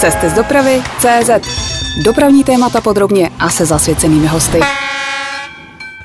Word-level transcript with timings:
Cesty 0.00 0.30
z 0.30 0.32
dopravy 0.32 0.82
CZ. 0.98 1.30
Dopravní 2.04 2.44
témata 2.44 2.80
podrobně 2.80 3.30
a 3.38 3.50
se 3.50 3.66
zasvěcenými 3.66 4.26
hosty. 4.26 4.60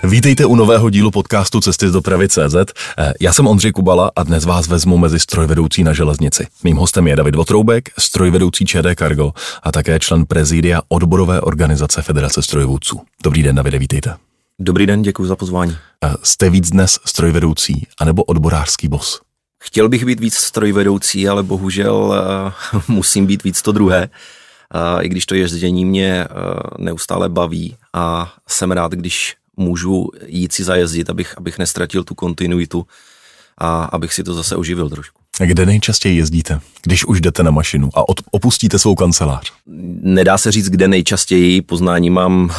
Vítejte 0.04 0.46
u 0.46 0.55
nového 0.55 0.89
dílu 0.89 1.12
podcastu 1.12 1.62
Cesty 1.62 1.89
z 1.89 1.91
dopravy 1.91 2.29
CZ. 2.29 2.55
Eh, 2.97 3.13
Já 3.21 3.33
jsem 3.33 3.47
Ondřej 3.47 3.71
Kubala 3.71 4.11
a 4.15 4.23
dnes 4.23 4.45
vás 4.45 4.67
vezmu 4.67 4.97
mezi 4.97 5.19
strojvedoucí 5.19 5.83
na 5.83 5.93
železnici. 5.93 6.47
Mým 6.63 6.77
hostem 6.77 7.07
je 7.07 7.15
David 7.15 7.35
Votroubek, 7.35 7.89
strojvedoucí 8.00 8.66
ČD 8.66 8.86
Cargo 9.00 9.32
a 9.64 9.71
také 9.71 10.00
člen 10.00 10.25
prezidia 10.25 10.82
odborové 10.88 11.41
organizace 11.41 12.02
Federace 12.02 12.41
strojvůdců. 12.41 13.02
Dobrý 13.23 13.44
den, 13.44 13.55
Davide, 13.55 13.80
vítejte. 13.80 14.16
Dobrý 14.60 14.86
den, 14.86 15.02
děkuji 15.02 15.25
za 15.25 15.36
pozvání. 15.36 15.75
Eh, 16.05 16.14
Jste 16.23 16.50
víc 16.50 16.70
dnes 16.70 17.00
strojvedoucí 17.05 17.88
anebo 18.00 18.23
odborářský 18.23 18.88
bos? 18.88 19.21
Chtěl 19.66 19.89
bych 19.89 20.05
být 20.05 20.20
víc 20.20 20.36
strojvedoucí, 20.36 21.27
ale 21.27 21.43
bohužel 21.43 21.96
uh, 22.73 22.82
musím 22.88 23.25
být 23.25 23.43
víc 23.43 23.61
to 23.61 23.71
druhé. 23.71 24.10
Uh, 24.75 25.06
I 25.06 25.10
když 25.10 25.25
to 25.25 25.36
jezdění 25.36 25.86
mě 25.86 26.28
uh, 26.28 26.86
neustále 26.86 27.29
baví 27.29 27.75
a 27.93 28.34
jsem 28.47 28.71
rád, 28.71 28.92
když 28.92 29.36
můžu 29.57 30.10
jít 30.25 30.54
si 30.54 30.64
zajezdit, 30.64 31.10
abych, 31.10 31.37
abych 31.37 31.60
nestratil 31.60 32.03
tu 32.03 32.16
kontinuitu 32.16 32.88
a 33.58 33.84
abych 33.84 34.14
si 34.14 34.23
to 34.23 34.34
zase 34.34 34.56
oživil 34.56 34.89
trošku. 34.89 35.20
Kde 35.39 35.66
nejčastěji 35.66 36.17
jezdíte, 36.17 36.59
když 36.84 37.06
už 37.06 37.22
jdete 37.22 37.44
na 37.44 37.52
mašinu 37.52 37.89
a 37.94 38.09
od, 38.09 38.22
opustíte 38.31 38.80
svou 38.80 38.95
kancelář? 38.95 39.53
Nedá 40.02 40.38
se 40.38 40.52
říct, 40.52 40.70
kde 40.70 40.88
nejčastěji. 40.88 41.61
Poznání 41.61 42.09
mám 42.09 42.44
uh, 42.44 42.52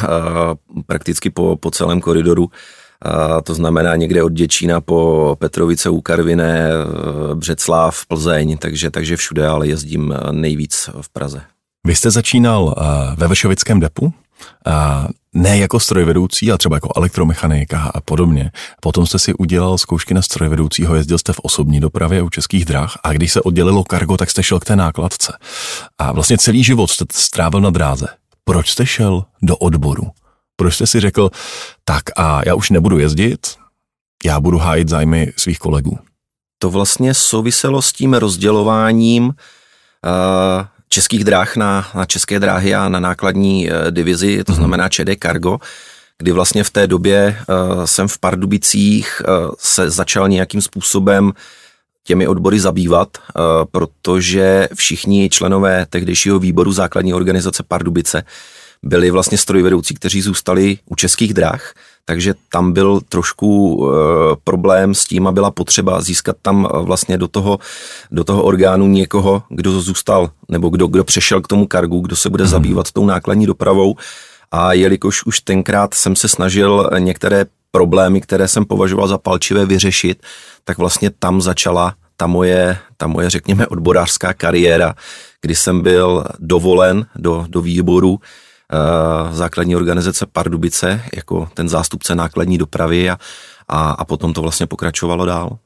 prakticky 0.85 1.29
po, 1.29 1.55
po 1.55 1.71
celém 1.71 2.01
koridoru. 2.01 2.49
Uh, 3.05 3.41
to 3.43 3.53
znamená 3.53 3.95
někde 3.95 4.23
od 4.23 4.31
Děčína 4.31 4.81
po 4.81 5.35
Petrovice 5.39 5.89
u 5.89 6.01
Karviné, 6.01 6.69
uh, 6.69 7.35
Břeclav, 7.35 8.05
Plzeň, 8.05 8.57
takže, 8.57 8.91
takže 8.91 9.17
všude, 9.17 9.47
ale 9.47 9.67
jezdím 9.67 10.09
uh, 10.09 10.31
nejvíc 10.31 10.89
v 11.01 11.09
Praze. 11.09 11.41
Vy 11.87 11.95
jste 11.95 12.11
začínal 12.11 12.63
uh, 12.63 12.73
ve 13.15 13.27
Vešovickém 13.27 13.79
depu, 13.79 14.13
ne 15.33 15.57
jako 15.57 15.79
strojvedoucí, 15.79 16.51
ale 16.51 16.57
třeba 16.57 16.75
jako 16.75 16.89
elektromechanika 16.95 17.91
a 17.95 18.01
podobně. 18.01 18.51
Potom 18.81 19.05
jste 19.05 19.19
si 19.19 19.33
udělal 19.33 19.77
zkoušky 19.77 20.13
na 20.13 20.21
strojvedoucího, 20.21 20.95
jezdil 20.95 21.17
jste 21.17 21.33
v 21.33 21.39
osobní 21.39 21.79
dopravě 21.79 22.21
u 22.21 22.29
českých 22.29 22.65
drah 22.65 22.97
a 23.03 23.13
když 23.13 23.31
se 23.33 23.41
oddělilo 23.41 23.83
kargo, 23.83 24.17
tak 24.17 24.29
jste 24.29 24.43
šel 24.43 24.59
k 24.59 24.65
té 24.65 24.75
nákladce. 24.75 25.33
A 25.97 26.11
vlastně 26.11 26.37
celý 26.37 26.63
život 26.63 26.87
jste 26.87 27.05
strávil 27.11 27.61
na 27.61 27.69
dráze. 27.69 28.07
Proč 28.43 28.69
jste 28.69 28.85
šel 28.85 29.23
do 29.41 29.57
odboru? 29.57 30.03
Proč 30.55 30.75
jste 30.75 30.87
si 30.87 30.99
řekl, 30.99 31.29
tak 31.85 32.03
a 32.15 32.41
já 32.45 32.55
už 32.55 32.69
nebudu 32.69 32.99
jezdit, 32.99 33.47
já 34.25 34.39
budu 34.39 34.57
hájit 34.57 34.89
zájmy 34.89 35.33
svých 35.37 35.59
kolegů? 35.59 35.99
To 36.59 36.69
vlastně 36.69 37.13
souviselo 37.13 37.81
s 37.81 37.93
tím 37.93 38.13
rozdělováním 38.13 39.23
uh, 39.25 39.33
českých 40.89 41.23
dráh 41.23 41.55
na, 41.55 41.87
na 41.95 42.05
české 42.05 42.39
dráhy 42.39 42.75
a 42.75 42.89
na 42.89 42.99
nákladní 42.99 43.69
uh, 43.69 43.91
divizi, 43.91 44.43
to 44.43 44.51
mm-hmm. 44.51 44.55
znamená 44.55 44.89
ČD 44.89 45.09
Cargo, 45.21 45.57
kdy 46.17 46.31
vlastně 46.31 46.63
v 46.63 46.69
té 46.69 46.87
době 46.87 47.37
uh, 47.49 47.83
jsem 47.85 48.07
v 48.07 48.17
Pardubicích 48.17 49.21
uh, 49.27 49.53
se 49.57 49.89
začal 49.89 50.29
nějakým 50.29 50.61
způsobem 50.61 51.33
těmi 52.03 52.27
odbory 52.27 52.59
zabývat, 52.59 53.17
uh, 53.17 53.43
protože 53.71 54.69
všichni 54.75 55.29
členové 55.29 55.85
tehdejšího 55.89 56.39
výboru 56.39 56.71
základní 56.71 57.13
organizace 57.13 57.63
Pardubice 57.67 58.23
byli 58.85 59.11
vlastně 59.11 59.37
strojvedoucí, 59.37 59.93
kteří 59.93 60.21
zůstali 60.21 60.77
u 60.85 60.95
českých 60.95 61.33
drah, 61.33 61.73
takže 62.05 62.33
tam 62.51 62.73
byl 62.73 63.01
trošku 63.09 63.75
uh, 63.75 63.91
problém 64.43 64.95
s 64.95 65.05
tím 65.05 65.27
a 65.27 65.31
byla 65.31 65.51
potřeba 65.51 66.01
získat 66.01 66.35
tam 66.41 66.67
vlastně 66.71 67.17
do 67.17 67.27
toho, 67.27 67.59
do 68.11 68.23
toho 68.23 68.43
orgánu 68.43 68.87
někoho, 68.87 69.43
kdo 69.49 69.81
zůstal, 69.81 70.29
nebo 70.49 70.69
kdo, 70.69 70.87
kdo 70.87 71.03
přešel 71.03 71.41
k 71.41 71.47
tomu 71.47 71.67
kargu, 71.67 71.99
kdo 71.99 72.15
se 72.15 72.29
bude 72.29 72.43
hmm. 72.43 72.51
zabývat 72.51 72.91
tou 72.91 73.05
nákladní 73.05 73.45
dopravou. 73.45 73.95
A 74.51 74.73
jelikož 74.73 75.25
už 75.25 75.39
tenkrát 75.39 75.93
jsem 75.93 76.15
se 76.15 76.27
snažil 76.27 76.89
některé 76.99 77.45
problémy, 77.71 78.21
které 78.21 78.47
jsem 78.47 78.65
považoval 78.65 79.07
za 79.07 79.17
palčivé, 79.17 79.65
vyřešit, 79.65 80.23
tak 80.63 80.77
vlastně 80.77 81.09
tam 81.19 81.41
začala 81.41 81.93
ta 82.17 82.27
moje, 82.27 82.77
ta 82.97 83.07
moje, 83.07 83.29
řekněme, 83.29 83.67
odborářská 83.67 84.33
kariéra, 84.33 84.95
kdy 85.41 85.55
jsem 85.55 85.81
byl 85.81 86.25
dovolen 86.39 87.05
do, 87.15 87.45
do 87.49 87.61
výboru 87.61 88.19
základní 89.31 89.75
organizace 89.75 90.25
Pardubice 90.25 91.01
jako 91.15 91.49
ten 91.53 91.69
zástupce 91.69 92.15
nákladní 92.15 92.57
dopravy 92.57 93.09
a, 93.09 93.17
a, 93.67 93.89
a 93.91 94.05
potom 94.05 94.33
to 94.33 94.41
vlastně 94.41 94.67
pokračovalo 94.67 95.25
dál. 95.25 95.57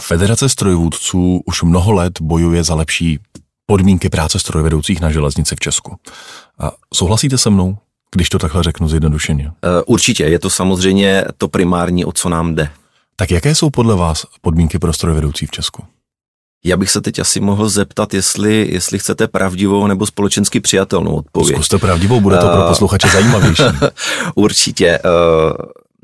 Federace 0.00 0.48
strojvůdců 0.48 1.42
už 1.46 1.62
mnoho 1.62 1.92
let 1.92 2.20
bojuje 2.20 2.64
za 2.64 2.74
lepší 2.74 3.18
podmínky 3.66 4.08
práce 4.08 4.38
strojvedoucích 4.38 5.00
na 5.00 5.10
železnici 5.10 5.56
v 5.56 5.60
Česku. 5.60 5.96
A 6.58 6.72
souhlasíte 6.94 7.38
se 7.38 7.50
mnou, 7.50 7.78
když 8.14 8.28
to 8.28 8.38
takhle 8.38 8.62
řeknu 8.62 8.88
zjednodušeně? 8.88 9.52
Určitě, 9.86 10.24
je 10.24 10.38
to 10.38 10.50
samozřejmě 10.50 11.24
to 11.38 11.48
primární, 11.48 12.04
o 12.04 12.12
co 12.12 12.28
nám 12.28 12.54
jde. 12.54 12.70
Tak 13.16 13.30
jaké 13.30 13.54
jsou 13.54 13.70
podle 13.70 13.96
vás 13.96 14.26
podmínky 14.40 14.78
pro 14.78 14.92
strojvedoucí 14.92 15.46
v 15.46 15.50
Česku? 15.50 15.84
Já 16.66 16.76
bych 16.76 16.90
se 16.90 17.00
teď 17.00 17.18
asi 17.18 17.40
mohl 17.40 17.68
zeptat, 17.68 18.14
jestli, 18.14 18.68
jestli 18.70 18.98
chcete 18.98 19.28
pravdivou 19.28 19.86
nebo 19.86 20.06
společensky 20.06 20.60
přijatelnou 20.60 21.16
odpověď. 21.16 21.54
Zkuste 21.54 21.78
pravdivou, 21.78 22.20
bude 22.20 22.36
to 22.38 22.48
pro 22.48 22.62
posluchače 22.68 23.08
zajímavější. 23.08 23.62
Určitě. 24.34 24.98
Uh, 25.04 25.52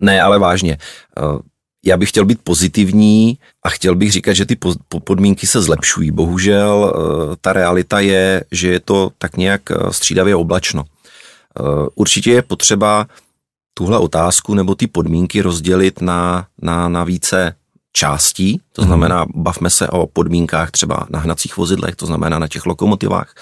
ne, 0.01 0.23
ale 0.23 0.39
vážně. 0.39 0.79
Uh, 1.23 1.39
já 1.85 1.97
bych 1.97 2.09
chtěl 2.09 2.25
být 2.25 2.39
pozitivní 2.45 3.39
a 3.65 3.69
chtěl 3.69 3.95
bych 3.95 4.13
říkat, 4.13 4.33
že 4.33 4.47
ty 4.47 4.59
podmínky 5.05 5.47
se 5.47 5.63
zlepšují. 5.63 6.11
Bohužel 6.11 6.95
ta 7.41 7.53
realita 7.53 8.01
je, 8.01 8.45
že 8.53 8.69
je 8.69 8.81
to 8.81 9.11
tak 9.19 9.37
nějak 9.37 9.61
střídavě 9.91 10.37
oblačno. 10.37 10.85
Určitě 11.95 12.31
je 12.31 12.43
potřeba 12.43 13.07
tuhle 13.75 13.99
otázku 13.99 14.55
nebo 14.55 14.75
ty 14.75 14.87
podmínky 14.87 15.43
rozdělit 15.43 16.01
na, 16.01 16.47
na, 16.63 16.89
na 16.89 17.05
více 17.05 17.55
částí, 17.93 18.61
to 18.73 18.83
mhm. 18.83 18.89
znamená, 18.89 19.27
bavme 19.35 19.71
se 19.71 19.89
o 19.89 20.07
podmínkách 20.07 20.71
třeba 20.71 21.07
na 21.11 21.19
hnacích 21.19 21.57
vozidlech, 21.57 21.97
to 21.97 22.07
znamená 22.07 22.39
na 22.39 22.49
těch 22.49 22.67
lokomotivách. 22.67 23.35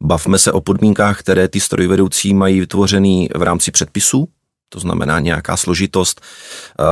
Bavme 0.00 0.38
se 0.38 0.52
o 0.52 0.60
podmínkách, 0.60 1.20
které 1.20 1.48
ty 1.48 1.60
strojvedoucí 1.60 2.34
mají 2.34 2.60
vytvořený 2.60 3.28
v 3.36 3.42
rámci 3.42 3.70
předpisů, 3.70 4.28
to 4.68 4.80
znamená 4.80 5.20
nějaká 5.20 5.56
složitost, 5.56 6.20
eh, 6.20 6.84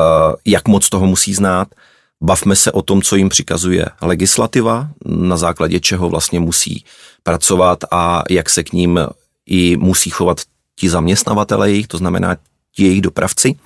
jak 0.44 0.68
moc 0.68 0.88
toho 0.88 1.06
musí 1.06 1.34
znát. 1.34 1.68
Bavme 2.22 2.56
se 2.56 2.72
o 2.72 2.82
tom, 2.82 3.02
co 3.02 3.16
jim 3.16 3.28
přikazuje 3.28 3.86
legislativa, 4.02 4.88
na 5.06 5.36
základě 5.36 5.80
čeho 5.80 6.08
vlastně 6.08 6.40
musí 6.40 6.84
pracovat 7.22 7.84
a 7.90 8.22
jak 8.30 8.50
se 8.50 8.64
k 8.64 8.72
ním 8.72 9.00
i 9.46 9.76
musí 9.76 10.10
chovat 10.10 10.40
ti 10.76 10.88
zaměstnavatele 10.88 11.70
jejich, 11.70 11.86
to 11.86 11.98
znamená 11.98 12.36
ti 12.74 12.82
jejich 12.82 13.02
dopravci. 13.02 13.56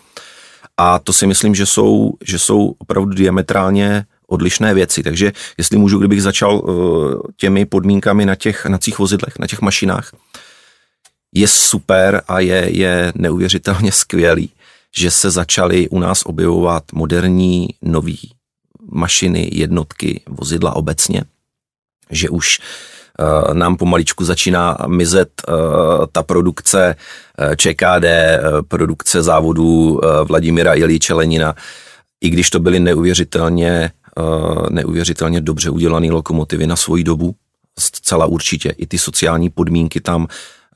A 0.80 0.98
to 0.98 1.12
si 1.12 1.26
myslím, 1.26 1.54
že 1.54 1.66
jsou, 1.66 2.12
že 2.24 2.38
jsou 2.38 2.74
opravdu 2.78 3.14
diametrálně 3.14 4.04
odlišné 4.26 4.74
věci. 4.74 5.02
Takže 5.02 5.32
jestli 5.58 5.78
můžu, 5.78 5.98
kdybych 5.98 6.22
začal 6.22 6.58
uh, 6.58 7.20
těmi 7.36 7.66
podmínkami 7.66 8.26
na 8.26 8.34
těch 8.34 8.66
nacích 8.66 8.98
vozidlech, 8.98 9.38
na 9.38 9.46
těch 9.46 9.60
mašinách, 9.60 10.12
je 11.34 11.48
super 11.48 12.22
a 12.28 12.40
je, 12.40 12.68
je 12.78 13.12
neuvěřitelně 13.14 13.92
skvělý, 13.92 14.50
že 14.96 15.10
se 15.10 15.30
začaly 15.30 15.88
u 15.88 15.98
nás 15.98 16.22
objevovat 16.24 16.84
moderní, 16.92 17.68
nový 17.82 18.18
mašiny, 18.92 19.50
jednotky, 19.52 20.20
vozidla 20.28 20.76
obecně, 20.76 21.24
že 22.10 22.28
už 22.28 22.58
Eh, 22.58 22.99
nám 23.52 23.76
pomaličku 23.76 24.24
začíná 24.24 24.76
mizet 24.86 25.30
eh, 25.48 25.52
ta 26.12 26.22
produkce 26.22 26.96
eh, 27.38 27.56
ČKD, 27.56 28.06
produkce 28.68 29.22
závodů 29.22 30.00
Vladimira 30.24 30.74
Ilíče 30.74 31.14
Lenina, 31.14 31.54
i 32.20 32.30
když 32.30 32.50
to 32.50 32.58
byly 32.60 32.80
neuvěřitelně, 32.80 33.90
neuvěřitelně 34.70 35.40
dobře 35.40 35.70
udělané 35.70 36.10
lokomotivy 36.10 36.66
na 36.66 36.76
svoji 36.76 37.04
dobu, 37.04 37.34
zcela 37.78 38.26
určitě. 38.26 38.70
I 38.70 38.86
ty 38.86 38.98
sociální 38.98 39.50
podmínky 39.50 40.00
tam 40.00 40.26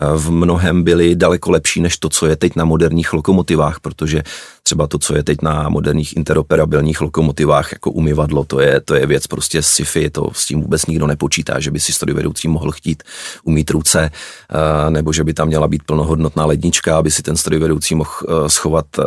v 0.01 0.31
mnohem 0.31 0.83
byly 0.83 1.17
daleko 1.17 1.51
lepší 1.51 1.81
než 1.81 1.99
to, 1.99 2.09
co 2.09 2.27
je 2.27 2.37
teď 2.37 2.57
na 2.57 2.65
moderních 2.65 3.13
lokomotivách, 3.13 3.81
protože 3.81 4.23
třeba 4.63 4.87
to, 4.87 4.99
co 4.99 5.17
je 5.17 5.23
teď 5.23 5.43
na 5.43 5.69
moderních 5.69 6.17
interoperabilních 6.17 7.01
lokomotivách, 7.01 7.73
jako 7.73 7.91
umyvadlo, 7.91 8.45
to 8.45 8.61
je, 8.61 8.81
to 8.81 8.95
je 8.95 9.07
věc 9.07 9.27
prostě 9.27 9.63
sci-fi, 9.63 10.11
to 10.11 10.31
s 10.33 10.47
tím 10.47 10.61
vůbec 10.61 10.87
nikdo 10.87 11.07
nepočítá, 11.07 11.61
že 11.61 11.71
by 11.71 11.81
si 11.81 11.93
strojvedoucí 11.93 12.49
mohl 12.49 12.71
chtít 12.71 13.03
umít 13.45 13.71
ruce, 13.71 14.11
eh, 14.11 14.91
nebo 14.91 15.13
že 15.13 15.25
by 15.25 15.35
tam 15.35 15.49
měla 15.49 15.69
být 15.69 15.83
plnohodnotná 15.83 16.47
lednička, 16.47 16.99
aby 16.99 17.11
si 17.11 17.23
ten 17.23 17.37
strojvedoucí 17.37 17.95
mohl 17.95 18.11
eh, 18.29 18.49
schovat 18.49 18.87
eh, 18.99 19.03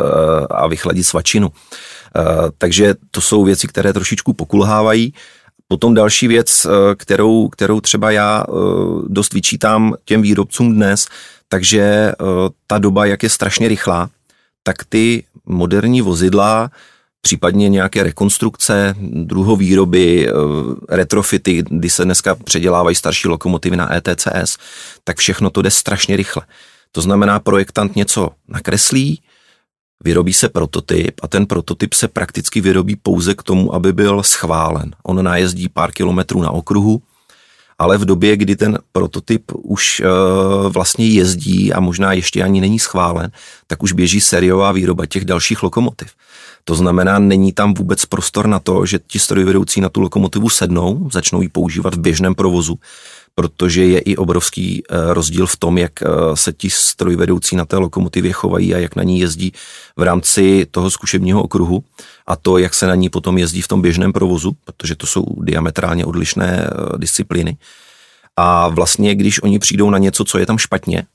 a 0.50 0.66
vychladit 0.66 1.06
svačinu. 1.06 1.48
Takže 2.58 2.94
to 3.10 3.20
jsou 3.20 3.44
věci, 3.44 3.68
které 3.68 3.92
trošičku 3.92 4.32
pokulhávají. 4.32 5.14
Potom 5.68 5.94
další 5.94 6.28
věc, 6.28 6.66
eh, 6.66 6.94
kterou, 6.94 7.48
kterou 7.48 7.80
třeba 7.80 8.10
já 8.10 8.44
eh, 8.48 8.52
dost 9.08 9.34
vyčítám 9.34 9.94
těm 10.04 10.22
výrobcům 10.22 10.74
dnes, 10.74 11.06
takže 11.48 11.82
eh, 11.82 12.14
ta 12.66 12.78
doba, 12.78 13.06
jak 13.06 13.22
je 13.22 13.30
strašně 13.30 13.68
rychlá, 13.68 14.10
tak 14.62 14.84
ty 14.84 15.24
moderní 15.46 16.02
vozidla 16.02 16.70
případně 17.20 17.68
nějaké 17.68 18.02
rekonstrukce, 18.02 18.94
druhovýroby, 19.00 20.28
retrofity, 20.88 21.64
kdy 21.70 21.90
se 21.90 22.04
dneska 22.04 22.34
předělávají 22.34 22.96
starší 22.96 23.28
lokomotivy 23.28 23.76
na 23.76 23.94
ETCS, 23.96 24.58
tak 25.04 25.18
všechno 25.18 25.50
to 25.50 25.62
jde 25.62 25.70
strašně 25.70 26.16
rychle. 26.16 26.42
To 26.92 27.00
znamená, 27.00 27.38
projektant 27.38 27.96
něco 27.96 28.30
nakreslí, 28.48 29.20
vyrobí 30.04 30.32
se 30.32 30.48
prototyp 30.48 31.20
a 31.22 31.28
ten 31.28 31.46
prototyp 31.46 31.94
se 31.94 32.08
prakticky 32.08 32.60
vyrobí 32.60 32.96
pouze 32.96 33.34
k 33.34 33.42
tomu, 33.42 33.74
aby 33.74 33.92
byl 33.92 34.22
schválen. 34.22 34.94
On 35.02 35.24
najezdí 35.24 35.68
pár 35.68 35.92
kilometrů 35.92 36.42
na 36.42 36.50
okruhu, 36.50 37.02
ale 37.78 37.98
v 37.98 38.04
době, 38.04 38.36
kdy 38.36 38.56
ten 38.56 38.78
prototyp 38.92 39.42
už 39.54 40.00
uh, 40.00 40.72
vlastně 40.72 41.08
jezdí 41.08 41.72
a 41.72 41.80
možná 41.80 42.12
ještě 42.12 42.42
ani 42.42 42.60
není 42.60 42.78
schválen, 42.78 43.30
tak 43.66 43.82
už 43.82 43.92
běží 43.92 44.20
sériová 44.20 44.72
výroba 44.72 45.06
těch 45.06 45.24
dalších 45.24 45.62
lokomotiv. 45.62 46.10
To 46.64 46.74
znamená, 46.74 47.18
není 47.18 47.52
tam 47.52 47.74
vůbec 47.74 48.04
prostor 48.04 48.46
na 48.46 48.58
to, 48.58 48.86
že 48.86 48.98
ti 49.06 49.18
strojvedoucí 49.18 49.80
na 49.80 49.88
tu 49.88 50.00
lokomotivu 50.00 50.48
sednou, 50.48 51.08
začnou 51.12 51.42
ji 51.42 51.48
používat 51.48 51.94
v 51.94 52.00
běžném 52.00 52.34
provozu, 52.34 52.78
protože 53.34 53.84
je 53.84 53.98
i 53.98 54.16
obrovský 54.16 54.82
eh, 54.82 55.14
rozdíl 55.14 55.46
v 55.46 55.56
tom, 55.56 55.78
jak 55.78 56.02
eh, 56.02 56.06
se 56.34 56.52
ti 56.52 56.70
strojvedoucí 56.70 57.56
na 57.56 57.64
té 57.64 57.76
lokomotivě 57.76 58.32
chovají 58.32 58.74
a 58.74 58.78
jak 58.78 58.96
na 58.96 59.02
ní 59.02 59.20
jezdí 59.20 59.52
v 59.96 60.02
rámci 60.02 60.66
toho 60.70 60.90
zkušebního 60.90 61.42
okruhu 61.42 61.84
a 62.26 62.36
to, 62.36 62.58
jak 62.58 62.74
se 62.74 62.86
na 62.86 62.94
ní 62.94 63.08
potom 63.08 63.38
jezdí 63.38 63.62
v 63.62 63.68
tom 63.68 63.82
běžném 63.82 64.12
provozu, 64.12 64.52
protože 64.64 64.96
to 64.96 65.06
jsou 65.06 65.24
diametrálně 65.40 66.04
odlišné 66.04 66.66
eh, 66.66 66.98
disciplíny. 66.98 67.56
A 68.36 68.68
vlastně, 68.68 69.14
když 69.14 69.42
oni 69.42 69.58
přijdou 69.58 69.90
na 69.90 69.98
něco, 69.98 70.24
co 70.24 70.38
je 70.38 70.46
tam 70.46 70.58
špatně, 70.58 71.06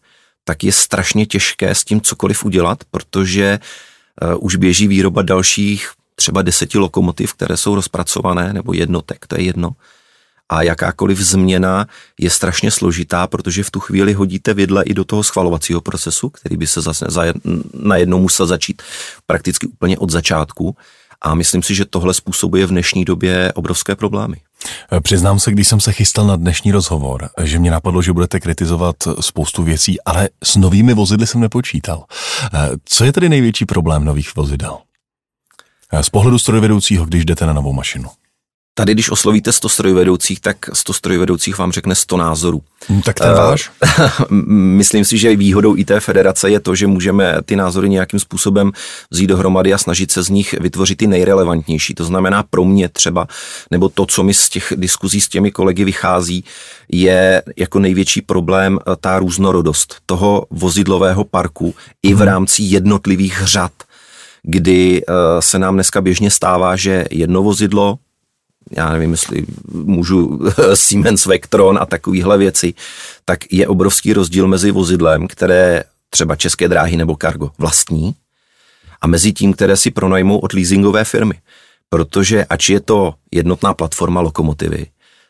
tak 0.44 0.64
je 0.64 0.72
strašně 0.72 1.26
těžké 1.26 1.76
s 1.76 1.84
tím 1.84 2.02
cokoliv 2.02 2.46
udělat, 2.46 2.84
protože 2.92 3.60
už 4.40 4.56
běží 4.56 4.88
výroba 4.88 5.22
dalších 5.22 5.90
třeba 6.16 6.42
deseti 6.42 6.78
lokomotiv, 6.78 7.34
které 7.34 7.58
jsou 7.58 7.76
rozpracované, 7.76 8.54
nebo 8.54 8.74
jednotek, 8.74 9.28
to 9.28 9.36
je 9.36 9.44
jedno 9.44 9.70
a 10.50 10.62
jakákoliv 10.62 11.20
změna 11.20 11.88
je 12.20 12.30
strašně 12.30 12.72
složitá, 12.72 13.28
protože 13.28 13.64
v 13.64 13.72
tu 13.72 13.80
chvíli 13.80 14.14
hodíte 14.14 14.54
vidle 14.54 14.84
i 14.84 14.94
do 14.94 15.04
toho 15.04 15.24
schvalovacího 15.24 15.82
procesu, 15.82 16.30
který 16.30 16.58
by 16.58 16.68
se 16.68 16.82
zase 16.82 17.06
najednou 17.74 18.20
musel 18.20 18.48
začít 18.48 18.82
prakticky 19.28 19.68
úplně 19.68 19.98
od 19.98 20.10
začátku. 20.10 20.76
A 21.26 21.36
myslím 21.36 21.64
si, 21.64 21.76
že 21.76 21.86
tohle 21.86 22.14
způsobuje 22.14 22.66
v 22.66 22.70
dnešní 22.70 23.06
době 23.06 23.52
obrovské 23.54 23.96
problémy. 23.96 24.38
Přiznám 25.02 25.40
se, 25.40 25.52
když 25.52 25.68
jsem 25.68 25.80
se 25.80 25.92
chystal 25.92 26.28
na 26.28 26.36
dnešní 26.36 26.72
rozhovor, 26.72 27.30
že 27.44 27.60
mě 27.60 27.72
napadlo, 27.72 28.02
že 28.02 28.14
budete 28.14 28.40
kritizovat 28.40 28.96
spoustu 29.20 29.64
věcí, 29.64 30.02
ale 30.02 30.30
s 30.44 30.56
novými 30.56 30.94
vozidly 30.94 31.28
jsem 31.28 31.42
nepočítal. 31.42 32.04
Co 32.86 33.04
je 33.04 33.14
tedy 33.14 33.30
největší 33.30 33.66
problém 33.66 34.06
nových 34.06 34.36
vozidel? 34.36 34.78
Z 36.02 36.10
pohledu 36.10 36.40
strojvedoucího, 36.40 37.06
když 37.06 37.26
jdete 37.26 37.46
na 37.46 37.54
novou 37.54 37.74
mašinu. 37.74 38.10
Tady, 38.76 38.94
když 38.94 39.10
oslovíte 39.10 39.52
100 39.52 39.70
strojvedoucích, 39.70 40.40
tak 40.40 40.58
100 40.74 40.94
strojvedoucích 40.94 41.58
vám 41.58 41.72
řekne 41.72 41.96
100 41.96 42.18
názorů. 42.18 42.62
Hmm, 42.88 43.02
tak 43.02 43.20
ten 43.20 43.34
váš? 43.34 43.72
Myslím 44.30 45.06
si, 45.06 45.18
že 45.18 45.36
výhodou 45.36 45.78
i 45.78 45.86
té 45.86 46.00
federace 46.00 46.50
je 46.50 46.60
to, 46.60 46.76
že 46.76 46.88
můžeme 46.88 47.36
ty 47.46 47.56
názory 47.56 47.90
nějakým 47.90 48.20
způsobem 48.20 48.72
vzít 49.12 49.28
dohromady 49.28 49.74
a 49.74 49.78
snažit 49.78 50.12
se 50.12 50.24
z 50.24 50.30
nich 50.30 50.56
vytvořit 50.60 50.98
ty 50.98 51.08
nejrelevantnější. 51.08 51.94
To 51.94 52.06
znamená 52.06 52.44
pro 52.44 52.66
mě 52.66 52.90
třeba, 52.90 53.28
nebo 53.72 53.90
to, 53.90 54.06
co 54.06 54.24
mi 54.24 54.34
z 54.34 54.50
těch 54.50 54.74
diskuzí 54.76 55.22
s 55.22 55.30
těmi 55.30 55.52
kolegy 55.52 55.84
vychází, 55.84 56.44
je 56.92 57.44
jako 57.58 57.80
největší 57.80 58.22
problém 58.22 58.80
eh, 58.80 58.96
ta 59.02 59.20
různorodost 59.20 59.96
toho 60.06 60.46
vozidlového 60.50 61.24
parku 61.24 61.76
i 62.04 62.14
v 62.14 62.18
hmm. 62.18 62.26
rámci 62.26 62.64
jednotlivých 62.64 63.42
řad 63.44 63.72
kdy 64.46 65.06
uh, 65.06 65.16
se 65.40 65.60
nám 65.60 65.74
dneska 65.74 66.02
běžně 66.02 66.32
stává, 66.32 66.76
že 66.76 67.06
jedno 67.12 67.44
vozidlo 67.44 67.98
já 68.72 68.90
nevím, 68.90 69.12
jestli 69.12 69.46
můžu 69.72 70.40
Siemens 70.74 71.26
Vectron 71.26 71.78
a 71.82 71.86
takovéhle 71.86 72.38
věci, 72.38 72.74
tak 73.26 73.40
je 73.52 73.68
obrovský 73.68 74.14
rozdíl 74.14 74.48
mezi 74.48 74.72
vozidlem, 74.72 75.28
které 75.28 75.84
třeba 76.10 76.36
České 76.36 76.68
dráhy 76.68 76.98
nebo 76.98 77.18
Cargo 77.22 77.52
vlastní 77.58 78.16
a 79.02 79.08
mezi 79.08 79.34
tím, 79.34 79.54
které 79.54 79.78
si 79.78 79.92
pronajmou 79.92 80.38
od 80.38 80.54
leasingové 80.54 81.04
firmy. 81.04 81.36
Protože 81.90 82.46
ač 82.46 82.70
je 82.70 82.80
to 82.80 83.14
jednotná 83.32 83.74
platforma 83.74 84.22
lokomotivy, 84.22 84.88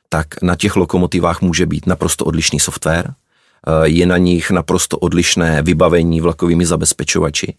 tak 0.10 0.42
na 0.42 0.56
těch 0.56 0.76
lokomotivách 0.76 1.42
může 1.42 1.66
být 1.66 1.88
naprosto 1.88 2.26
odlišný 2.26 2.60
software, 2.60 3.08
eh, 3.08 3.72
je 3.84 4.06
na 4.06 4.18
nich 4.18 4.52
naprosto 4.52 4.98
odlišné 4.98 5.62
vybavení 5.62 6.22
vlakovými 6.22 6.66
zabezpečovači 6.66 7.54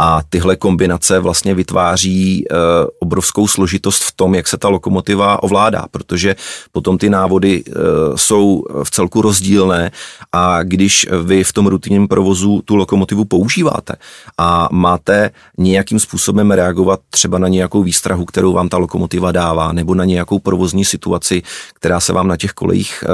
a 0.00 0.22
tyhle 0.28 0.56
kombinace 0.56 1.18
vlastně 1.18 1.54
vytváří 1.54 2.44
e, 2.44 2.54
obrovskou 2.98 3.48
složitost 3.48 4.02
v 4.02 4.12
tom, 4.12 4.34
jak 4.34 4.48
se 4.48 4.58
ta 4.58 4.68
lokomotiva 4.68 5.42
ovládá, 5.42 5.84
protože 5.90 6.36
potom 6.72 6.98
ty 6.98 7.10
návody 7.10 7.64
e, 7.66 7.72
jsou 8.16 8.64
v 8.82 8.90
celku 8.90 9.22
rozdílné. 9.22 9.90
A 10.32 10.62
když 10.62 11.06
vy 11.22 11.44
v 11.44 11.52
tom 11.52 11.66
rutinním 11.66 12.08
provozu 12.08 12.62
tu 12.64 12.76
lokomotivu 12.76 13.24
používáte 13.24 13.94
a 14.38 14.68
máte 14.72 15.30
nějakým 15.58 16.00
způsobem 16.00 16.50
reagovat 16.50 17.00
třeba 17.10 17.38
na 17.38 17.48
nějakou 17.48 17.82
výstrahu, 17.82 18.24
kterou 18.24 18.52
vám 18.52 18.68
ta 18.68 18.76
lokomotiva 18.76 19.32
dává, 19.32 19.72
nebo 19.72 19.94
na 19.94 20.04
nějakou 20.04 20.38
provozní 20.38 20.84
situaci, 20.84 21.42
která 21.74 22.00
se 22.00 22.12
vám 22.12 22.28
na 22.28 22.36
těch 22.36 22.52
kolejích 22.52 23.04
e, 23.04 23.08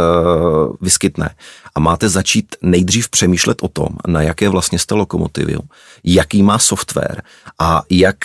vyskytne, 0.80 1.30
a 1.74 1.80
máte 1.80 2.08
začít 2.08 2.56
nejdřív 2.62 3.08
přemýšlet 3.08 3.62
o 3.62 3.68
tom, 3.68 3.88
na 4.06 4.22
jaké 4.22 4.48
vlastně 4.48 4.78
jste 4.78 4.94
lokomotivy, 4.94 5.56
jaký 6.04 6.42
má 6.42 6.58
software 6.58 7.22
a 7.58 7.82
jak 7.90 8.16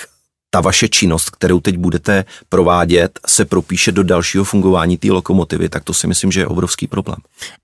ta 0.50 0.62
vaše 0.62 0.88
činnost, 0.90 1.30
kterou 1.30 1.60
teď 1.60 1.78
budete 1.78 2.25
provádět, 2.50 3.19
se 3.28 3.46
propíše 3.46 3.92
do 3.92 4.04
dalšího 4.04 4.44
fungování 4.44 4.98
té 4.98 5.12
lokomotivy, 5.12 5.69
tak 5.69 5.84
to 5.84 5.94
si 5.94 6.07
myslím, 6.07 6.31
že 6.31 6.40
je 6.40 6.48
obrovský 6.48 6.88
problém. 6.88 7.18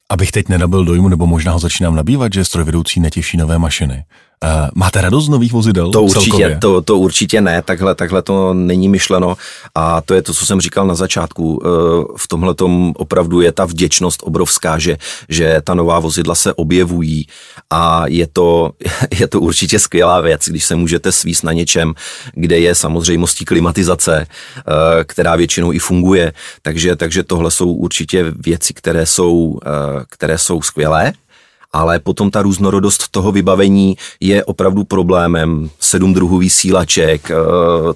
Abych 0.09 0.31
teď 0.31 0.49
nenabil 0.49 0.85
dojmu, 0.85 1.09
nebo 1.09 1.27
možná 1.27 1.51
ho 1.51 1.59
začínám 1.59 1.95
nabývat, 1.95 2.33
že 2.33 2.45
strojvedoucí 2.45 2.99
netěší 2.99 3.37
nové 3.37 3.59
mašiny. 3.59 4.03
Uh, 4.43 4.69
máte 4.75 5.01
radost 5.01 5.25
z 5.25 5.29
nových 5.29 5.53
vozidel? 5.53 5.91
To 5.91 6.01
určitě, 6.03 6.57
to, 6.61 6.81
to 6.81 6.97
určitě 6.97 7.41
ne, 7.41 7.61
takhle, 7.61 7.95
takhle 7.95 8.21
to 8.21 8.53
není 8.53 8.89
myšleno 8.89 9.37
a 9.75 10.01
to 10.01 10.13
je 10.13 10.21
to, 10.21 10.33
co 10.33 10.45
jsem 10.45 10.61
říkal 10.61 10.87
na 10.87 10.95
začátku. 10.95 11.55
Uh, 11.55 11.61
v 12.17 12.27
tomhle 12.27 12.55
tom 12.55 12.93
opravdu 12.97 13.41
je 13.41 13.51
ta 13.51 13.65
vděčnost 13.65 14.23
obrovská, 14.23 14.79
že, 14.79 14.97
že 15.29 15.61
ta 15.63 15.73
nová 15.73 15.99
vozidla 15.99 16.35
se 16.35 16.53
objevují 16.53 17.27
a 17.69 18.07
je 18.07 18.27
to, 18.33 18.71
je 19.19 19.27
to 19.27 19.39
určitě 19.39 19.79
skvělá 19.79 20.21
věc, 20.21 20.41
když 20.47 20.65
se 20.65 20.75
můžete 20.75 21.11
svíst 21.11 21.43
na 21.43 21.53
něčem, 21.53 21.93
kde 22.33 22.59
je 22.59 22.75
samozřejmostí 22.75 23.45
klimatizace, 23.45 24.27
uh, 24.27 24.73
která 25.03 25.35
většinou 25.35 25.73
i 25.73 25.79
funguje, 25.79 26.33
takže, 26.61 26.95
takže 26.95 27.23
tohle 27.23 27.51
jsou 27.51 27.71
určitě 27.73 28.25
věci, 28.45 28.73
které 28.73 29.05
jsou, 29.05 29.59
které 30.09 30.37
jsou 30.37 30.61
skvělé 30.61 31.13
ale 31.75 31.99
potom 31.99 32.31
ta 32.31 32.41
různorodost 32.41 33.07
toho 33.11 33.31
vybavení 33.31 33.97
je 34.19 34.43
opravdu 34.43 34.83
problémem. 34.83 35.69
Sedm 35.79 36.13
druhů 36.13 36.37
vysílaček, 36.37 37.31
eh, 37.31 37.35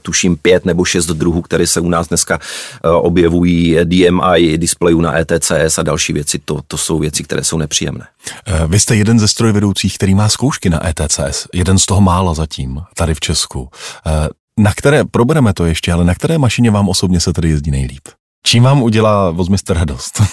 tuším 0.02 0.38
pět 0.38 0.66
nebo 0.66 0.86
šest 0.86 1.06
druhů, 1.06 1.42
které 1.42 1.68
se 1.68 1.80
u 1.80 1.90
nás 1.90 2.08
dneska 2.08 2.40
eh, 2.40 2.90
objevují, 2.90 3.78
DMI, 3.84 4.58
displejů 4.58 5.02
na 5.02 5.20
ETCS 5.20 5.78
a 5.78 5.84
další 5.84 6.14
věci, 6.14 6.40
to, 6.46 6.60
to 6.68 6.78
jsou 6.78 7.00
věci, 7.00 7.24
které 7.24 7.44
jsou 7.44 7.58
nepříjemné. 7.58 8.08
Eh, 8.46 8.68
vy 8.68 8.80
jste 8.80 8.96
jeden 8.96 9.20
ze 9.20 9.28
strojvedoucích, 9.28 9.96
který 9.96 10.16
má 10.16 10.30
zkoušky 10.30 10.70
na 10.70 10.88
ETCS, 10.88 11.48
jeden 11.54 11.80
z 11.80 11.86
toho 11.86 12.02
mála 12.02 12.34
zatím, 12.34 12.82
tady 12.96 13.14
v 13.14 13.20
Česku. 13.20 13.70
Na 14.60 14.74
které, 14.76 15.06
probereme 15.06 15.54
to 15.54 15.66
ještě, 15.66 15.94
ale 15.94 16.06
na 16.06 16.16
které 16.16 16.38
mašině 16.38 16.72
vám 16.72 16.90
osobně 16.90 17.20
se 17.20 17.34
tady 17.34 17.50
jezdí 17.50 17.72
nejlíp? 17.72 18.08
Čím 18.44 18.64
vám 18.64 18.84
udělá 18.84 19.32
vozmistr 19.32 19.74
radost? 19.74 20.20
uh, 20.20 20.26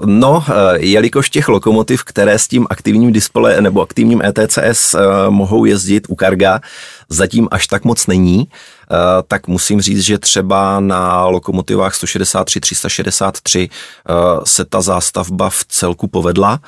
no, 0.04 0.30
uh, 0.36 0.44
jelikož 0.76 1.30
těch 1.30 1.48
lokomotiv, 1.48 2.04
které 2.04 2.38
s 2.38 2.48
tím 2.48 2.66
aktivním 2.70 3.12
displejem 3.12 3.64
nebo 3.64 3.82
aktivním 3.82 4.22
ETCS 4.22 4.94
uh, 4.94 5.00
mohou 5.28 5.64
jezdit 5.64 6.06
u 6.08 6.14
Karga, 6.14 6.60
zatím 7.08 7.48
až 7.50 7.66
tak 7.66 7.84
moc 7.84 8.06
není, 8.06 8.38
uh, 8.38 8.96
tak 9.28 9.48
musím 9.48 9.80
říct, 9.80 10.00
že 10.00 10.18
třeba 10.18 10.80
na 10.80 11.26
lokomotivách 11.26 11.94
163, 11.94 12.60
363 12.60 13.68
uh, 13.68 14.16
se 14.44 14.64
ta 14.64 14.80
zástavba 14.80 15.50
v 15.50 15.64
celku 15.68 16.06
povedla, 16.06 16.60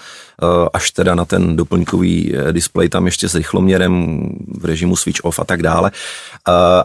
uh, 0.42 0.68
až 0.72 0.90
teda 0.90 1.14
na 1.14 1.24
ten 1.24 1.56
doplňkový 1.56 2.34
displej 2.52 2.88
tam 2.88 3.06
ještě 3.06 3.28
s 3.28 3.34
rychloměrem 3.34 4.22
v 4.58 4.64
režimu 4.64 4.96
switch 4.96 5.20
off 5.24 5.38
a 5.38 5.44
tak 5.44 5.62
dále, 5.62 5.90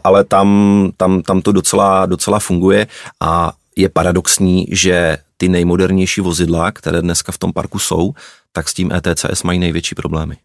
ale 0.03 0.23
tam, 0.23 0.91
tam, 0.97 1.21
tam 1.21 1.41
to 1.41 1.51
docela, 1.51 2.05
docela 2.05 2.39
funguje 2.39 2.87
a 3.19 3.53
je 3.75 3.89
paradoxní, 3.89 4.67
že 4.71 5.17
ty 5.37 5.49
nejmodernější 5.49 6.21
vozidla, 6.21 6.71
které 6.71 7.01
dneska 7.01 7.31
v 7.31 7.37
tom 7.37 7.53
parku 7.53 7.79
jsou, 7.79 8.13
tak 8.51 8.69
s 8.69 8.73
tím 8.73 8.91
ETCS 8.91 9.43
mají 9.43 9.59
největší 9.59 9.95
problémy. 9.95 10.37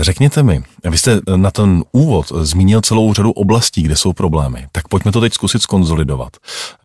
Řekněte 0.00 0.42
mi, 0.42 0.62
vy 0.84 0.98
jste 0.98 1.20
na 1.36 1.50
ten 1.50 1.84
úvod 1.92 2.32
zmínil 2.40 2.80
celou 2.80 3.14
řadu 3.14 3.30
oblastí, 3.30 3.82
kde 3.82 3.96
jsou 3.96 4.12
problémy. 4.12 4.66
Tak 4.72 4.88
pojďme 4.88 5.12
to 5.12 5.20
teď 5.20 5.34
zkusit 5.34 5.62
skonzolidovat. 5.62 6.36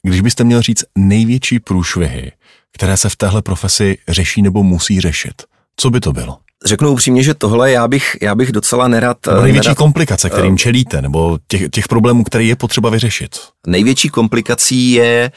Když 0.03 0.21
byste 0.21 0.43
měl 0.43 0.61
říct 0.61 0.83
největší 0.97 1.59
průšvihy, 1.59 2.31
které 2.73 2.97
se 2.97 3.09
v 3.09 3.15
téhle 3.15 3.41
profesi 3.41 3.97
řeší 4.07 4.41
nebo 4.41 4.63
musí 4.63 5.01
řešit, 5.01 5.43
co 5.77 5.89
by 5.89 5.99
to 5.99 6.13
bylo? 6.13 6.37
řeknu 6.65 6.91
upřímně, 6.91 7.23
že 7.23 7.33
tohle 7.33 7.71
já 7.71 7.87
bych, 7.87 8.17
já 8.21 8.35
bych 8.35 8.51
docela 8.51 8.87
nerad... 8.87 9.17
Nebo 9.27 9.41
největší 9.41 9.67
nerad, 9.67 9.77
komplikace, 9.77 10.29
kterým 10.29 10.57
čelíte, 10.57 11.01
nebo 11.01 11.39
těch, 11.47 11.69
těch 11.71 11.87
problémů, 11.87 12.23
které 12.23 12.43
je 12.43 12.55
potřeba 12.55 12.89
vyřešit. 12.89 13.39
Největší 13.67 14.09
komplikací 14.09 14.91
je 14.91 15.31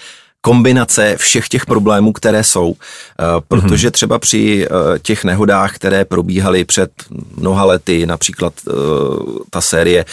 kombinace 0.47 1.17
všech 1.17 1.49
těch 1.49 1.67
problémů, 1.67 2.13
které 2.13 2.45
jsou, 2.45 2.75
eh, 2.75 3.25
protože 3.49 3.91
třeba 3.91 4.19
při 4.19 4.67
eh, 4.67 4.99
těch 4.99 5.25
nehodách, 5.25 5.75
které 5.75 6.05
probíhaly 6.05 6.65
před 6.65 6.91
mnoha 7.37 7.65
lety, 7.65 8.07
například 8.07 8.53
eh, 8.69 8.73
ta 9.51 9.61
série, 9.61 10.05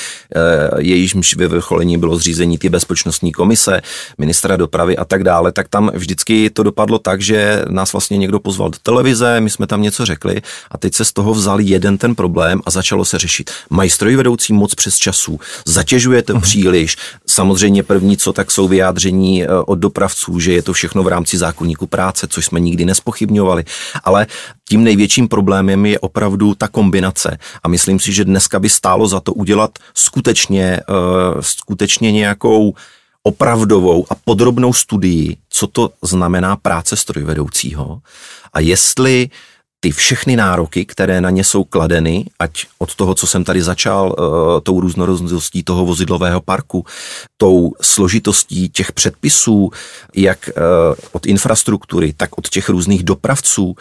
jejíž 0.77 1.35
vyvrcholení 1.35 1.97
bylo 1.97 2.15
zřízení 2.15 2.57
ty 2.57 2.69
bezpečnostní 2.69 3.31
komise, 3.31 3.81
ministra 4.17 4.57
dopravy 4.57 4.97
a 4.97 5.05
tak 5.05 5.23
dále, 5.23 5.51
tak 5.51 5.67
tam 5.67 5.91
vždycky 5.93 6.49
to 6.49 6.63
dopadlo 6.63 6.99
tak, 6.99 7.21
že 7.21 7.65
nás 7.69 7.93
vlastně 7.93 8.17
někdo 8.17 8.39
pozval 8.39 8.69
do 8.69 8.77
televize, 8.83 9.41
my 9.41 9.49
jsme 9.49 9.67
tam 9.67 9.81
něco 9.81 10.05
řekli 10.05 10.41
a 10.71 10.77
teď 10.77 10.95
se 10.95 11.05
z 11.05 11.13
toho 11.13 11.33
vzal 11.33 11.59
jeden 11.59 11.97
ten 11.97 12.15
problém 12.15 12.61
a 12.65 12.71
začalo 12.71 13.05
se 13.05 13.17
řešit. 13.17 13.51
Mají 13.69 13.89
vedoucí 14.15 14.53
moc 14.53 14.75
přes 14.75 14.97
času, 14.97 15.39
zatěžuje 15.65 16.21
to 16.21 16.33
uh-huh. 16.33 16.41
příliš. 16.41 16.97
Samozřejmě 17.27 17.83
první, 17.83 18.17
co 18.17 18.33
tak 18.33 18.51
jsou 18.51 18.67
vyjádření 18.67 19.47
od 19.65 19.79
dopravců, 19.79 20.22
zaměstnanců, 20.23 20.39
že 20.39 20.53
je 20.53 20.61
to 20.61 20.73
všechno 20.73 21.03
v 21.03 21.07
rámci 21.07 21.37
zákonníku 21.37 21.87
práce, 21.87 22.27
což 22.27 22.45
jsme 22.45 22.59
nikdy 22.59 22.85
nespochybňovali. 22.85 23.63
Ale 24.03 24.27
tím 24.69 24.83
největším 24.83 25.27
problémem 25.27 25.85
je 25.85 25.99
opravdu 25.99 26.55
ta 26.55 26.67
kombinace. 26.67 27.37
A 27.63 27.67
myslím 27.67 27.99
si, 27.99 28.13
že 28.13 28.25
dneska 28.25 28.59
by 28.59 28.69
stálo 28.69 29.07
za 29.07 29.19
to 29.19 29.33
udělat 29.33 29.79
skutečně, 29.93 30.81
uh, 30.89 31.41
skutečně 31.41 32.11
nějakou 32.11 32.73
opravdovou 33.23 34.05
a 34.09 34.15
podrobnou 34.15 34.73
studii, 34.73 35.37
co 35.49 35.67
to 35.67 35.91
znamená 36.01 36.55
práce 36.55 36.95
strojvedoucího 36.95 38.01
a 38.53 38.59
jestli 38.59 39.29
uh, 39.29 39.52
ty 39.83 39.91
všechny 39.91 40.35
nároky, 40.35 40.85
které 40.85 41.21
na 41.21 41.29
ně 41.29 41.43
jsou 41.43 41.63
kladeny, 41.63 42.25
ať 42.39 42.65
od 42.79 42.95
toho, 42.95 43.15
co 43.15 43.27
jsem 43.27 43.43
tady 43.43 43.61
začal, 43.61 44.15
uh, 44.17 44.25
tou 44.63 44.79
různorodozností 44.79 45.63
toho 45.63 45.85
vozidlového 45.85 46.41
parku, 46.41 46.85
tou 47.37 47.73
složitostí 47.81 48.69
těch 48.69 48.91
předpisů, 48.91 49.71
jak 50.15 50.49
uh, 50.57 50.95
od 51.11 51.25
infrastruktury, 51.25 52.13
tak 52.17 52.37
od 52.37 52.49
těch 52.49 52.69
různých 52.69 53.03
dopravců, 53.03 53.65
uh, 53.65 53.75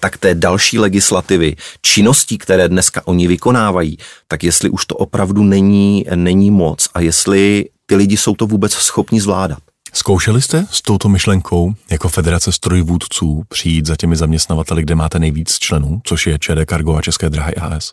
tak 0.00 0.18
té 0.18 0.34
další 0.34 0.78
legislativy, 0.78 1.56
činností, 1.82 2.38
které 2.38 2.68
dneska 2.68 3.02
oni 3.04 3.26
vykonávají, 3.26 3.98
tak 4.28 4.44
jestli 4.44 4.70
už 4.70 4.86
to 4.86 4.94
opravdu 4.94 5.42
není, 5.42 6.06
není 6.14 6.50
moc 6.50 6.88
a 6.94 7.00
jestli 7.00 7.64
ty 7.86 7.96
lidi 7.96 8.16
jsou 8.16 8.34
to 8.34 8.46
vůbec 8.46 8.72
schopni 8.72 9.20
zvládat. 9.20 9.58
Zkoušeli 9.92 10.42
jste 10.42 10.66
s 10.70 10.82
touto 10.82 11.08
myšlenkou 11.08 11.74
jako 11.90 12.08
Federace 12.08 12.52
strojvůdců 12.52 13.42
přijít 13.48 13.86
za 13.86 13.96
těmi 13.96 14.16
zaměstnavateli, 14.16 14.82
kde 14.82 14.94
máte 14.94 15.18
nejvíc 15.18 15.58
členů, 15.58 16.00
což 16.04 16.26
je 16.26 16.38
ČD 16.38 16.68
Cargo 16.68 16.96
a 16.96 17.02
České 17.02 17.30
dráhy 17.30 17.54
AS? 17.54 17.92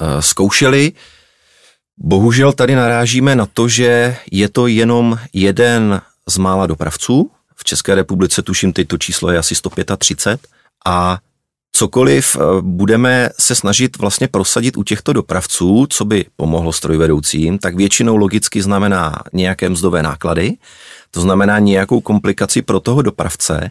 Eh, 0.00 0.22
zkoušeli. 0.22 0.92
Bohužel 1.98 2.52
tady 2.52 2.74
narážíme 2.74 3.36
na 3.36 3.46
to, 3.46 3.68
že 3.68 4.16
je 4.32 4.48
to 4.48 4.66
jenom 4.66 5.18
jeden 5.32 6.00
z 6.28 6.38
mála 6.38 6.66
dopravců. 6.66 7.30
V 7.56 7.64
České 7.64 7.94
republice 7.94 8.42
tuším, 8.42 8.72
teď 8.72 8.88
to 8.88 8.98
číslo 8.98 9.30
je 9.30 9.38
asi 9.38 9.54
135 9.54 10.48
a 10.86 11.18
cokoliv 11.72 12.36
eh, 12.36 12.40
budeme 12.60 13.28
se 13.38 13.54
snažit 13.54 13.98
vlastně 13.98 14.28
prosadit 14.28 14.76
u 14.76 14.82
těchto 14.82 15.12
dopravců, 15.12 15.86
co 15.90 16.04
by 16.04 16.24
pomohlo 16.36 16.72
strojvedoucím, 16.72 17.58
tak 17.58 17.76
většinou 17.76 18.16
logicky 18.16 18.62
znamená 18.62 19.14
nějaké 19.32 19.68
mzdové 19.68 20.02
náklady, 20.02 20.56
to 21.10 21.20
znamená 21.20 21.58
nějakou 21.58 22.00
komplikaci 22.00 22.62
pro 22.62 22.80
toho 22.80 23.02
dopravce 23.02 23.70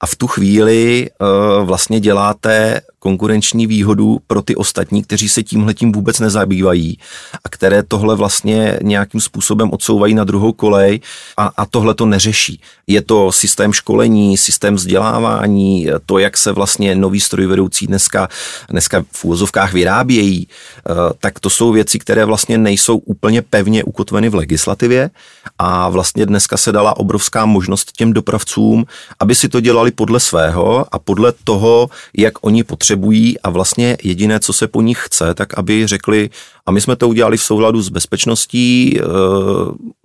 a 0.00 0.06
v 0.06 0.16
tu 0.16 0.26
chvíli 0.26 1.10
uh, 1.10 1.66
vlastně 1.66 2.00
děláte 2.00 2.80
konkurenční 3.00 3.66
výhodu 3.66 4.18
pro 4.26 4.42
ty 4.42 4.56
ostatní, 4.56 5.02
kteří 5.02 5.28
se 5.28 5.42
tímhletím 5.42 5.92
vůbec 5.92 6.20
nezabývají 6.20 6.98
a 7.44 7.48
které 7.48 7.82
tohle 7.82 8.16
vlastně 8.16 8.78
nějakým 8.82 9.20
způsobem 9.20 9.70
odsouvají 9.72 10.14
na 10.14 10.24
druhou 10.24 10.52
kolej 10.52 11.00
a, 11.36 11.50
a 11.56 11.66
tohle 11.66 11.94
to 11.94 12.06
neřeší. 12.06 12.60
Je 12.86 13.02
to 13.02 13.32
systém 13.32 13.72
školení, 13.72 14.36
systém 14.36 14.74
vzdělávání, 14.74 15.88
to, 16.06 16.18
jak 16.18 16.36
se 16.36 16.52
vlastně 16.52 16.94
noví 16.94 17.20
strojvedoucí 17.20 17.86
dneska, 17.86 18.28
dneska 18.68 19.04
v 19.12 19.24
úvozovkách 19.24 19.72
vyrábějí, 19.72 20.48
eh, 20.48 20.92
tak 21.18 21.40
to 21.40 21.50
jsou 21.50 21.72
věci, 21.72 21.98
které 21.98 22.24
vlastně 22.24 22.58
nejsou 22.58 22.96
úplně 22.96 23.42
pevně 23.42 23.84
ukotveny 23.84 24.28
v 24.28 24.34
legislativě 24.34 25.10
a 25.58 25.88
vlastně 25.88 26.26
dneska 26.26 26.56
se 26.56 26.72
dala 26.72 26.96
obrovská 26.96 27.46
možnost 27.46 27.92
těm 27.92 28.12
dopravcům, 28.12 28.84
aby 29.20 29.34
si 29.34 29.48
to 29.48 29.60
dělali 29.60 29.90
podle 29.90 30.20
svého 30.20 30.86
a 30.94 30.98
podle 30.98 31.32
toho, 31.44 31.90
jak 32.16 32.44
oni 32.44 32.64
potřebují 32.64 32.89
potřebují 32.90 33.40
a 33.40 33.50
vlastně 33.50 33.96
jediné, 34.02 34.40
co 34.40 34.52
se 34.52 34.68
po 34.68 34.82
nich 34.82 34.98
chce, 35.06 35.34
tak 35.34 35.58
aby 35.58 35.86
řekli, 35.86 36.30
a 36.66 36.72
my 36.72 36.80
jsme 36.80 36.96
to 36.96 37.08
udělali 37.08 37.36
v 37.36 37.42
souladu 37.42 37.82
s 37.82 37.88
bezpečností, 37.88 38.98
eh, 38.98 39.04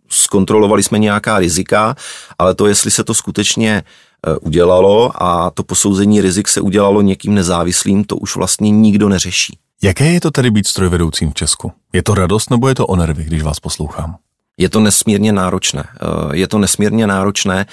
zkontrolovali 0.09 0.83
jsme 0.83 0.99
nějaká 0.99 1.39
rizika, 1.39 1.95
ale 2.39 2.55
to, 2.55 2.67
jestli 2.67 2.91
se 2.91 3.03
to 3.03 3.13
skutečně 3.13 3.83
eh, 4.27 4.37
udělalo 4.41 5.11
a 5.23 5.49
to 5.49 5.63
posouzení 5.63 6.21
rizik 6.21 6.47
se 6.47 6.61
udělalo 6.61 7.01
někým 7.01 7.33
nezávislým, 7.33 8.03
to 8.03 8.17
už 8.17 8.35
vlastně 8.35 8.69
nikdo 8.69 9.09
neřeší. 9.09 9.57
Jaké 9.83 10.13
je 10.13 10.21
to 10.21 10.31
tedy 10.31 10.51
být 10.51 10.67
strojvedoucím 10.67 11.31
v 11.31 11.33
Česku? 11.33 11.71
Je 11.93 12.03
to 12.03 12.13
radost 12.13 12.49
nebo 12.49 12.67
je 12.67 12.75
to 12.75 12.87
o 12.87 12.95
nervy, 12.95 13.23
když 13.23 13.43
vás 13.43 13.59
poslouchám? 13.59 14.15
Je 14.57 14.69
to 14.69 14.79
nesmírně 14.79 15.33
náročné. 15.33 15.83
Eh, 15.89 16.37
je 16.37 16.47
to 16.47 16.57
nesmírně 16.57 17.07
náročné 17.07 17.65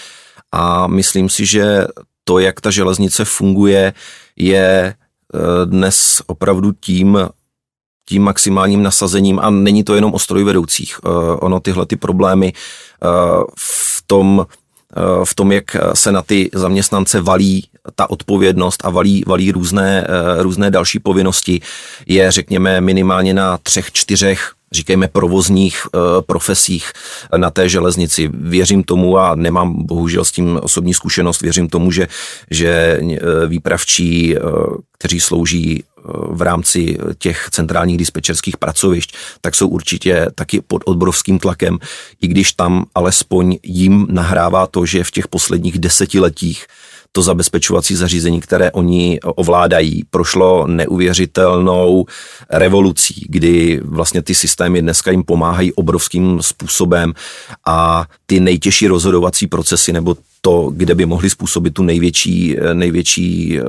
a 0.53 0.87
myslím 0.87 1.29
si, 1.29 1.47
že 1.47 1.87
to, 2.25 2.39
jak 2.39 2.61
ta 2.61 2.71
železnice 2.71 3.25
funguje, 3.25 3.93
je 4.37 4.95
dnes 5.65 6.23
opravdu 6.27 6.73
tím, 6.81 7.19
tím 8.09 8.23
maximálním 8.23 8.83
nasazením 8.83 9.39
a 9.39 9.51
není 9.51 9.85
to 9.85 9.95
jenom 9.95 10.15
o 10.15 10.19
strojvedoucích. 10.19 11.01
Eh, 11.05 11.09
ono 11.37 11.61
tyhle 11.61 11.87
ty 11.87 11.97
problémy 11.97 12.53
eh, 12.53 13.09
v 13.59 14.03
tom, 14.07 14.47
v 15.25 15.35
tom, 15.35 15.53
jak 15.53 15.77
se 15.95 16.13
na 16.13 16.23
ty 16.23 16.51
zaměstnance 16.55 17.21
valí 17.21 17.69
ta 17.95 18.11
odpovědnost 18.11 18.85
a 18.85 18.91
valí, 18.91 19.25
valí 19.27 19.53
různé, 19.53 20.07
různé 20.39 20.71
další 20.71 20.99
povinnosti, 20.99 21.61
je 22.07 22.31
řekněme 22.33 22.81
minimálně 22.81 23.35
na 23.35 23.59
třech, 23.59 23.93
čtyřech 23.93 24.53
říkejme, 24.73 25.09
provozních 25.09 25.87
uh, 25.95 26.01
profesích 26.27 26.93
na 27.37 27.51
té 27.51 27.69
železnici. 27.69 28.31
Věřím 28.35 28.83
tomu 28.83 29.19
a 29.19 29.35
nemám 29.35 29.87
bohužel 29.87 30.25
s 30.25 30.33
tím 30.33 30.59
osobní 30.63 30.95
zkušenost, 30.95 31.41
věřím 31.41 31.69
tomu, 31.69 31.91
že, 31.91 32.09
že 32.51 33.01
výpravčí, 33.47 34.37
uh, 34.37 34.77
kteří 34.99 35.21
slouží 35.21 35.85
v 36.29 36.43
rámci 36.43 36.99
těch 37.19 37.49
centrálních 37.51 37.99
dispečerských 37.99 38.57
pracovišť, 38.57 39.15
tak 39.41 39.55
jsou 39.55 39.69
určitě 39.69 40.27
taky 40.35 40.61
pod 40.61 40.83
obrovským 40.85 41.39
tlakem, 41.39 41.79
i 42.21 42.29
když 42.29 42.53
tam 42.53 42.85
alespoň 42.95 43.59
jim 43.63 44.07
nahrává 44.11 44.67
to, 44.67 44.87
že 44.87 45.05
v 45.05 45.11
těch 45.11 45.29
posledních 45.29 45.79
desetiletích 45.79 46.67
to 47.13 47.23
zabezpečovací 47.23 47.95
zařízení, 47.95 48.41
které 48.41 48.71
oni 48.73 49.21
ovládají, 49.23 50.05
prošlo 50.11 50.67
neuvěřitelnou 50.67 52.07
revolucí, 52.51 53.27
kdy 53.29 53.81
vlastně 53.85 54.23
ty 54.23 54.35
systémy 54.35 54.83
dneska 54.83 55.11
jim 55.11 55.25
pomáhají 55.25 55.73
obrovským 55.73 56.43
způsobem 56.43 57.15
a 57.67 58.07
ty 58.27 58.41
nejtěžší 58.41 58.87
rozhodovací 58.87 59.47
procesy 59.47 59.93
nebo 59.93 60.17
to, 60.45 60.71
kde 60.75 60.95
by 60.95 61.07
mohli 61.07 61.31
způsobit 61.31 61.75
tu 61.75 61.83
největší, 61.83 62.57
největší 62.73 63.59
eh, 63.59 63.63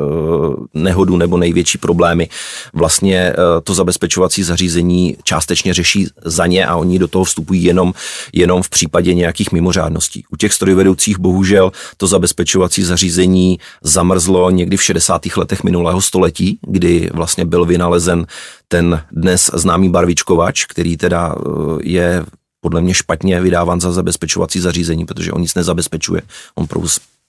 nehodu 0.73 1.17
nebo 1.17 1.37
největší 1.37 1.77
problémy. 1.77 2.29
Vlastně 2.73 3.17
eh, 3.17 3.35
to 3.63 3.73
zabezpečovací 3.73 4.43
zařízení 4.43 5.17
částečně 5.23 5.73
řeší 5.73 6.07
za 6.25 6.45
ně 6.45 6.65
a 6.65 6.75
oni 6.75 6.99
do 6.99 7.07
toho 7.07 7.23
vstupují 7.23 7.63
jenom, 7.63 7.93
jenom 8.33 8.63
v 8.63 8.69
případě 8.69 9.13
nějakých 9.13 9.51
mimořádností. 9.51 10.23
U 10.29 10.37
těch 10.37 10.53
strojvedoucích 10.53 11.19
bohužel 11.19 11.71
to 11.97 12.07
zabezpečovací 12.07 12.83
zařízení 12.83 13.59
zamrzlo 13.83 14.49
někdy 14.49 14.77
v 14.77 14.83
60. 14.83 15.21
letech 15.37 15.63
minulého 15.63 16.01
století, 16.01 16.59
kdy 16.67 17.09
vlastně 17.13 17.45
byl 17.45 17.65
vynalezen 17.65 18.25
ten 18.67 19.03
dnes 19.11 19.51
známý 19.53 19.89
barvičkovač, 19.89 20.65
který 20.65 20.97
teda 20.97 21.35
eh, 21.35 21.49
je 21.83 22.25
podle 22.63 22.81
mě 22.81 22.93
špatně 22.93 23.41
vydáván 23.41 23.81
za 23.81 23.91
zabezpečovací 23.91 24.59
zařízení, 24.59 25.05
protože 25.05 25.31
on 25.31 25.41
nic 25.41 25.55
nezabezpečuje. 25.55 26.21
On 26.55 26.67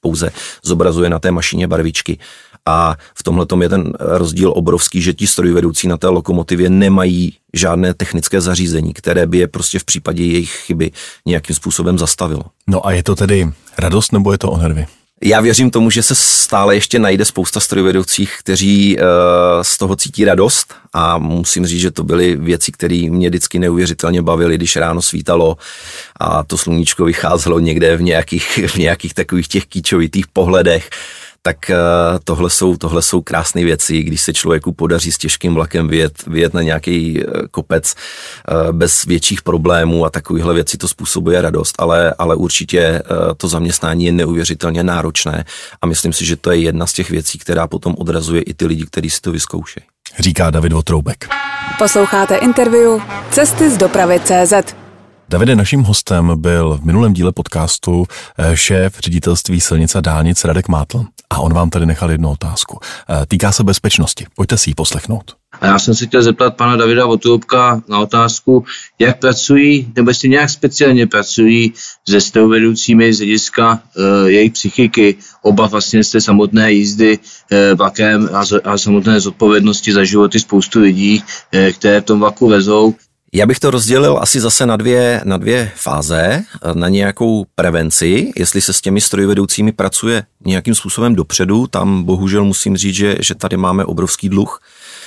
pouze 0.01 0.31
zobrazuje 0.63 1.11
na 1.11 1.19
té 1.19 1.31
mašině 1.31 1.67
barvičky. 1.67 2.19
A 2.67 2.97
v 3.15 3.23
tomhle 3.23 3.47
je 3.63 3.69
ten 3.69 3.93
rozdíl 3.99 4.53
obrovský, 4.57 5.03
že 5.03 5.13
ti 5.13 5.27
strojvedoucí 5.27 5.89
na 5.89 5.97
té 5.97 6.09
lokomotivě 6.09 6.71
nemají 6.71 7.37
žádné 7.53 7.95
technické 7.95 8.41
zařízení, 8.41 8.95
které 8.95 9.27
by 9.27 9.39
je 9.39 9.49
prostě 9.49 9.79
v 9.79 9.85
případě 9.85 10.25
jejich 10.25 10.51
chyby 10.51 10.91
nějakým 11.27 11.57
způsobem 11.57 11.99
zastavilo. 11.99 12.43
No 12.67 12.87
a 12.87 12.93
je 12.93 13.03
to 13.03 13.17
tedy 13.17 13.51
radost 13.79 14.13
nebo 14.13 14.33
je 14.33 14.39
to 14.39 14.51
o 14.51 14.59
nervy? 14.59 14.87
Já 15.23 15.41
věřím 15.41 15.71
tomu, 15.71 15.91
že 15.91 16.03
se 16.03 16.15
stále 16.15 16.75
ještě 16.75 16.99
najde 16.99 17.25
spousta 17.25 17.61
strojvedoucích, 17.61 18.37
kteří 18.39 18.97
uh, 18.97 19.05
z 19.63 19.79
toho 19.79 19.97
cítí 19.97 20.25
radost 20.25 20.75
a 20.93 21.19
musím 21.19 21.67
říct, 21.67 21.81
že 21.81 21.91
to 21.91 22.05
byly 22.05 22.37
věci, 22.37 22.73
které 22.73 23.07
mě 23.11 23.29
vždycky 23.29 23.59
neuvěřitelně 23.59 24.23
bavily, 24.23 24.55
když 24.55 24.77
ráno 24.77 25.03
svítalo 25.03 25.57
a 26.21 26.45
to 26.45 26.59
sluníčko 26.59 27.05
vycházelo 27.05 27.59
někde 27.59 27.97
v 27.97 28.03
nějakých, 28.03 28.59
v 28.67 28.77
nějakých 28.77 29.15
takových 29.15 29.49
těch 29.49 29.67
kýčovitých 29.67 30.27
pohledech 30.27 30.91
tak 31.47 31.71
eh, 31.71 31.77
tohle 32.25 32.51
jsou, 32.51 32.77
tohle 32.77 33.03
jsou 33.03 33.23
krásné 33.23 33.65
věci, 33.65 34.03
když 34.03 34.21
se 34.21 34.33
člověku 34.33 34.73
podaří 34.73 35.13
s 35.13 35.19
těžkým 35.19 35.55
vlakem 35.55 35.89
vyjet, 35.89 36.27
vyjet 36.27 36.55
na 36.55 36.63
nějaký 36.63 37.21
eh, 37.21 37.25
kopec 37.51 37.95
eh, 37.95 38.73
bez 38.73 39.05
větších 39.05 39.43
problémů 39.43 40.05
a 40.05 40.11
takovýhle 40.11 40.55
věci 40.55 40.77
to 40.77 40.89
způsobuje 40.89 41.43
radost, 41.43 41.75
ale, 41.79 42.15
ale 42.19 42.37
určitě 42.37 43.03
to 43.37 43.49
zaměstnání 43.49 44.05
je 44.05 44.13
neuvěřitelně 44.13 44.83
náročné 44.83 45.45
a 45.83 45.87
myslím 45.87 46.13
si, 46.13 46.25
že 46.25 46.37
to 46.37 46.51
je 46.51 46.59
jedna 46.59 46.87
z 46.87 46.93
těch 46.93 47.11
věcí, 47.11 47.39
která 47.39 47.67
potom 47.67 47.95
odrazuje 47.99 48.43
i 48.43 48.55
ty 48.55 48.67
lidi, 48.67 48.87
kteří 48.87 49.11
si 49.11 49.21
to 49.21 49.33
vyzkoušejí. 49.33 49.85
Říká 50.19 50.51
David 50.51 50.73
Votroubek. 50.73 51.29
Posloucháte 51.79 52.37
interview 52.37 53.01
Cesty 53.31 53.71
z 53.71 53.77
dopravy 53.77 54.21
CZ. 54.25 54.77
Davide, 55.29 55.57
naším 55.57 55.83
hostem 55.83 56.33
byl 56.41 56.79
v 56.83 56.85
minulém 56.85 57.13
díle 57.13 57.33
podcastu 57.33 58.07
šéf 58.55 58.99
ředitelství 58.99 59.61
silnice 59.61 59.99
a 59.99 60.01
dálnic 60.01 60.45
Radek 60.45 60.69
Mátl. 60.69 61.05
A 61.35 61.39
on 61.39 61.55
vám 61.55 61.71
tady 61.71 61.87
nechal 61.87 62.11
jednu 62.11 62.31
otázku. 62.31 62.79
Eh, 63.11 63.27
týká 63.27 63.53
se 63.53 63.65
bezpečnosti. 63.65 64.27
Pojďte 64.37 64.59
si 64.59 64.71
ji 64.71 64.75
poslechnout. 64.75 65.37
A 65.61 65.67
já 65.67 65.79
jsem 65.79 65.95
se 65.95 66.07
chtěl 66.07 66.23
zeptat 66.23 66.57
pana 66.57 66.77
Davida 66.77 67.07
Votulubka 67.07 67.83
na 67.89 67.99
otázku, 67.99 68.65
jak 68.99 69.19
pracují, 69.19 69.93
nebo 69.97 70.11
jestli 70.11 70.29
nějak 70.29 70.51
speciálně 70.51 71.07
pracují 71.07 71.73
se 72.09 72.21
strojvedoucími 72.21 73.15
z 73.15 73.19
hlediska 73.19 73.83
e, 73.97 74.31
jejich 74.31 74.53
psychiky, 74.53 75.17
oba 75.43 75.67
vlastně 75.67 76.05
z 76.05 76.11
té 76.11 76.21
samotné 76.21 76.73
jízdy 76.73 77.19
e, 77.51 77.75
vlakem 77.75 78.29
a, 78.33 78.43
a 78.65 78.79
samotné 78.79 79.21
zodpovědnosti 79.21 79.93
za 79.93 80.05
životy 80.05 80.41
spoustu 80.41 80.81
lidí, 80.81 81.23
e, 81.53 81.73
které 81.73 82.01
v 82.01 82.05
tom 82.05 82.21
vlaku 82.21 82.49
vezou. 82.49 82.95
Já 83.37 83.47
bych 83.47 83.59
to 83.59 83.71
rozdělil 83.71 84.19
asi 84.21 84.41
zase 84.41 84.67
na 84.67 84.77
dvě, 84.77 85.21
na 85.25 85.37
dvě 85.37 85.73
fáze, 85.77 86.43
na 86.75 86.89
nějakou 86.89 87.47
prevenci, 87.55 88.33
jestli 88.37 88.61
se 88.61 88.73
s 88.73 88.81
těmi 88.81 89.01
strojvedoucími 89.01 89.73
pracuje 89.73 90.25
nějakým 90.45 90.75
způsobem 90.75 91.15
dopředu, 91.15 91.67
tam 91.67 92.03
bohužel 92.03 92.45
musím 92.45 92.77
říct, 92.77 92.95
že, 92.95 93.17
že 93.21 93.35
tady 93.35 93.57
máme 93.57 93.85
obrovský 93.85 94.29
dluh, 94.29 94.61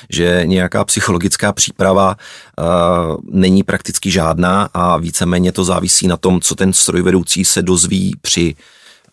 že 0.10 0.42
nějaká 0.46 0.86
psychologická 0.86 1.54
příprava 1.54 2.16
uh, 2.16 3.16
není 3.32 3.64
prakticky 3.64 4.12
žádná 4.12 4.70
a 4.74 4.98
víceméně 4.98 5.52
to 5.52 5.64
závisí 5.64 6.08
na 6.08 6.18
tom, 6.18 6.42
co 6.42 6.56
ten 6.56 6.74
strojvedoucí 6.74 7.46
se 7.46 7.62
dozví 7.62 8.16
při 8.22 8.56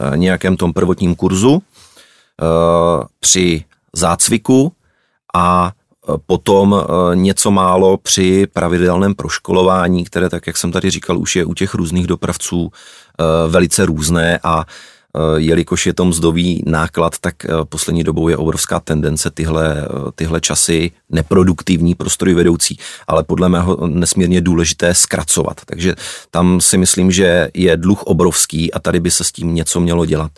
uh, 0.01 0.17
nějakém 0.17 0.57
tom 0.57 0.73
prvotním 0.73 1.15
kurzu, 1.15 1.53
uh, 1.53 1.61
při 3.21 3.65
zácviku 3.93 4.73
a 5.35 5.73
potom 6.27 6.75
eh, 6.75 7.17
něco 7.17 7.51
málo 7.51 7.97
při 7.97 8.47
pravidelném 8.53 9.15
proškolování, 9.15 10.05
které, 10.05 10.31
tak 10.31 10.47
jak 10.47 10.57
jsem 10.57 10.73
tady 10.73 10.91
říkal, 10.91 11.19
už 11.19 11.37
je 11.37 11.45
u 11.45 11.55
těch 11.55 11.75
různých 11.75 12.07
dopravců 12.07 12.71
eh, 12.73 13.25
velice 13.49 13.87
různé 13.87 14.41
a 14.43 14.65
eh, 14.65 15.21
jelikož 15.37 15.87
je 15.87 15.95
to 15.95 16.05
mzdový 16.05 16.63
náklad, 16.67 17.19
tak 17.19 17.35
poslední 17.65 18.05
dobou 18.05 18.29
je 18.29 18.37
obrovská 18.37 18.81
tendence 18.81 19.31
tyhle, 19.31 19.89
tyhle 20.15 20.41
časy 20.41 20.91
neproduktivní 21.11 21.95
pro 21.95 22.09
vedoucí, 22.35 22.79
ale 23.07 23.25
podle 23.25 23.49
mého 23.49 23.87
nesmírně 23.87 24.41
důležité 24.41 24.95
zkracovat. 24.95 25.61
Takže 25.65 25.95
tam 26.31 26.61
si 26.61 26.79
myslím, 26.79 27.11
že 27.11 27.49
je 27.55 27.77
dluh 27.77 28.03
obrovský 28.03 28.73
a 28.73 28.79
tady 28.79 29.01
by 29.01 29.11
se 29.11 29.25
s 29.25 29.33
tím 29.33 29.55
něco 29.55 29.81
mělo 29.81 30.07
dělat. 30.07 30.33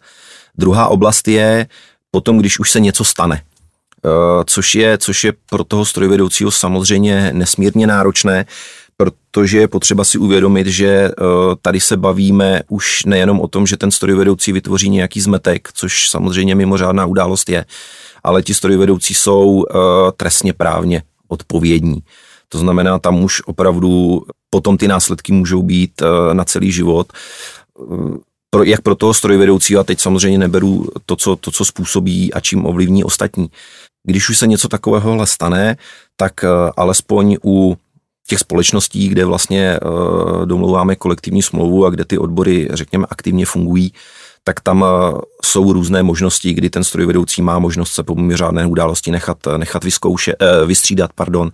Druhá 0.58 0.88
oblast 0.88 1.28
je 1.28 1.66
potom, 2.11 2.38
když 2.38 2.58
už 2.58 2.70
se 2.70 2.80
něco 2.80 3.04
stane. 3.04 3.42
Eh, 4.06 4.44
což 4.46 4.75
je, 4.75 4.98
což 4.98 5.25
je 5.25 5.32
pro 5.50 5.64
toho 5.64 5.84
strojvedoucího 5.84 6.50
samozřejmě 6.50 7.30
nesmírně 7.32 7.86
náročné, 7.86 8.46
protože 8.96 9.58
je 9.58 9.68
potřeba 9.68 10.04
si 10.04 10.18
uvědomit, 10.18 10.66
že 10.66 10.86
eh, 10.86 11.12
tady 11.62 11.80
se 11.80 11.96
bavíme 11.96 12.62
už 12.68 13.04
nejenom 13.04 13.40
o 13.40 13.48
tom, 13.48 13.66
že 13.66 13.76
ten 13.76 13.90
strojvedoucí 13.90 14.52
vytvoří 14.52 14.90
nějaký 14.90 15.20
zmetek, 15.20 15.68
což 15.75 16.10
samozřejmě 16.10 16.54
mimořádná 16.54 17.06
událost 17.06 17.48
je, 17.48 17.64
ale 18.25 18.42
ti 18.42 18.54
strojvedoucí 18.54 19.14
jsou 19.14 19.64
eh, 19.64 19.75
trestně 20.16 20.52
právně 20.52 21.02
odpovědní. 21.28 21.98
To 22.48 22.58
znamená, 22.58 22.98
tam 22.98 23.25
už 23.25 23.42
opravdu 23.46 24.22
potom 24.50 24.76
ty 24.78 24.88
následky 24.88 25.32
můžou 25.32 25.62
být 25.62 26.02
na 26.32 26.44
celý 26.44 26.72
život 26.72 27.12
pro, 28.56 28.64
jak 28.64 28.80
pro 28.80 28.94
toho 28.94 29.14
strojvedoucího, 29.14 29.80
a 29.80 29.84
teď 29.84 30.00
samozřejmě 30.00 30.38
neberu 30.38 30.88
to 31.06 31.16
co, 31.16 31.36
to, 31.36 31.50
co 31.50 31.64
způsobí 31.64 32.32
a 32.32 32.40
čím 32.40 32.66
ovlivní 32.66 33.04
ostatní. 33.04 33.50
Když 34.04 34.28
už 34.28 34.38
se 34.38 34.46
něco 34.46 34.68
takového 34.68 35.26
stane, 35.26 35.76
tak 36.16 36.45
eh, 36.45 36.49
alespoň 36.76 37.36
u 37.45 37.76
těch 38.26 38.38
společností, 38.38 39.08
kde 39.08 39.25
vlastně 39.25 39.76
eh, 39.76 40.47
domlouváme 40.47 40.97
kolektivní 40.97 41.42
smlouvu 41.42 41.86
a 41.86 41.90
kde 41.90 42.04
ty 42.04 42.19
odbory, 42.19 42.69
řekněme, 42.73 43.06
aktivně 43.10 43.47
fungují, 43.47 43.92
tak 44.49 44.61
tam 44.61 44.85
eh, 44.85 45.19
jsou 45.45 45.73
různé 45.73 46.02
možnosti, 46.02 46.54
kdy 46.54 46.71
ten 46.71 46.85
strojvedoucí 46.85 47.43
má 47.43 47.59
možnost 47.59 47.93
se 47.93 48.02
po 48.02 48.15
mimořádné 48.15 48.67
události 48.67 49.11
nechat, 49.11 49.39
nechat 49.56 49.85
vyzkouše, 49.85 50.35
eh, 50.41 50.67
vystřídat, 50.67 51.11
pardon, 51.15 51.52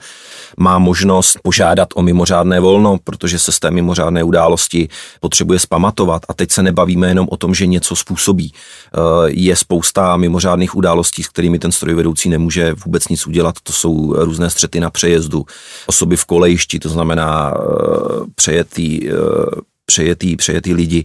má 0.57 0.79
možnost 0.79 1.39
požádat 1.43 1.89
o 1.95 2.03
mimořádné 2.03 2.61
volno, 2.61 2.99
protože 3.05 3.39
se 3.39 3.53
z 3.53 3.59
té 3.59 3.71
mimořádné 3.71 4.25
události 4.25 4.89
potřebuje 5.21 5.59
spamatovat. 5.59 6.23
A 6.29 6.35
teď 6.35 6.51
se 6.51 6.63
nebavíme 6.63 7.09
jenom 7.09 7.29
o 7.31 7.37
tom, 7.37 7.55
že 7.55 7.67
něco 7.67 7.97
způsobí. 7.97 8.53
Eh, 8.53 8.99
je 9.27 9.57
spousta 9.57 10.17
mimořádných 10.17 10.77
událostí, 10.77 11.23
s 11.23 11.29
kterými 11.29 11.59
ten 11.59 11.73
strojvedoucí 11.73 12.29
nemůže 12.29 12.75
vůbec 12.85 13.09
nic 13.09 13.27
udělat. 13.27 13.55
To 13.63 13.73
jsou 13.73 14.15
různé 14.25 14.51
střety 14.51 14.81
na 14.81 14.91
přejezdu, 14.91 15.45
osoby 15.87 16.17
v 16.17 16.25
kolejišti, 16.25 16.79
to 16.79 16.89
znamená 16.89 17.55
přejetý, 18.35 19.09
přejetý, 19.93 20.37
přejetý 20.37 20.75
lidi 20.75 21.05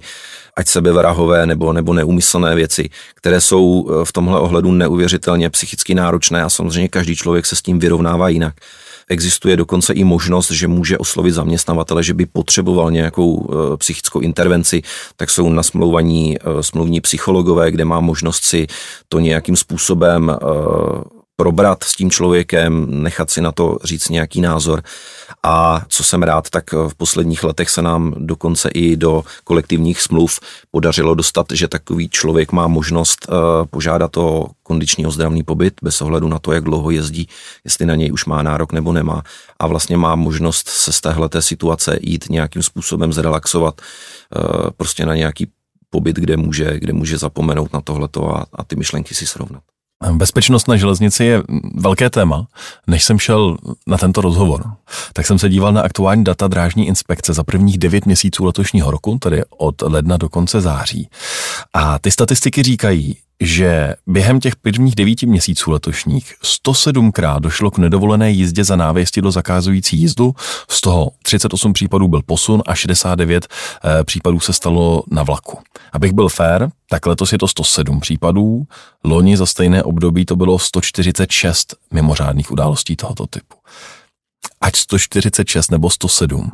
ať 0.55 0.67
sebevrahové 0.67 1.45
nebo, 1.45 1.73
nebo 1.73 1.93
neumyslné 1.93 2.55
věci, 2.55 2.89
které 3.15 3.41
jsou 3.41 3.89
eh, 3.89 4.05
v 4.05 4.11
tomhle 4.11 4.39
ohledu 4.39 4.71
neuvěřitelně 4.71 5.49
psychicky 5.49 5.95
náročné 5.95 6.43
a 6.43 6.49
samozřejmě 6.49 6.87
každý 6.89 7.15
člověk 7.15 7.45
se 7.45 7.55
s 7.55 7.61
tím 7.61 7.79
vyrovnává 7.79 8.29
jinak. 8.29 8.55
Existuje 9.09 9.57
dokonce 9.57 9.93
i 9.93 10.03
možnost, 10.03 10.51
že 10.51 10.67
může 10.67 10.97
oslovit 10.97 11.33
zaměstnavatele, 11.33 12.03
že 12.03 12.13
by 12.13 12.25
potřeboval 12.25 12.91
nějakou 12.91 13.31
e, 13.35 13.77
psychickou 13.77 14.19
intervenci, 14.19 14.81
tak 15.15 15.29
jsou 15.29 15.49
nasmlouvaní 15.49 16.35
e, 16.35 16.63
smluvní 16.63 17.01
psychologové, 17.01 17.71
kde 17.71 17.85
má 17.85 17.99
možnost 17.99 18.43
si 18.43 18.67
to 19.09 19.19
nějakým 19.19 19.55
způsobem 19.55 20.31
probrat 21.37 21.83
s 21.83 21.95
tím 21.95 22.11
člověkem, 22.11 23.03
nechat 23.03 23.29
si 23.29 23.41
na 23.41 23.51
to 23.51 23.77
říct 23.83 24.09
nějaký 24.09 24.41
názor. 24.41 24.83
A 25.43 25.81
co 25.87 26.03
jsem 26.03 26.23
rád, 26.23 26.49
tak 26.49 26.71
v 26.73 26.95
posledních 26.97 27.43
letech 27.43 27.69
se 27.69 27.81
nám 27.81 28.13
dokonce 28.17 28.69
i 28.69 28.95
do 28.97 29.23
kolektivních 29.43 30.01
smluv 30.01 30.39
podařilo 30.71 31.15
dostat, 31.15 31.45
že 31.53 31.67
takový 31.67 32.09
člověk 32.09 32.51
má 32.51 32.67
možnost 32.67 33.27
eh, 33.29 33.33
požádat 33.65 34.17
o 34.17 34.47
kondiční 34.63 35.05
ozdravný 35.05 35.43
pobyt 35.43 35.73
bez 35.83 36.01
ohledu 36.01 36.27
na 36.27 36.39
to, 36.39 36.51
jak 36.51 36.63
dlouho 36.63 36.91
jezdí, 36.91 37.27
jestli 37.63 37.85
na 37.85 37.95
něj 37.95 38.11
už 38.13 38.25
má 38.25 38.43
nárok 38.43 38.73
nebo 38.73 38.93
nemá. 38.93 39.23
A 39.59 39.67
vlastně 39.67 39.97
má 39.97 40.15
možnost 40.15 40.69
se 40.69 40.93
z 40.93 41.01
téhleté 41.01 41.41
situace 41.41 41.99
jít 42.01 42.25
nějakým 42.29 42.63
způsobem 42.63 43.13
zrelaxovat 43.13 43.81
eh, 43.81 44.71
prostě 44.77 45.05
na 45.05 45.15
nějaký 45.15 45.47
pobyt, 45.89 46.15
kde 46.15 46.37
může, 46.37 46.79
kde 46.79 46.93
může 46.93 47.17
zapomenout 47.17 47.73
na 47.73 47.81
tohleto 47.81 48.35
a, 48.35 48.45
a 48.53 48.63
ty 48.63 48.75
myšlenky 48.75 49.15
si 49.15 49.27
srovnat. 49.27 49.63
Bezpečnost 50.11 50.67
na 50.67 50.75
železnici 50.75 51.23
je 51.23 51.43
velké 51.75 52.09
téma. 52.09 52.47
Než 52.87 53.03
jsem 53.03 53.19
šel 53.19 53.57
na 53.87 53.97
tento 53.97 54.21
rozhovor, 54.21 54.63
tak 55.13 55.25
jsem 55.25 55.39
se 55.39 55.49
díval 55.49 55.73
na 55.73 55.81
aktuální 55.81 56.23
data 56.23 56.47
drážní 56.47 56.87
inspekce 56.87 57.33
za 57.33 57.43
prvních 57.43 57.77
devět 57.77 58.05
měsíců 58.05 58.45
letošního 58.45 58.91
roku, 58.91 59.17
tedy 59.17 59.43
od 59.57 59.81
ledna 59.81 60.17
do 60.17 60.29
konce 60.29 60.61
září. 60.61 61.09
A 61.73 61.99
ty 61.99 62.11
statistiky 62.11 62.63
říkají, 62.63 63.17
že 63.41 63.95
během 64.07 64.39
těch 64.39 64.55
prvních 64.55 64.95
devíti 64.95 65.25
měsíců 65.25 65.71
letošních 65.71 66.33
107krát 66.43 67.39
došlo 67.39 67.71
k 67.71 67.77
nedovolené 67.77 68.31
jízdě 68.31 68.63
za 68.63 68.75
návěstí 68.75 69.21
do 69.21 69.31
zakázující 69.31 69.97
jízdu, 69.97 70.35
z 70.69 70.81
toho 70.81 71.11
38 71.23 71.73
případů 71.73 72.07
byl 72.07 72.21
posun 72.25 72.63
a 72.65 72.75
69 72.75 73.47
eh, 73.83 74.03
případů 74.03 74.39
se 74.39 74.53
stalo 74.53 75.03
na 75.11 75.23
vlaku. 75.23 75.59
Abych 75.93 76.13
byl 76.13 76.29
fair, 76.29 76.67
tak 76.89 77.05
letos 77.05 77.31
je 77.31 77.37
to 77.37 77.47
107 77.47 77.99
případů, 77.99 78.63
loni 79.03 79.37
za 79.37 79.45
stejné 79.45 79.83
období 79.83 80.25
to 80.25 80.35
bylo 80.35 80.59
146 80.59 81.75
mimořádných 81.91 82.51
událostí 82.51 82.95
tohoto 82.95 83.27
typu. 83.27 83.57
Ať 84.61 84.75
146 84.75 85.71
nebo 85.71 85.89
107, 85.89 86.51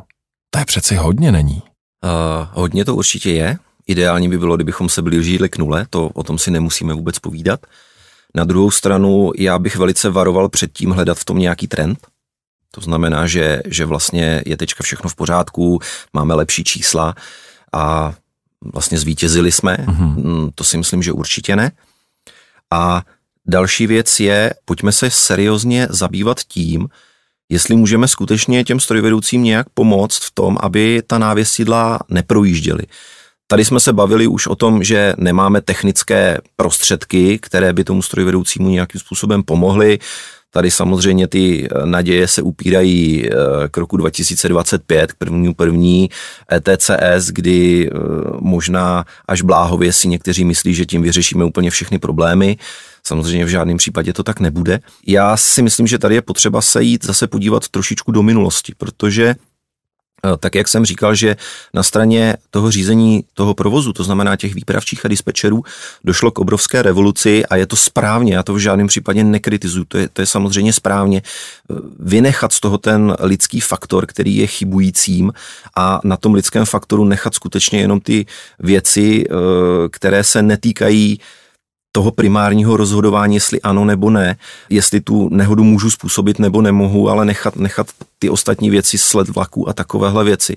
to 0.50 0.58
je 0.58 0.64
přeci 0.64 0.96
hodně, 0.96 1.32
není? 1.32 1.62
Uh, 2.04 2.48
hodně 2.52 2.84
to 2.84 2.94
určitě 2.94 3.30
je. 3.30 3.58
Ideální 3.86 4.28
by 4.28 4.38
bylo, 4.38 4.56
kdybychom 4.56 4.88
se 4.88 5.02
blížili 5.02 5.48
k 5.48 5.58
nule, 5.58 5.86
to 5.90 6.08
o 6.08 6.22
tom 6.22 6.38
si 6.38 6.50
nemusíme 6.50 6.94
vůbec 6.94 7.18
povídat. 7.18 7.60
Na 8.34 8.44
druhou 8.44 8.70
stranu 8.70 9.32
já 9.38 9.58
bych 9.58 9.76
velice 9.76 10.10
varoval 10.10 10.48
před 10.48 10.72
tím 10.72 10.90
hledat 10.90 11.18
v 11.18 11.24
tom 11.24 11.38
nějaký 11.38 11.66
trend. 11.66 11.98
To 12.70 12.80
znamená, 12.80 13.26
že, 13.26 13.60
že 13.66 13.84
vlastně 13.84 14.42
je 14.46 14.56
teďka 14.56 14.84
všechno 14.84 15.10
v 15.10 15.14
pořádku, 15.14 15.80
máme 16.12 16.34
lepší 16.34 16.64
čísla 16.64 17.14
a 17.72 18.14
vlastně 18.72 18.98
zvítězili 18.98 19.52
jsme. 19.52 19.76
Mm-hmm. 19.76 20.50
To 20.54 20.64
si 20.64 20.78
myslím, 20.78 21.02
že 21.02 21.12
určitě 21.12 21.56
ne. 21.56 21.72
A 22.70 23.02
další 23.46 23.86
věc 23.86 24.20
je, 24.20 24.54
pojďme 24.64 24.92
se 24.92 25.10
seriózně 25.10 25.86
zabývat 25.90 26.40
tím, 26.40 26.88
jestli 27.48 27.76
můžeme 27.76 28.08
skutečně 28.08 28.64
těm 28.64 28.80
strojvedoucím 28.80 29.42
nějak 29.42 29.66
pomoct 29.74 30.18
v 30.18 30.30
tom, 30.34 30.58
aby 30.60 31.02
ta 31.06 31.18
návěsidla 31.18 32.00
neprojížděly. 32.08 32.82
Tady 33.46 33.64
jsme 33.64 33.80
se 33.80 33.92
bavili 33.92 34.26
už 34.26 34.46
o 34.46 34.54
tom, 34.54 34.84
že 34.84 35.14
nemáme 35.16 35.60
technické 35.60 36.38
prostředky, 36.56 37.38
které 37.38 37.72
by 37.72 37.84
tomu 37.84 38.02
strojvedoucímu 38.02 38.68
nějakým 38.68 39.00
způsobem 39.00 39.42
pomohly. 39.42 39.98
Tady 40.50 40.70
samozřejmě 40.70 41.28
ty 41.28 41.68
eh, 41.68 41.86
naděje 41.86 42.28
se 42.28 42.42
upírají 42.42 43.26
eh, 43.26 43.34
k 43.70 43.76
roku 43.76 43.96
2025, 43.96 45.12
k 45.12 45.16
prvnímu 45.16 45.54
první 45.54 46.10
ETCS, 46.52 47.30
kdy 47.32 47.90
eh, 47.90 47.98
možná 48.40 49.04
až 49.28 49.42
bláhově 49.42 49.92
si 49.92 50.08
někteří 50.08 50.44
myslí, 50.44 50.74
že 50.74 50.86
tím 50.86 51.02
vyřešíme 51.02 51.44
úplně 51.44 51.70
všechny 51.70 51.98
problémy. 51.98 52.56
Samozřejmě 53.06 53.44
v 53.44 53.48
žádném 53.48 53.76
případě 53.76 54.12
to 54.12 54.22
tak 54.22 54.40
nebude. 54.40 54.80
Já 55.06 55.36
si 55.36 55.62
myslím, 55.62 55.86
že 55.86 55.98
tady 55.98 56.14
je 56.14 56.22
potřeba 56.22 56.60
se 56.62 56.82
jít 56.82 57.04
zase 57.04 57.26
podívat 57.26 57.68
trošičku 57.68 58.12
do 58.12 58.22
minulosti, 58.22 58.72
protože 58.78 59.34
tak 60.38 60.54
jak 60.54 60.68
jsem 60.68 60.84
říkal, 60.84 61.14
že 61.14 61.36
na 61.74 61.82
straně 61.82 62.36
toho 62.50 62.70
řízení 62.70 63.24
toho 63.34 63.54
provozu, 63.54 63.92
to 63.92 64.04
znamená 64.04 64.36
těch 64.36 64.54
výpravčích 64.54 65.04
a 65.04 65.08
dispečerů, 65.08 65.64
došlo 66.04 66.30
k 66.30 66.38
obrovské 66.38 66.82
revoluci 66.82 67.46
a 67.46 67.56
je 67.56 67.66
to 67.66 67.76
správně, 67.76 68.34
já 68.34 68.42
to 68.42 68.54
v 68.54 68.58
žádném 68.58 68.86
případě 68.86 69.24
nekritizuju, 69.24 69.84
to 69.84 69.98
je, 69.98 70.08
to 70.08 70.22
je 70.22 70.26
samozřejmě 70.26 70.72
správně, 70.72 71.22
eh, 71.24 71.74
vynechat 71.98 72.52
z 72.52 72.60
toho 72.60 72.78
ten 72.78 73.16
lidský 73.20 73.60
faktor, 73.60 74.06
který 74.06 74.36
je 74.36 74.46
chybujícím 74.46 75.32
a 75.76 76.00
na 76.04 76.16
tom 76.16 76.34
lidském 76.34 76.64
faktoru 76.64 77.04
nechat 77.04 77.34
skutečně 77.34 77.80
jenom 77.80 78.00
ty 78.00 78.26
věci, 78.58 79.24
eh, 79.24 79.34
které 79.88 80.24
se 80.24 80.42
netýkají 80.42 81.20
toho 81.96 82.10
primárního 82.10 82.76
rozhodování, 82.76 83.34
jestli 83.34 83.62
ano 83.62 83.84
nebo 83.84 84.10
ne, 84.10 84.36
jestli 84.70 85.00
tu 85.00 85.28
nehodu 85.28 85.64
můžu 85.64 85.90
způsobit 85.90 86.38
nebo 86.38 86.62
nemohu, 86.62 87.08
ale 87.08 87.24
nechat, 87.24 87.56
nechat 87.56 87.86
ty 88.18 88.30
ostatní 88.30 88.70
věci, 88.70 88.98
sled 88.98 89.28
vlaků 89.28 89.68
a 89.68 89.72
takovéhle 89.72 90.24
věci. 90.24 90.56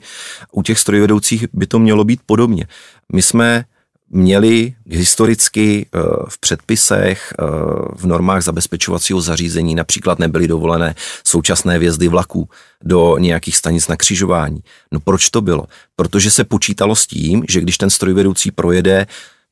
U 0.52 0.64
těch 0.64 0.80
strojvedoucích 0.80 1.46
by 1.54 1.68
to 1.68 1.80
mělo 1.80 2.04
být 2.04 2.20
podobně. 2.26 2.68
My 3.14 3.22
jsme 3.22 3.66
měli 4.10 4.74
historicky 4.86 5.86
eh, 5.86 6.00
v 6.30 6.40
předpisech, 6.40 7.34
eh, 7.40 7.44
v 7.96 8.06
normách 8.06 8.42
zabezpečovacího 8.42 9.22
zařízení 9.22 9.76
například 9.76 10.20
nebyly 10.20 10.48
dovolené 10.48 10.96
současné 11.24 11.80
vjezdy 11.80 12.08
vlaků 12.08 12.50
do 12.84 13.18
nějakých 13.18 13.58
stanic 13.58 13.88
na 13.88 13.96
křižování. 13.96 14.60
No 14.92 15.00
proč 15.00 15.30
to 15.30 15.42
bylo? 15.42 15.66
Protože 15.96 16.32
se 16.32 16.44
počítalo 16.44 16.96
s 16.96 17.08
tím, 17.08 17.44
že 17.50 17.62
když 17.62 17.78
ten 17.78 17.90
strojvedoucí 17.90 18.52
projede 18.52 19.08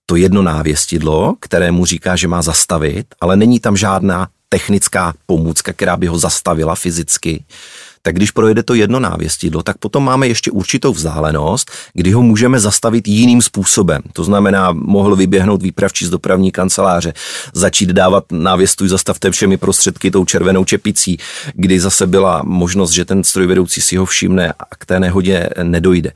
to 0.06 0.16
jedno 0.16 0.42
návěstidlo, 0.42 1.36
které 1.40 1.72
mu 1.72 1.86
říká, 1.86 2.16
že 2.16 2.28
má 2.28 2.42
zastavit, 2.42 3.06
ale 3.22 3.36
není 3.36 3.60
tam 3.60 3.78
žádná 3.78 4.28
technická 4.50 5.14
pomůcka, 5.26 5.74
která 5.74 5.98
by 5.98 6.08
ho 6.08 6.18
zastavila 6.18 6.76
fyzicky, 6.76 7.44
tak 8.02 8.16
když 8.16 8.32
projede 8.32 8.64
to 8.64 8.74
jedno 8.74 9.00
návěstidlo, 9.00 9.64
tak 9.64 9.78
potom 9.78 10.04
máme 10.04 10.28
ještě 10.28 10.52
určitou 10.52 10.94
vzdálenost, 10.94 11.72
kdy 11.94 12.12
ho 12.12 12.22
můžeme 12.22 12.60
zastavit 12.60 13.08
jiným 13.08 13.42
způsobem. 13.42 14.02
To 14.14 14.24
znamená, 14.24 14.72
mohl 14.72 15.16
vyběhnout 15.16 15.62
výpravčí 15.62 16.06
z 16.06 16.10
dopravní 16.10 16.52
kanceláře, 16.52 17.14
začít 17.54 17.90
dávat 17.90 18.24
návěstuj 18.32 18.88
zastavte 18.88 19.32
všemi 19.32 19.58
prostředky 19.58 20.12
tou 20.12 20.26
červenou 20.26 20.66
čepicí, 20.66 21.18
kdy 21.54 21.80
zase 21.80 22.08
byla 22.08 22.42
možnost, 22.46 22.92
že 22.92 23.06
ten 23.06 23.24
strojvedoucí 23.24 23.82
si 23.82 23.98
ho 23.98 24.06
všimne 24.06 24.54
a 24.60 24.76
k 24.80 24.86
té 24.86 25.00
nehodě 25.00 25.50
nedojde. 25.64 26.12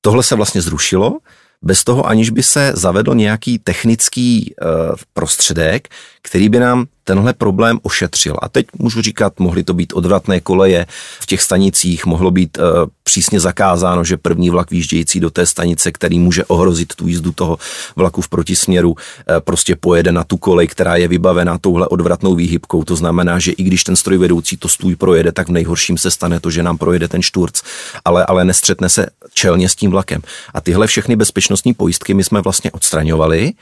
Tohle 0.00 0.22
se 0.22 0.34
vlastně 0.34 0.62
zrušilo, 0.62 1.18
bez 1.62 1.84
toho, 1.84 2.06
aniž 2.06 2.30
by 2.30 2.42
se 2.42 2.72
zavedl 2.74 3.14
nějaký 3.14 3.58
technický 3.58 4.54
uh, 4.62 4.68
prostředek, 5.12 5.88
který 6.22 6.48
by 6.48 6.58
nám 6.58 6.86
tenhle 7.06 7.32
problém 7.32 7.78
ošetřil. 7.82 8.36
A 8.42 8.48
teď 8.48 8.66
můžu 8.78 9.02
říkat, 9.02 9.40
mohly 9.40 9.64
to 9.64 9.74
být 9.74 9.92
odvratné 9.92 10.40
koleje 10.40 10.86
v 11.20 11.26
těch 11.26 11.42
stanicích, 11.42 12.06
mohlo 12.06 12.30
být 12.30 12.58
uh, 12.58 12.64
přísně 13.02 13.40
zakázáno, 13.40 14.04
že 14.04 14.16
první 14.16 14.50
vlak 14.50 14.70
výjíždějící 14.70 15.20
do 15.20 15.30
té 15.30 15.46
stanice, 15.46 15.92
který 15.92 16.18
může 16.18 16.44
ohrozit 16.44 16.94
tu 16.94 17.06
jízdu 17.06 17.32
toho 17.32 17.58
vlaku 17.96 18.20
v 18.22 18.28
protisměru, 18.28 18.90
uh, 18.90 18.96
prostě 19.40 19.76
pojede 19.76 20.12
na 20.12 20.24
tu 20.24 20.36
kolej, 20.36 20.66
která 20.66 20.96
je 20.96 21.08
vybavená 21.08 21.58
touhle 21.58 21.88
odvratnou 21.88 22.34
výhybkou. 22.34 22.84
To 22.84 22.96
znamená, 22.96 23.38
že 23.38 23.52
i 23.52 23.62
když 23.62 23.84
ten 23.84 23.96
strojvedoucí 23.96 24.56
to 24.56 24.68
stůj 24.68 24.96
projede, 24.96 25.32
tak 25.32 25.48
v 25.48 25.52
nejhorším 25.52 25.98
se 25.98 26.10
stane 26.10 26.40
to, 26.40 26.50
že 26.50 26.62
nám 26.62 26.78
projede 26.78 27.08
ten 27.08 27.22
šturc, 27.22 27.62
ale, 28.04 28.26
ale 28.26 28.44
nestřetne 28.44 28.88
se 28.88 29.06
čelně 29.34 29.68
s 29.68 29.74
tím 29.74 29.90
vlakem. 29.90 30.22
A 30.54 30.60
tyhle 30.60 30.86
všechny 30.86 31.16
bezpečnostní 31.16 31.74
pojistky 31.74 32.14
my 32.14 32.24
jsme 32.24 32.40
vlastně 32.40 32.70
odstraňovali 32.70 33.52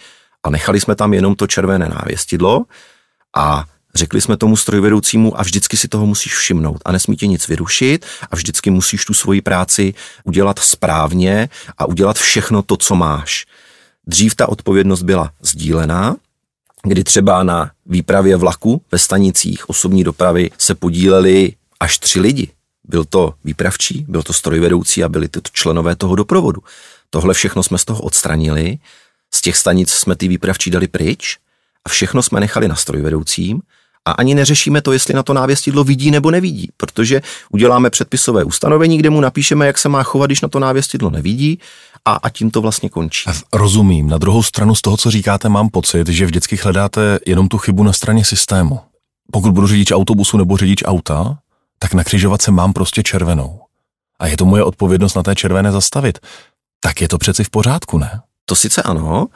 a 0.44 0.50
nechali 0.50 0.80
jsme 0.80 0.94
tam 0.94 1.14
jenom 1.14 1.34
to 1.34 1.46
červené 1.46 1.88
návěstidlo 1.88 2.64
a 3.34 3.64
řekli 3.94 4.20
jsme 4.20 4.36
tomu 4.36 4.56
strojvedoucímu 4.56 5.40
a 5.40 5.42
vždycky 5.42 5.76
si 5.76 5.88
toho 5.88 6.06
musíš 6.06 6.34
všimnout 6.34 6.82
a 6.84 6.92
nesmí 6.92 7.16
tě 7.16 7.26
nic 7.26 7.48
vyrušit 7.48 8.06
a 8.30 8.36
vždycky 8.36 8.70
musíš 8.70 9.04
tu 9.04 9.14
svoji 9.14 9.40
práci 9.40 9.94
udělat 10.24 10.58
správně 10.58 11.48
a 11.78 11.86
udělat 11.86 12.18
všechno 12.18 12.62
to, 12.62 12.76
co 12.76 12.94
máš. 12.94 13.46
Dřív 14.06 14.34
ta 14.34 14.48
odpovědnost 14.48 15.02
byla 15.02 15.30
sdílená, 15.42 16.16
kdy 16.82 17.04
třeba 17.04 17.42
na 17.42 17.70
výpravě 17.86 18.36
vlaku 18.36 18.82
ve 18.92 18.98
stanicích 18.98 19.70
osobní 19.70 20.04
dopravy 20.04 20.50
se 20.58 20.74
podíleli 20.74 21.52
až 21.80 21.98
tři 21.98 22.20
lidi. 22.20 22.50
Byl 22.84 23.04
to 23.04 23.34
výpravčí, 23.44 24.04
byl 24.08 24.22
to 24.22 24.32
strojvedoucí 24.32 25.04
a 25.04 25.08
byli 25.08 25.28
to 25.28 25.40
členové 25.52 25.96
toho 25.96 26.16
doprovodu. 26.16 26.62
Tohle 27.10 27.34
všechno 27.34 27.62
jsme 27.62 27.78
z 27.78 27.84
toho 27.84 28.00
odstranili 28.00 28.78
z 29.34 29.40
těch 29.40 29.56
stanic 29.56 29.90
jsme 29.90 30.16
ty 30.16 30.28
výpravčí 30.28 30.70
dali 30.70 30.88
pryč 30.88 31.38
a 31.84 31.88
všechno 31.88 32.22
jsme 32.22 32.40
nechali 32.40 32.68
na 32.68 32.74
strojvedoucím 32.74 33.60
a 34.04 34.12
ani 34.12 34.34
neřešíme 34.34 34.82
to, 34.82 34.92
jestli 34.92 35.14
na 35.14 35.22
to 35.22 35.32
návěstidlo 35.32 35.84
vidí 35.84 36.10
nebo 36.10 36.30
nevidí, 36.30 36.68
protože 36.76 37.22
uděláme 37.50 37.90
předpisové 37.90 38.44
ustanovení, 38.44 38.98
kde 38.98 39.10
mu 39.10 39.20
napíšeme, 39.20 39.66
jak 39.66 39.78
se 39.78 39.88
má 39.88 40.02
chovat, 40.02 40.26
když 40.26 40.40
na 40.40 40.48
to 40.48 40.58
návěstidlo 40.58 41.10
nevidí 41.10 41.58
a, 42.04 42.12
a 42.12 42.30
tím 42.30 42.50
to 42.50 42.60
vlastně 42.60 42.88
končí. 42.88 43.30
Rozumím. 43.52 44.08
Na 44.08 44.18
druhou 44.18 44.42
stranu 44.42 44.74
z 44.74 44.82
toho, 44.82 44.96
co 44.96 45.10
říkáte, 45.10 45.48
mám 45.48 45.68
pocit, 45.68 46.08
že 46.08 46.26
vždycky 46.26 46.56
hledáte 46.56 47.18
jenom 47.26 47.48
tu 47.48 47.58
chybu 47.58 47.82
na 47.82 47.92
straně 47.92 48.24
systému. 48.24 48.80
Pokud 49.32 49.52
budu 49.52 49.66
řidič 49.66 49.92
autobusu 49.92 50.36
nebo 50.36 50.56
řidič 50.56 50.82
auta, 50.84 51.38
tak 51.78 51.94
na 51.94 52.04
křižovatce 52.04 52.50
mám 52.50 52.72
prostě 52.72 53.02
červenou. 53.02 53.60
A 54.18 54.26
je 54.26 54.36
to 54.36 54.44
moje 54.44 54.64
odpovědnost 54.64 55.14
na 55.14 55.22
té 55.22 55.34
červené 55.34 55.72
zastavit. 55.72 56.18
Tak 56.80 57.00
je 57.00 57.08
to 57.08 57.18
přeci 57.18 57.44
v 57.44 57.50
pořádku, 57.50 57.98
ne? 57.98 58.20
To 58.44 58.54
sice 58.54 58.82
ano, 58.82 59.26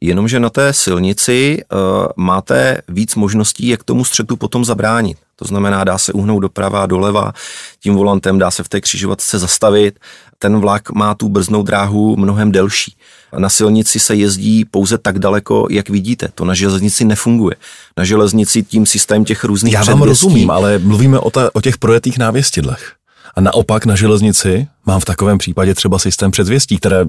jenomže 0.00 0.40
na 0.40 0.50
té 0.50 0.72
silnici 0.72 1.62
uh, 1.72 1.78
máte 2.16 2.82
víc 2.88 3.14
možností, 3.14 3.68
jak 3.68 3.84
tomu 3.84 4.04
střetu 4.04 4.36
potom 4.36 4.64
zabránit. 4.64 5.18
To 5.36 5.44
znamená, 5.44 5.84
dá 5.84 5.98
se 5.98 6.12
uhnout 6.12 6.42
doprava, 6.42 6.86
doleva, 6.86 7.32
tím 7.80 7.94
volantem 7.94 8.38
dá 8.38 8.50
se 8.50 8.62
v 8.62 8.68
té 8.68 8.80
křižovatce 8.80 9.38
zastavit. 9.38 9.98
Ten 10.38 10.60
vlak 10.60 10.90
má 10.90 11.14
tu 11.14 11.28
brznou 11.28 11.62
dráhu 11.62 12.16
mnohem 12.16 12.52
delší. 12.52 12.96
Na 13.38 13.48
silnici 13.48 14.00
se 14.00 14.14
jezdí 14.14 14.64
pouze 14.64 14.98
tak 14.98 15.18
daleko, 15.18 15.66
jak 15.70 15.88
vidíte. 15.88 16.28
To 16.34 16.44
na 16.44 16.54
železnici 16.54 17.04
nefunguje. 17.04 17.56
Na 17.96 18.04
železnici 18.04 18.62
tím 18.62 18.86
systém 18.86 19.24
těch 19.24 19.44
různých 19.44 19.72
Já 19.72 19.84
vám 19.84 20.02
rozumím, 20.02 20.50
ale 20.50 20.78
mluvíme 20.78 21.18
o, 21.18 21.30
ta, 21.30 21.50
o 21.52 21.60
těch 21.60 21.78
projetých 21.78 22.18
návěstidlech. 22.18 22.92
A 23.34 23.40
naopak 23.40 23.86
na 23.86 23.96
železnici 23.96 24.68
mám 24.86 25.00
v 25.00 25.04
takovém 25.04 25.38
případě 25.38 25.74
třeba 25.74 25.98
systém 25.98 26.30
předzvěstí, 26.30 26.76
které 26.76 27.04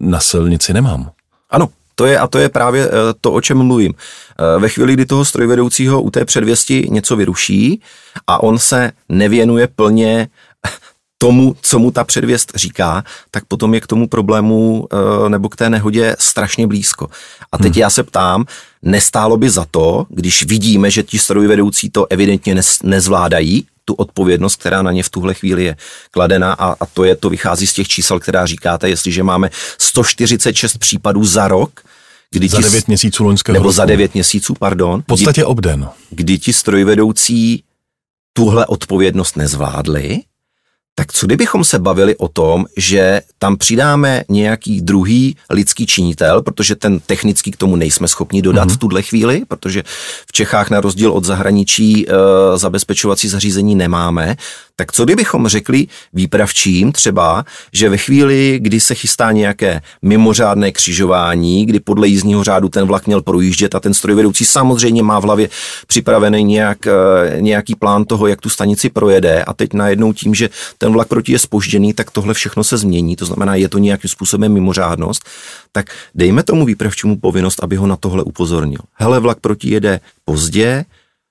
na 0.00 0.20
silnici 0.20 0.72
nemám. 0.72 1.10
Ano, 1.50 1.68
to 1.98 2.06
je, 2.06 2.18
a 2.18 2.26
to 2.26 2.38
je 2.38 2.48
právě 2.48 2.86
eh, 2.86 2.90
to, 3.20 3.32
o 3.32 3.40
čem 3.40 3.62
mluvím. 3.62 3.94
Eh, 3.94 4.60
ve 4.60 4.68
chvíli, 4.68 4.92
kdy 4.92 5.06
toho 5.06 5.24
strojvedoucího 5.24 6.02
u 6.02 6.10
té 6.10 6.24
předvěsti 6.24 6.88
něco 6.90 7.16
vyruší 7.16 7.80
a 8.26 8.42
on 8.42 8.58
se 8.58 8.92
nevěnuje 9.08 9.68
plně 9.76 10.28
tomu, 11.18 11.56
co 11.62 11.78
mu 11.78 11.90
ta 11.90 12.04
předvěst 12.04 12.52
říká, 12.54 13.04
tak 13.30 13.44
potom 13.44 13.74
je 13.74 13.80
k 13.80 13.86
tomu 13.86 14.08
problému 14.08 14.86
eh, 14.92 15.28
nebo 15.28 15.48
k 15.48 15.56
té 15.56 15.70
nehodě 15.70 16.16
strašně 16.18 16.66
blízko. 16.66 17.08
A 17.52 17.58
teď 17.58 17.72
hmm. 17.72 17.80
já 17.80 17.90
se 17.90 18.02
ptám, 18.02 18.44
nestálo 18.82 19.36
by 19.36 19.50
za 19.50 19.66
to, 19.70 20.06
když 20.08 20.46
vidíme, 20.46 20.90
že 20.90 21.02
ti 21.02 21.18
strojvedoucí 21.18 21.90
to 21.90 22.06
evidentně 22.10 22.60
nezvládají, 22.82 23.66
tu 23.88 23.94
odpovědnost, 23.94 24.60
která 24.60 24.82
na 24.82 24.92
ně 24.92 25.02
v 25.02 25.10
tuhle 25.10 25.34
chvíli 25.34 25.64
je 25.64 25.76
kladena 26.10 26.52
a, 26.52 26.76
a 26.80 26.86
to 26.86 27.04
je, 27.04 27.16
to 27.16 27.30
vychází 27.30 27.66
z 27.66 27.72
těch 27.72 27.88
čísel, 27.88 28.20
která 28.20 28.46
říkáte, 28.46 28.88
jestliže 28.88 29.22
máme 29.22 29.50
146 29.78 30.78
případů 30.78 31.24
za 31.24 31.48
rok, 31.48 31.80
kdy 32.30 32.48
za 32.48 32.60
9 32.60 32.88
měsíců 32.88 33.24
loňského 33.24 33.54
Nebo 33.54 33.64
roku. 33.64 33.72
za 33.72 33.84
9 33.84 34.14
měsíců, 34.14 34.54
pardon. 34.54 35.02
V 35.02 35.06
podstatě 35.06 35.40
kdy, 35.40 35.44
obden. 35.44 35.88
Kdy 36.10 36.38
ti 36.38 36.52
strojvedoucí 36.52 37.62
tuhle 38.32 38.66
odpovědnost 38.66 39.36
nezvládli, 39.36 40.20
tak 40.98 41.12
co 41.12 41.26
kdybychom 41.26 41.64
se 41.64 41.78
bavili 41.78 42.16
o 42.16 42.28
tom, 42.28 42.64
že 42.76 43.20
tam 43.38 43.56
přidáme 43.56 44.24
nějaký 44.28 44.80
druhý 44.80 45.36
lidský 45.50 45.86
činitel, 45.86 46.42
protože 46.42 46.76
ten 46.76 47.00
technický 47.00 47.50
k 47.50 47.56
tomu 47.56 47.76
nejsme 47.76 48.08
schopni 48.08 48.42
dodat 48.42 48.68
mm-hmm. 48.68 48.74
v 48.74 48.76
tuhle 48.78 49.02
chvíli, 49.02 49.42
protože 49.48 49.82
v 50.26 50.32
Čechách 50.32 50.70
na 50.70 50.80
rozdíl 50.80 51.12
od 51.12 51.24
zahraničí 51.24 52.08
e, 52.08 52.12
zabezpečovací 52.58 53.28
zařízení 53.28 53.74
nemáme, 53.74 54.36
Tak 54.76 54.92
co 54.92 55.04
kdybychom 55.04 55.48
řekli 55.48 55.86
výpravčím 56.12 56.92
třeba, 56.92 57.44
že 57.72 57.88
ve 57.88 57.96
chvíli, 57.96 58.58
kdy 58.62 58.80
se 58.80 58.94
chystá 58.94 59.32
nějaké 59.32 59.80
mimořádné 60.02 60.72
křižování, 60.72 61.66
kdy 61.66 61.80
podle 61.80 62.08
jízdního 62.08 62.44
řádu 62.44 62.68
ten 62.68 62.86
vlak 62.86 63.06
měl 63.06 63.22
projíždět 63.22 63.74
a 63.74 63.80
ten 63.80 63.94
strojvedoucí 63.94 64.44
samozřejmě 64.44 65.02
má 65.02 65.18
v 65.18 65.22
hlavě 65.22 65.48
připravený 65.86 66.44
nějak, 66.44 66.86
eh, 66.86 67.40
nějaký 67.40 67.74
plán 67.74 68.04
toho, 68.04 68.26
jak 68.26 68.40
tu 68.40 68.48
stanici 68.48 68.90
projede 68.90 69.44
a 69.44 69.52
teď 69.52 69.72
najednou 69.72 70.12
tím, 70.12 70.34
že 70.34 70.50
ten 70.78 70.92
vlak 70.92 71.08
proti 71.08 71.32
je 71.32 71.38
spožděný, 71.38 71.92
tak 71.92 72.10
tohle 72.10 72.34
všechno 72.34 72.64
se 72.64 72.76
změní, 72.76 73.16
to 73.16 73.26
znamená, 73.26 73.54
je 73.54 73.68
to 73.68 73.78
nějakým 73.78 74.10
způsobem 74.10 74.52
mimořádnost, 74.52 75.24
tak 75.72 75.90
dejme 76.14 76.42
tomu 76.42 76.64
výpravčímu 76.64 77.16
povinnost, 77.16 77.62
aby 77.62 77.76
ho 77.76 77.86
na 77.86 77.96
tohle 77.96 78.22
upozornil. 78.22 78.80
Hele, 78.94 79.20
vlak 79.20 79.40
proti 79.40 79.70
jede 79.70 80.00
pozdě, 80.24 80.84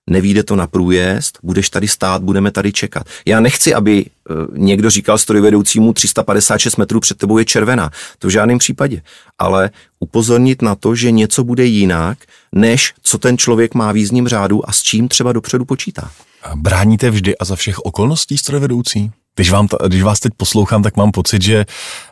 nevíde 0.09 0.43
to 0.43 0.55
na 0.55 0.67
průjezd, 0.67 1.39
budeš 1.43 1.69
tady 1.69 1.87
stát, 1.87 2.23
budeme 2.23 2.51
tady 2.51 2.71
čekat. 2.71 3.07
Já 3.25 3.39
nechci, 3.39 3.73
aby 3.73 4.05
eh, 4.05 4.33
někdo 4.51 4.89
říkal 4.89 5.17
strojvedoucímu 5.17 5.93
356 5.93 6.75
metrů 6.75 6.99
před 6.99 7.17
tebou 7.17 7.37
je 7.37 7.45
červená. 7.45 7.91
To 8.19 8.27
v 8.27 8.31
žádném 8.31 8.57
případě. 8.57 9.01
Ale 9.39 9.69
upozornit 9.99 10.61
na 10.61 10.75
to, 10.75 10.95
že 10.95 11.11
něco 11.11 11.43
bude 11.43 11.65
jinak, 11.65 12.17
než 12.51 12.93
co 13.01 13.17
ten 13.17 13.37
člověk 13.37 13.73
má 13.73 13.91
v 13.91 13.97
jízdním 13.97 14.27
řádu 14.27 14.69
a 14.69 14.71
s 14.71 14.81
čím 14.81 15.07
třeba 15.07 15.33
dopředu 15.33 15.65
počítá. 15.65 16.11
Bráníte 16.55 17.09
vždy 17.09 17.37
a 17.37 17.45
za 17.45 17.55
všech 17.55 17.79
okolností 17.79 18.37
strojvedoucí? 18.37 19.11
Když, 19.35 19.51
vám 19.51 19.67
ta, 19.67 19.77
když 19.87 20.03
vás 20.03 20.19
teď 20.19 20.33
poslouchám, 20.37 20.83
tak 20.83 20.97
mám 20.97 21.11
pocit, 21.11 21.41
že, 21.41 21.65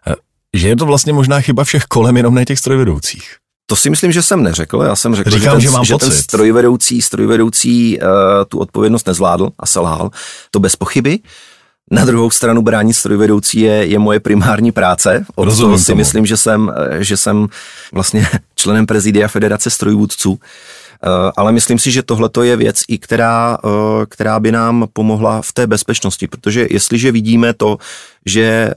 eh, 0.08 0.16
že 0.54 0.68
je 0.68 0.76
to 0.76 0.86
vlastně 0.86 1.14
možná 1.14 1.42
chyba 1.42 1.64
všech 1.64 1.84
kolem, 1.84 2.18
jenom 2.18 2.36
ne 2.36 2.46
těch 2.46 2.60
strojvedoucích. 2.60 3.43
To 3.74 3.78
si 3.78 3.90
myslím, 3.90 4.12
že 4.12 4.22
jsem 4.22 4.44
neřekl. 4.44 4.82
Já 4.82 4.96
jsem 4.96 5.16
řekl, 5.16 5.30
Říkám, 5.30 5.42
že, 5.44 5.52
ten, 5.52 5.62
že, 5.62 5.70
mám 5.70 5.86
že 5.86 5.98
ten 5.98 6.12
strojvedoucí, 6.12 7.02
strojvedoucí 7.02 8.00
uh, 8.00 8.08
tu 8.48 8.60
odpovědnost 8.60 9.08
nezvládl 9.08 9.50
a 9.60 9.66
selhal. 9.66 10.10
To 10.52 10.60
bez 10.60 10.76
pochyby. 10.76 11.20
Na 11.92 12.06
druhou 12.06 12.32
stranu 12.32 12.62
bránit 12.62 12.94
strojvedoucí 12.94 13.60
je, 13.60 13.86
je 13.86 14.00
moje 14.00 14.20
primární 14.20 14.72
práce. 14.72 15.26
Od 15.36 15.46
Rozumím 15.46 15.70
toho 15.70 15.80
si 15.80 15.86
tomu. 15.86 15.98
myslím, 15.98 16.26
že 16.26 16.38
jsem, 16.38 16.74
eh, 16.76 17.04
že 17.04 17.18
jsem 17.18 17.48
vlastně 17.94 18.28
členem 18.56 18.86
prezidia 18.86 19.28
Federace 19.28 19.70
strojvůdců. 19.70 20.40
Eh, 20.40 21.32
ale 21.38 21.52
myslím 21.52 21.80
si, 21.80 21.92
že 21.92 22.04
tohle 22.04 22.30
je 22.42 22.56
věc, 22.56 22.82
i 22.88 22.98
která, 22.98 23.58
která 24.10 24.40
by 24.40 24.52
nám 24.52 24.88
pomohla 24.94 25.42
v 25.42 25.54
té 25.54 25.68
bezpečnosti, 25.68 26.28
protože 26.28 26.68
jestliže 26.70 27.12
vidíme 27.12 27.54
to, 27.54 27.78
že 28.26 28.74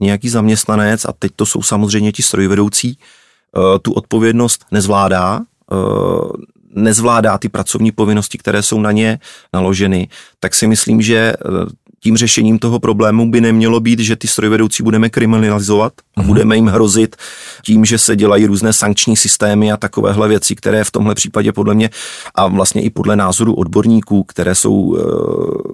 nějaký 0.00 0.28
zaměstnanec, 0.28 1.04
a 1.04 1.12
teď 1.18 1.32
to 1.36 1.46
jsou 1.46 1.62
samozřejmě 1.62 2.12
ti 2.12 2.22
strojvedoucí, 2.22 2.98
tu 3.82 3.92
odpovědnost 3.92 4.64
nezvládá, 4.70 5.40
eh, 5.72 5.76
nezvládá 6.74 7.38
ty 7.38 7.48
pracovní 7.48 7.92
povinnosti, 7.92 8.38
které 8.38 8.62
jsou 8.62 8.80
na 8.80 8.92
ně 8.92 9.18
naloženy, 9.52 10.08
tak 10.40 10.54
si 10.54 10.66
myslím, 10.66 11.02
že 11.02 11.16
eh, 11.16 11.36
tím 12.00 12.16
řešením 12.16 12.58
toho 12.58 12.80
problému 12.80 13.30
by 13.30 13.40
nemělo 13.40 13.80
být, 13.80 13.98
že 13.98 14.16
ty 14.16 14.28
strojvedoucí 14.28 14.82
budeme 14.82 15.10
kriminalizovat 15.10 15.92
a 16.16 16.20
mm-hmm. 16.20 16.26
budeme 16.26 16.56
jim 16.56 16.66
hrozit 16.66 17.16
tím, 17.64 17.84
že 17.84 17.98
se 17.98 18.16
dělají 18.16 18.46
různé 18.46 18.72
sankční 18.72 19.16
systémy 19.16 19.72
a 19.72 19.76
takovéhle 19.76 20.28
věci, 20.28 20.54
které 20.56 20.84
v 20.84 20.90
tomhle 20.90 21.14
případě 21.14 21.52
podle 21.52 21.74
mě 21.74 21.90
a 22.34 22.46
vlastně 22.48 22.82
i 22.82 22.90
podle 22.90 23.16
názoru 23.16 23.54
odborníků, 23.54 24.24
které 24.24 24.54
jsou, 24.54 24.98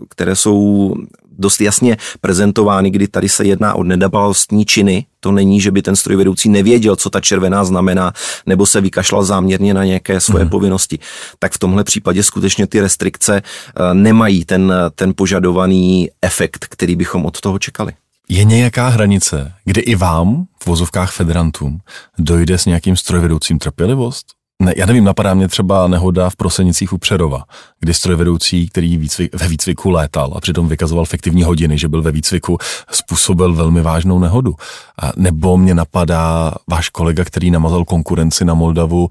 které 0.08 0.36
jsou 0.36 0.94
dost 1.38 1.61
jasně 1.61 1.96
prezentovány, 2.20 2.90
kdy 2.90 3.09
tady 3.09 3.29
se 3.29 3.44
jedná 3.44 3.74
o 3.74 3.83
nedabalostní 3.85 4.64
činy. 4.64 5.07
To 5.20 5.33
není, 5.33 5.61
že 5.61 5.70
by 5.70 5.83
ten 5.83 5.96
strojvedoucí 5.96 6.48
nevěděl, 6.48 6.96
co 6.96 7.11
ta 7.11 7.20
červená 7.20 7.64
znamená, 7.64 8.12
nebo 8.46 8.66
se 8.66 8.81
vykašlal 8.81 9.24
záměrně 9.24 9.74
na 9.74 9.85
nějaké 9.85 10.20
svoje 10.20 10.44
hmm. 10.44 10.51
povinnosti. 10.51 10.98
Tak 11.38 11.53
v 11.53 11.59
tomhle 11.59 11.85
případě 11.85 12.22
skutečně 12.22 12.66
ty 12.66 12.81
restrikce 12.81 13.42
eh, 13.42 13.94
nemají 13.94 14.44
ten, 14.44 14.72
ten 14.94 15.12
požadovaný 15.16 16.09
efekt, 16.22 16.66
který 16.70 16.96
bychom 16.96 17.27
od 17.27 17.40
toho 17.40 17.59
čekali. 17.59 17.92
Je 18.29 18.44
nějaká 18.44 18.88
hranice, 18.88 19.53
kde 19.64 19.81
i 19.81 19.94
vám, 19.94 20.46
v 20.62 20.66
vozovkách 20.66 21.12
federantům, 21.12 21.81
dojde 22.18 22.59
s 22.59 22.66
nějakým 22.66 22.96
strojvedoucím 22.96 23.59
trpělivost? 23.59 24.38
Ne, 24.62 24.75
já 24.77 24.87
nevím, 24.87 25.05
napadá 25.05 25.35
mě 25.35 25.49
třeba 25.49 25.88
nehoda 25.88 26.31
v 26.31 26.37
Prosenicích 26.37 26.92
u 26.92 26.99
Přerova, 26.99 27.44
kdy 27.81 27.94
strojvedoucí, 27.94 28.68
který 28.68 28.97
výcvik, 28.97 29.35
ve 29.35 29.49
výcviku 29.49 29.90
létal 29.90 30.33
a 30.37 30.40
přitom 30.40 30.68
vykazoval 30.68 31.05
fiktivní 31.05 31.42
hodiny, 31.42 31.79
že 31.79 31.88
byl 31.88 32.03
ve 32.03 32.12
výcviku, 32.12 32.59
způsobil 32.90 33.55
velmi 33.55 33.83
vážnou 33.83 34.18
nehodu. 34.18 34.55
A 35.03 35.12
nebo 35.16 35.57
mě 35.57 35.75
napadá 35.75 36.53
váš 36.71 36.88
kolega, 36.88 37.25
který 37.25 37.51
namazal 37.51 37.85
konkurenci 37.85 38.44
na 38.44 38.55
Moldavu 38.55 39.09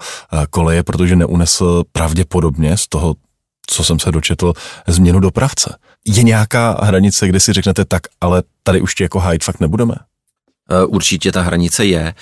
koleje, 0.49 0.83
protože 0.83 1.15
neunesl 1.15 1.83
pravděpodobně 1.91 2.77
z 2.77 2.87
toho, 2.87 3.15
co 3.67 3.83
jsem 3.83 3.99
se 3.99 4.11
dočetl, 4.11 4.53
změnu 4.87 5.19
dopravce. 5.19 5.77
Je 6.05 6.23
nějaká 6.23 6.79
hranice, 6.83 7.27
kde 7.27 7.39
si 7.39 7.53
řeknete 7.53 7.85
tak, 7.85 8.01
ale 8.21 8.43
tady 8.63 8.81
už 8.81 8.95
tě 8.95 9.03
jako 9.03 9.19
hajit 9.19 9.43
fakt 9.43 9.59
nebudeme? 9.59 9.95
E, 10.69 10.85
určitě 10.85 11.31
ta 11.31 11.41
hranice 11.41 11.85
je 11.85 12.13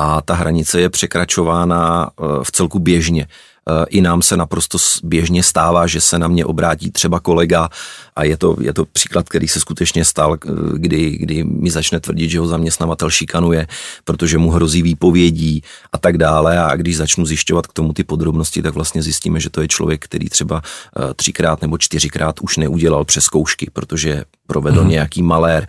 a 0.00 0.20
ta 0.20 0.34
hranice 0.34 0.80
je 0.80 0.90
překračována 0.90 2.10
eh, 2.10 2.24
v 2.42 2.52
celku 2.52 2.78
běžně. 2.78 3.26
Eh, 3.68 3.84
I 3.88 4.00
nám 4.00 4.22
se 4.22 4.36
naprosto 4.36 4.78
běžně 5.04 5.42
stává, 5.42 5.86
že 5.86 6.00
se 6.00 6.18
na 6.18 6.28
mě 6.28 6.44
obrátí 6.44 6.90
třeba 6.90 7.20
kolega 7.20 7.68
a 8.16 8.24
je 8.24 8.36
to, 8.36 8.56
je 8.60 8.72
to 8.72 8.84
příklad, 8.84 9.28
který 9.28 9.48
se 9.48 9.60
skutečně 9.60 10.04
stal, 10.04 10.36
eh, 10.36 10.48
kdy, 10.74 11.10
kdy 11.10 11.44
mi 11.44 11.70
začne 11.70 12.00
tvrdit, 12.00 12.30
že 12.30 12.40
ho 12.40 12.46
zaměstnavatel 12.46 13.10
šikanuje, 13.10 13.66
protože 14.04 14.38
mu 14.38 14.50
hrozí 14.50 14.82
výpovědí 14.82 15.62
a 15.92 15.98
tak 15.98 16.18
dále 16.18 16.58
a 16.58 16.76
když 16.76 16.96
začnu 16.96 17.26
zjišťovat 17.26 17.66
k 17.66 17.72
tomu 17.72 17.92
ty 17.92 18.04
podrobnosti, 18.04 18.62
tak 18.62 18.74
vlastně 18.74 19.02
zjistíme, 19.02 19.40
že 19.40 19.50
to 19.50 19.60
je 19.60 19.68
člověk, 19.68 20.04
který 20.04 20.28
třeba 20.28 20.62
třikrát 21.16 21.62
nebo 21.62 21.78
čtyřikrát 21.78 22.40
už 22.40 22.56
neudělal 22.56 23.04
přes 23.04 23.24
zkoušky, 23.24 23.70
protože 23.72 24.24
provedl 24.46 24.80
hmm. 24.80 24.90
nějaký 24.90 25.22
malér 25.22 25.66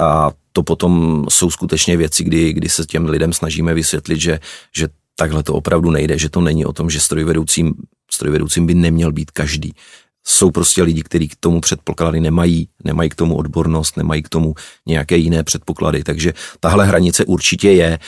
a 0.00 0.30
to 0.58 0.62
potom 0.62 1.24
jsou 1.28 1.50
skutečně 1.50 1.96
věci, 1.96 2.24
kdy, 2.24 2.52
kdy 2.52 2.68
se 2.68 2.86
těm 2.86 3.04
lidem 3.04 3.32
snažíme 3.32 3.74
vysvětlit, 3.74 4.20
že, 4.20 4.40
že 4.76 4.88
takhle 5.16 5.42
to 5.42 5.54
opravdu 5.54 5.90
nejde, 5.90 6.18
že 6.18 6.28
to 6.28 6.40
není 6.40 6.64
o 6.66 6.72
tom, 6.72 6.90
že 6.90 7.00
strojvedoucím, 7.00 7.74
strojvedoucím 8.10 8.66
by 8.66 8.74
neměl 8.74 9.12
být 9.12 9.30
každý. 9.30 9.72
Jsou 10.26 10.50
prostě 10.50 10.82
lidi, 10.82 11.02
kteří 11.02 11.28
k 11.28 11.36
tomu 11.40 11.60
předpoklady 11.60 12.20
nemají, 12.20 12.68
nemají 12.84 13.10
k 13.10 13.14
tomu 13.14 13.36
odbornost, 13.36 13.96
nemají 13.96 14.22
k 14.22 14.28
tomu 14.28 14.54
nějaké 14.86 15.16
jiné 15.16 15.44
předpoklady, 15.44 16.04
takže 16.04 16.34
tahle 16.60 16.86
hranice 16.86 17.24
určitě 17.24 17.70
je. 17.70 17.98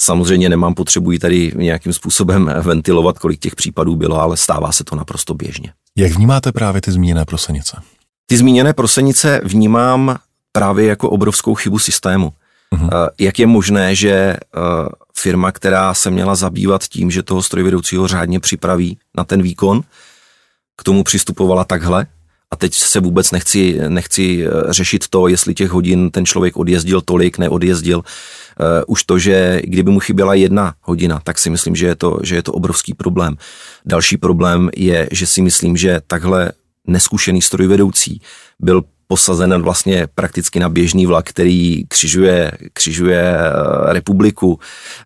Samozřejmě 0.00 0.48
nemám 0.48 0.74
potřebu 0.74 1.18
tady 1.18 1.52
nějakým 1.56 1.92
způsobem 1.92 2.50
ventilovat, 2.62 3.18
kolik 3.18 3.40
těch 3.40 3.54
případů 3.54 3.96
bylo, 3.96 4.20
ale 4.20 4.36
stává 4.36 4.72
se 4.72 4.84
to 4.84 4.96
naprosto 4.96 5.34
běžně. 5.34 5.72
Jak 5.96 6.12
vnímáte 6.12 6.52
právě 6.52 6.80
ty 6.80 6.92
zmíněné 6.92 7.24
prosenice? 7.24 7.76
Ty 8.26 8.36
zmíněné 8.36 8.72
prosenice 8.72 9.40
vnímám 9.44 10.18
právě 10.52 10.86
jako 10.86 11.10
obrovskou 11.10 11.54
chybu 11.54 11.78
systému. 11.78 12.32
Uh-huh. 12.74 13.08
Jak 13.18 13.38
je 13.38 13.46
možné, 13.46 13.94
že 13.94 14.10
eh, 14.10 14.38
firma, 15.16 15.52
která 15.52 15.94
se 15.94 16.10
měla 16.10 16.34
zabývat 16.34 16.84
tím, 16.84 17.10
že 17.10 17.22
toho 17.22 17.42
strojvedoucího 17.42 18.08
řádně 18.08 18.40
připraví 18.40 18.98
na 19.16 19.24
ten 19.24 19.42
výkon, 19.42 19.82
k 20.76 20.82
tomu 20.82 21.04
přistupovala 21.04 21.64
takhle 21.64 22.06
a 22.50 22.56
teď 22.56 22.74
se 22.74 23.00
vůbec 23.00 23.30
nechci, 23.30 23.78
nechci 23.88 24.46
eh, 24.46 24.72
řešit 24.72 25.08
to, 25.08 25.28
jestli 25.28 25.54
těch 25.54 25.70
hodin 25.70 26.10
ten 26.10 26.26
člověk 26.26 26.56
odjezdil 26.56 27.00
tolik, 27.00 27.38
neodjezdil. 27.38 28.02
Už 28.86 29.04
to, 29.04 29.18
že 29.18 29.62
kdyby 29.64 29.90
mu 29.90 30.00
chyběla 30.00 30.34
jedna 30.34 30.74
hodina, 30.82 31.20
tak 31.24 31.38
si 31.38 31.50
myslím, 31.50 31.76
že 31.76 31.86
je, 31.86 31.96
to, 31.96 32.18
že 32.22 32.34
je 32.34 32.42
to 32.42 32.52
obrovský 32.52 32.94
problém. 32.94 33.36
Další 33.86 34.16
problém 34.16 34.70
je, 34.76 35.08
že 35.12 35.26
si 35.26 35.42
myslím, 35.42 35.76
že 35.76 36.00
takhle 36.06 36.52
neskušený 36.86 37.42
strojvedoucí 37.42 38.20
byl 38.58 38.84
posazen 39.10 39.62
vlastně 39.62 40.06
prakticky 40.14 40.60
na 40.60 40.68
běžný 40.68 41.06
vlak, 41.06 41.28
který 41.28 41.84
křižuje, 41.88 42.52
křižuje 42.72 43.22
eh, 43.22 43.92
republiku, 43.92 44.58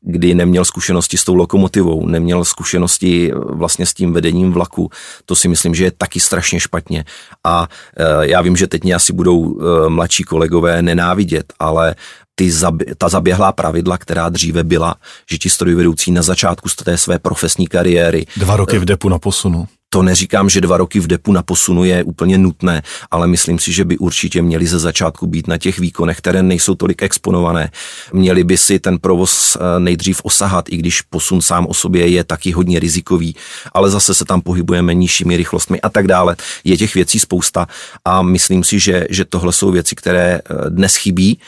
kdy 0.02 0.34
neměl 0.34 0.64
zkušenosti 0.64 1.16
s 1.16 1.24
tou 1.24 1.34
lokomotivou, 1.34 2.06
neměl 2.06 2.44
zkušenosti 2.44 3.32
eh, 3.32 3.34
vlastně 3.50 3.86
s 3.86 3.94
tím 3.94 4.12
vedením 4.12 4.52
vlaku. 4.52 4.90
To 5.24 5.36
si 5.36 5.48
myslím, 5.48 5.74
že 5.74 5.84
je 5.84 5.90
taky 5.90 6.20
strašně 6.20 6.60
špatně. 6.60 7.04
A 7.44 7.68
eh, 7.96 8.04
já 8.28 8.42
vím, 8.42 8.56
že 8.56 8.66
teď 8.66 8.84
mě 8.84 8.94
asi 8.94 9.12
budou 9.12 9.58
mladší 9.88 10.22
kolegové 10.24 10.82
nenávidět, 10.82 11.52
ale 11.58 11.94
ty 12.34 12.50
zabě, 12.50 12.94
ta 12.98 13.08
zaběhlá 13.08 13.52
pravidla, 13.52 13.98
která 13.98 14.28
dříve 14.28 14.64
byla, 14.64 14.94
že 15.30 15.38
ti 15.38 15.50
strojvedoucí 15.50 16.10
na 16.12 16.22
začátku 16.22 16.68
té 16.84 16.98
své 16.98 17.18
profesní 17.18 17.66
kariéry. 17.66 18.26
Dva 18.36 18.56
roky 18.56 18.78
v 18.78 18.84
depu 18.84 19.08
na 19.08 19.18
posunu. 19.18 19.68
To 19.90 20.02
neříkám, 20.02 20.50
že 20.50 20.60
dva 20.60 20.76
roky 20.76 21.00
v 21.00 21.06
depu 21.06 21.32
na 21.32 21.42
posunu 21.42 21.84
je 21.84 22.04
úplně 22.04 22.38
nutné, 22.38 22.82
ale 23.10 23.26
myslím 23.26 23.58
si, 23.58 23.72
že 23.72 23.84
by 23.84 23.98
určitě 23.98 24.42
měli 24.42 24.66
ze 24.66 24.78
začátku 24.78 25.26
být 25.26 25.48
na 25.48 25.58
těch 25.58 25.78
výkonech, 25.78 26.18
které 26.18 26.42
nejsou 26.42 26.74
tolik 26.74 27.02
exponované. 27.02 27.70
Měli 28.12 28.44
by 28.44 28.58
si 28.58 28.78
ten 28.78 28.98
provoz 28.98 29.56
eh, 29.56 29.80
nejdřív 29.80 30.20
osahat, 30.24 30.68
i 30.68 30.76
když 30.76 31.00
posun 31.00 31.42
sám 31.42 31.66
o 31.66 31.74
sobě 31.74 32.08
je 32.08 32.24
taky 32.24 32.52
hodně 32.52 32.80
rizikový, 32.80 33.36
ale 33.72 33.90
zase 33.90 34.14
se 34.14 34.24
tam 34.24 34.40
pohybujeme 34.40 34.94
nižšími 34.94 35.36
rychlostmi 35.36 35.80
a 35.80 35.88
tak 35.88 36.06
dále. 36.06 36.36
Je 36.64 36.76
těch 36.76 36.94
věcí 36.94 37.18
spousta 37.18 37.66
a 38.04 38.22
myslím 38.22 38.64
si, 38.64 38.78
že, 38.78 39.06
že 39.10 39.24
tohle 39.24 39.52
jsou 39.52 39.70
věci, 39.70 39.94
které 39.94 40.40
eh, 40.40 40.70
dnes 40.70 40.96
chybí 40.96 41.38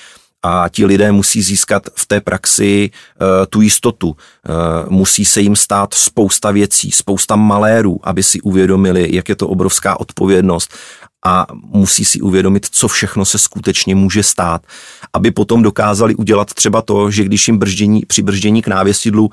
a 0.47 0.69
ti 0.69 0.87
lidé 0.87 1.13
musí 1.13 1.43
získat 1.43 1.83
v 1.95 2.07
té 2.07 2.21
praxi 2.21 2.91
uh, 2.91 3.27
tu 3.51 3.61
jistotu. 3.61 4.09
Uh, 4.09 4.15
musí 4.89 5.25
se 5.25 5.41
jim 5.41 5.57
stát 5.57 5.95
spousta 5.95 6.51
věcí, 6.51 6.91
spousta 6.91 7.37
malérů, 7.37 8.01
aby 8.03 8.23
si 8.23 8.41
uvědomili, 8.41 9.15
jak 9.15 9.29
je 9.29 9.37
to 9.37 9.49
obrovská 9.49 10.01
odpovědnost 10.01 10.75
a 11.25 11.47
musí 11.53 12.05
si 12.05 12.21
uvědomit, 12.21 12.67
co 12.71 12.89
všechno 12.89 13.25
se 13.25 13.39
skutečně 13.39 13.95
může 13.95 14.23
stát, 14.23 14.63
aby 15.13 15.31
potom 15.31 15.63
dokázali 15.63 16.15
udělat 16.15 16.55
třeba 16.55 16.83
to, 16.83 17.11
že 17.11 17.25
když 17.25 17.49
jim 17.49 17.59
brždění, 17.59 18.03
při 18.07 18.23
brždění 18.23 18.63
k 18.63 18.69
návěstidlu 18.69 19.31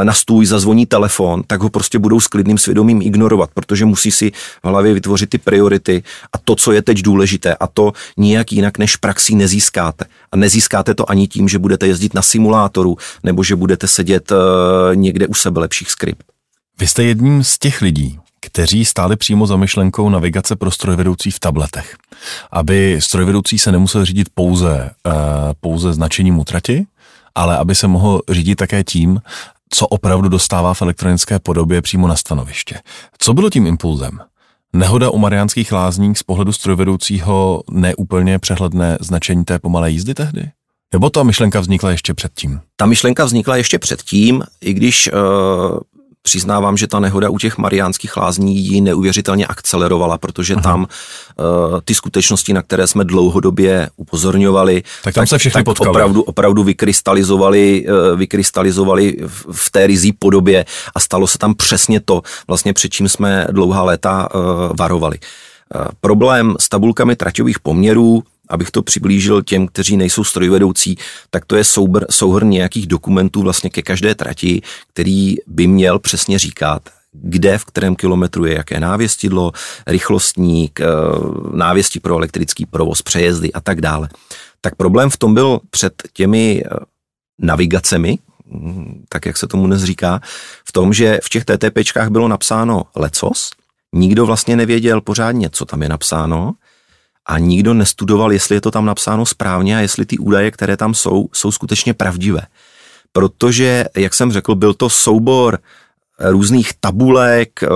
e, 0.00 0.04
na 0.04 0.12
stůj 0.12 0.46
zazvoní 0.46 0.86
telefon, 0.86 1.42
tak 1.46 1.60
ho 1.60 1.70
prostě 1.70 1.98
budou 1.98 2.20
s 2.20 2.26
klidným 2.26 2.58
svědomím 2.58 3.02
ignorovat, 3.02 3.50
protože 3.54 3.84
musí 3.84 4.10
si 4.10 4.30
v 4.62 4.68
hlavě 4.68 4.94
vytvořit 4.94 5.30
ty 5.30 5.38
priority 5.38 6.02
a 6.32 6.38
to, 6.38 6.56
co 6.56 6.72
je 6.72 6.82
teď 6.82 7.02
důležité 7.02 7.54
a 7.54 7.66
to 7.66 7.92
nijak 8.16 8.52
jinak 8.52 8.78
než 8.78 8.96
praxí 8.96 9.36
nezískáte. 9.36 10.04
A 10.32 10.36
nezískáte 10.36 10.94
to 10.94 11.10
ani 11.10 11.28
tím, 11.28 11.48
že 11.48 11.58
budete 11.58 11.86
jezdit 11.86 12.14
na 12.14 12.22
simulátoru 12.22 12.96
nebo 13.22 13.44
že 13.44 13.56
budete 13.56 13.88
sedět 13.88 14.32
e, 14.32 14.36
někde 14.96 15.26
u 15.26 15.34
sebe 15.34 15.60
lepších 15.60 15.90
skript. 15.90 16.22
Vy 16.78 16.86
jste 16.86 17.04
jedním 17.04 17.44
z 17.44 17.58
těch 17.58 17.82
lidí, 17.82 18.18
kteří 18.46 18.84
stáli 18.84 19.16
přímo 19.16 19.46
za 19.46 19.56
myšlenkou 19.56 20.08
navigace 20.08 20.56
pro 20.56 20.70
strojvedoucí 20.70 21.30
v 21.30 21.40
tabletech. 21.40 21.96
Aby 22.52 22.96
strojvedoucí 23.00 23.58
se 23.58 23.72
nemusel 23.72 24.04
řídit 24.04 24.28
pouze, 24.34 24.90
uh, 25.06 25.12
pouze 25.60 25.92
značením 25.92 26.38
utrati, 26.38 26.86
ale 27.34 27.58
aby 27.58 27.74
se 27.74 27.88
mohl 27.88 28.20
řídit 28.28 28.54
také 28.54 28.84
tím, 28.84 29.20
co 29.70 29.86
opravdu 29.86 30.28
dostává 30.28 30.74
v 30.74 30.82
elektronické 30.82 31.38
podobě 31.38 31.82
přímo 31.82 32.08
na 32.08 32.16
stanoviště. 32.16 32.78
Co 33.18 33.34
bylo 33.34 33.50
tím 33.50 33.66
impulzem? 33.66 34.20
Nehoda 34.72 35.10
u 35.10 35.18
Mariánských 35.18 35.72
lázní 35.72 36.14
z 36.14 36.22
pohledu 36.22 36.52
strojvedoucího 36.52 37.62
neúplně 37.70 38.38
přehledné 38.38 38.98
značení 39.00 39.44
té 39.44 39.58
pomalé 39.58 39.90
jízdy 39.90 40.14
tehdy? 40.14 40.50
Nebo 40.92 41.10
ta 41.10 41.22
myšlenka 41.22 41.60
vznikla 41.60 41.90
ještě 41.90 42.14
předtím? 42.14 42.60
Ta 42.76 42.86
myšlenka 42.86 43.24
vznikla 43.24 43.56
ještě 43.56 43.78
předtím, 43.78 44.42
i 44.60 44.72
když 44.72 45.10
uh, 45.12 45.18
Přiznávám, 46.26 46.76
že 46.76 46.86
ta 46.86 47.00
nehoda 47.00 47.30
u 47.30 47.38
těch 47.38 47.58
mariánských 47.58 48.16
lázní 48.16 48.58
ji 48.58 48.80
neuvěřitelně 48.80 49.46
akcelerovala, 49.46 50.18
protože 50.18 50.54
Aha. 50.54 50.62
tam 50.62 50.80
uh, 50.80 51.80
ty 51.84 51.94
skutečnosti, 51.94 52.52
na 52.52 52.62
které 52.62 52.86
jsme 52.86 53.04
dlouhodobě 53.04 53.90
upozorňovali, 53.96 54.82
tak, 55.04 55.14
tam 55.14 55.26
se 55.26 55.38
všechny 55.38 55.64
tak 55.64 55.80
opravdu, 55.80 56.22
opravdu 56.22 56.64
vykrystalizovali, 56.64 57.86
uh, 57.88 58.18
vykrystalizovali 58.18 59.16
v, 59.26 59.46
v 59.52 59.70
té 59.70 59.86
rizí 59.86 60.12
podobě 60.12 60.64
a 60.94 61.00
stalo 61.00 61.26
se 61.26 61.38
tam 61.38 61.54
přesně 61.54 62.00
to, 62.00 62.22
vlastně 62.48 62.72
před 62.72 62.88
čím 62.88 63.08
jsme 63.08 63.46
dlouhá 63.50 63.82
léta 63.82 64.28
uh, 64.34 64.40
varovali. 64.78 65.18
Uh, 65.74 65.86
problém 66.00 66.54
s 66.60 66.68
tabulkami 66.68 67.16
traťových 67.16 67.60
poměrů 67.60 68.22
abych 68.48 68.70
to 68.70 68.82
přiblížil 68.82 69.42
těm, 69.42 69.66
kteří 69.66 69.96
nejsou 69.96 70.24
strojvedoucí, 70.24 70.96
tak 71.30 71.44
to 71.44 71.56
je 71.56 71.64
soubr, 71.64 72.04
souhrn 72.10 72.50
nějakých 72.50 72.86
dokumentů 72.86 73.42
vlastně 73.42 73.70
ke 73.70 73.82
každé 73.82 74.14
trati, 74.14 74.62
který 74.92 75.36
by 75.46 75.66
měl 75.66 75.98
přesně 75.98 76.38
říkat, 76.38 76.82
kde, 77.12 77.58
v 77.58 77.64
kterém 77.64 77.96
kilometru 77.96 78.44
je 78.44 78.54
jaké 78.54 78.80
návěstidlo, 78.80 79.52
rychlostník, 79.86 80.80
eh, 80.80 80.86
návěstí 81.52 82.00
pro 82.00 82.16
elektrický 82.16 82.66
provoz, 82.66 83.02
přejezdy 83.02 83.52
a 83.52 83.60
tak 83.60 83.80
dále. 83.80 84.08
Tak 84.60 84.74
problém 84.74 85.10
v 85.10 85.16
tom 85.16 85.34
byl 85.34 85.60
před 85.70 86.02
těmi 86.12 86.62
eh, 86.64 86.76
navigacemi, 87.38 88.18
hm, 88.46 89.04
tak 89.08 89.26
jak 89.26 89.36
se 89.36 89.46
tomu 89.46 89.66
dnes 89.66 89.82
říká, 89.82 90.20
v 90.68 90.72
tom, 90.72 90.92
že 90.92 91.18
v 91.22 91.28
těch 91.28 91.44
TTPčkách 91.44 92.08
bylo 92.08 92.28
napsáno 92.28 92.82
lecos, 92.96 93.50
nikdo 93.92 94.26
vlastně 94.26 94.56
nevěděl 94.56 95.00
pořádně, 95.00 95.50
co 95.50 95.64
tam 95.64 95.82
je 95.82 95.88
napsáno 95.88 96.52
a 97.26 97.38
nikdo 97.38 97.74
nestudoval, 97.74 98.32
jestli 98.32 98.54
je 98.54 98.60
to 98.60 98.70
tam 98.70 98.84
napsáno 98.84 99.26
správně 99.26 99.76
a 99.76 99.80
jestli 99.80 100.06
ty 100.06 100.18
údaje, 100.18 100.50
které 100.50 100.76
tam 100.76 100.94
jsou, 100.94 101.28
jsou 101.32 101.52
skutečně 101.52 101.94
pravdivé. 101.94 102.42
Protože, 103.12 103.84
jak 103.96 104.14
jsem 104.14 104.32
řekl, 104.32 104.54
byl 104.54 104.74
to 104.74 104.90
soubor 104.90 105.58
různých 106.20 106.70
tabulek, 106.80 107.62
eh, 107.62 107.68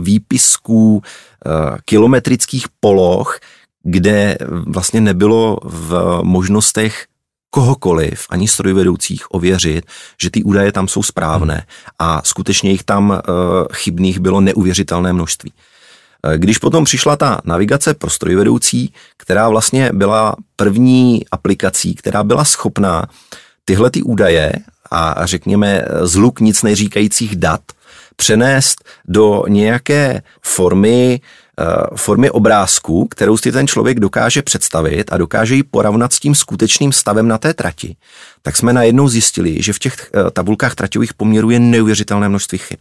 výpisků, 0.00 1.02
eh, 1.02 1.50
kilometrických 1.84 2.66
poloh, 2.80 3.38
kde 3.82 4.38
vlastně 4.66 5.00
nebylo 5.00 5.58
v 5.64 6.20
možnostech 6.22 7.06
kohokoliv, 7.50 8.26
ani 8.30 8.48
strojvedoucích, 8.48 9.34
ověřit, 9.34 9.86
že 10.22 10.30
ty 10.30 10.42
údaje 10.42 10.72
tam 10.72 10.88
jsou 10.88 11.02
správné 11.02 11.66
a 11.98 12.22
skutečně 12.24 12.70
jich 12.70 12.82
tam 12.82 13.12
eh, 13.12 13.20
chybných 13.72 14.18
bylo 14.18 14.40
neuvěřitelné 14.40 15.12
množství. 15.12 15.52
Eh, 16.24 16.38
když 16.38 16.58
potom 16.58 16.84
přišla 16.84 17.16
ta 17.16 17.40
navigace 17.44 17.94
pro 17.94 18.10
strojvedoucí, 18.10 18.92
která 19.16 19.48
vlastně 19.48 19.90
byla 19.92 20.36
první 20.56 21.22
aplikací, 21.32 21.94
která 21.94 22.24
byla 22.24 22.44
schopná 22.44 23.06
tyhle 23.64 23.90
ty 23.90 24.02
údaje 24.02 24.52
a 24.90 25.26
řekněme 25.26 25.84
zluk 26.02 26.40
nic 26.40 26.62
neříkajících 26.62 27.36
dat 27.36 27.60
přenést 28.16 28.84
do 29.08 29.44
nějaké 29.48 30.22
formy, 30.42 31.20
eh, 31.60 31.64
formy 31.96 32.30
obrázku, 32.30 33.08
kterou 33.10 33.36
si 33.36 33.52
ten 33.52 33.66
člověk 33.66 34.00
dokáže 34.00 34.42
představit 34.42 35.12
a 35.12 35.18
dokáže 35.18 35.54
ji 35.54 35.62
porovnat 35.62 36.12
s 36.12 36.20
tím 36.20 36.34
skutečným 36.34 36.92
stavem 36.92 37.28
na 37.28 37.38
té 37.38 37.54
trati, 37.54 37.96
tak 38.42 38.56
jsme 38.56 38.72
najednou 38.72 39.08
zjistili, 39.08 39.62
že 39.62 39.72
v 39.72 39.78
těch 39.78 40.10
eh, 40.14 40.30
tabulkách 40.30 40.74
traťových 40.74 41.14
poměrů 41.14 41.50
je 41.50 41.58
neuvěřitelné 41.58 42.28
množství 42.28 42.58
chyb. 42.58 42.78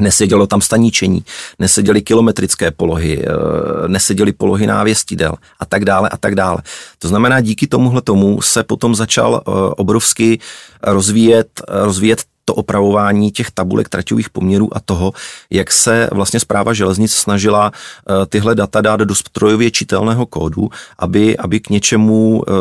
Nesedělo 0.00 0.46
tam 0.46 0.60
staničení, 0.60 1.24
neseděly 1.58 2.02
kilometrické 2.02 2.70
polohy, 2.70 3.24
eh, 3.24 3.88
neseděly 3.88 4.32
polohy 4.32 4.66
návěstidel 4.66 5.34
a 5.60 5.66
tak 5.66 5.84
dále 5.84 6.08
a 6.08 6.16
tak 6.16 6.34
dále. 6.34 6.62
To 6.98 7.08
znamená, 7.08 7.40
díky 7.40 7.66
tomuhle 7.66 8.02
tomu 8.02 8.42
se 8.42 8.64
potom 8.64 8.94
začal 8.94 9.40
eh, 9.40 9.50
obrovsky 9.76 10.38
rozvíjet, 10.82 11.62
rozvíjet 11.68 12.24
to 12.48 12.54
opravování 12.54 13.30
těch 13.30 13.50
tabulek 13.50 13.88
traťových 13.88 14.30
poměrů 14.30 14.76
a 14.76 14.80
toho, 14.80 15.12
jak 15.50 15.72
se 15.72 16.08
vlastně 16.12 16.40
zpráva 16.40 16.72
železnic 16.72 17.12
snažila 17.12 17.72
eh, 17.72 18.26
tyhle 18.26 18.54
data 18.54 18.80
dát 18.80 19.00
do 19.00 19.14
strojově 19.14 19.70
čitelného 19.70 20.26
kódu, 20.26 20.70
aby, 20.98 21.36
aby 21.36 21.60
k 21.60 21.70
něčemu 21.70 22.42
eh, 22.42 22.52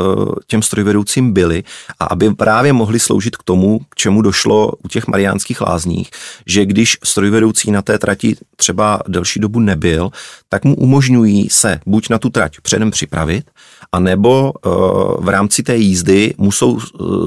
těm 0.47 0.61
strojvedoucím 0.61 1.33
byly 1.33 1.63
a 1.99 2.05
aby 2.05 2.35
právě 2.35 2.73
mohli 2.73 2.99
sloužit 2.99 3.37
k 3.37 3.43
tomu, 3.43 3.79
k 3.89 3.95
čemu 3.95 4.21
došlo 4.21 4.71
u 4.83 4.87
těch 4.87 5.07
mariánských 5.07 5.61
lázních, 5.61 6.09
že 6.45 6.65
když 6.65 6.97
strojvedoucí 7.03 7.71
na 7.71 7.81
té 7.81 7.99
trati 7.99 8.35
třeba 8.55 8.99
delší 9.07 9.39
dobu 9.39 9.59
nebyl, 9.59 10.09
tak 10.49 10.65
mu 10.65 10.75
umožňují 10.75 11.49
se 11.49 11.79
buď 11.85 12.09
na 12.09 12.19
tu 12.19 12.29
trať 12.29 12.59
předem 12.59 12.91
připravit, 12.91 13.45
a 13.91 13.99
nebo 13.99 14.51
uh, 14.51 15.25
v 15.25 15.29
rámci 15.29 15.63
té 15.63 15.77
jízdy 15.77 16.33
mu 16.37 16.51
jsou 16.51 16.79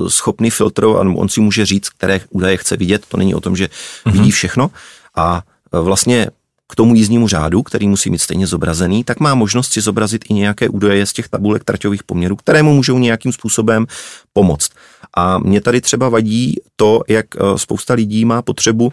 schopni 0.08 0.50
filtrovat, 0.50 1.06
on 1.16 1.28
si 1.28 1.40
může 1.40 1.66
říct, 1.66 1.88
které 1.88 2.20
údaje 2.30 2.49
chce 2.56 2.76
vidět, 2.76 3.06
to 3.08 3.16
není 3.16 3.34
o 3.34 3.40
tom, 3.40 3.56
že 3.56 3.66
mm-hmm. 3.66 4.12
vidí 4.12 4.30
všechno 4.30 4.70
a 5.16 5.42
uh, 5.72 5.80
vlastně 5.80 6.26
k 6.68 6.74
tomu 6.74 6.94
jízdnímu 6.94 7.28
řádu, 7.28 7.62
který 7.62 7.88
musí 7.88 8.10
mít 8.10 8.18
stejně 8.18 8.46
zobrazený, 8.46 9.04
tak 9.04 9.20
má 9.20 9.34
možnost 9.34 9.72
si 9.72 9.80
zobrazit 9.80 10.24
i 10.28 10.34
nějaké 10.34 10.68
údaje 10.68 11.06
z 11.06 11.12
těch 11.12 11.28
tabulek 11.28 11.64
traťových 11.64 12.02
poměrů, 12.02 12.36
které 12.36 12.62
mu 12.62 12.74
můžou 12.74 12.98
nějakým 12.98 13.32
způsobem 13.32 13.86
pomoct. 14.32 14.70
A 15.16 15.38
mě 15.38 15.60
tady 15.60 15.80
třeba 15.80 16.08
vadí 16.08 16.56
to, 16.76 17.02
jak 17.08 17.26
spousta 17.56 17.94
lidí 17.94 18.24
má 18.24 18.42
potřebu 18.42 18.92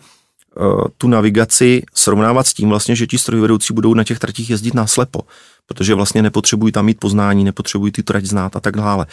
tu 0.98 1.08
navigaci 1.08 1.84
srovnávat 1.94 2.48
s 2.48 2.54
tím 2.54 2.70
vlastně, 2.70 2.96
že 2.96 3.08
ti 3.08 3.18
strojvedoucí 3.18 3.74
budou 3.74 3.94
na 3.94 4.04
těch 4.04 4.20
tratích 4.20 4.50
jezdit 4.50 4.74
náslepo 4.74 5.22
protože 5.68 5.94
vlastně 5.94 6.22
nepotřebují 6.22 6.72
tam 6.72 6.86
mít 6.86 7.00
poznání, 7.00 7.44
nepotřebují 7.44 7.92
ty 7.92 8.04
trať 8.04 8.26
znát 8.26 8.56
a 8.56 8.60
tak 8.60 8.78
dále. 8.78 9.06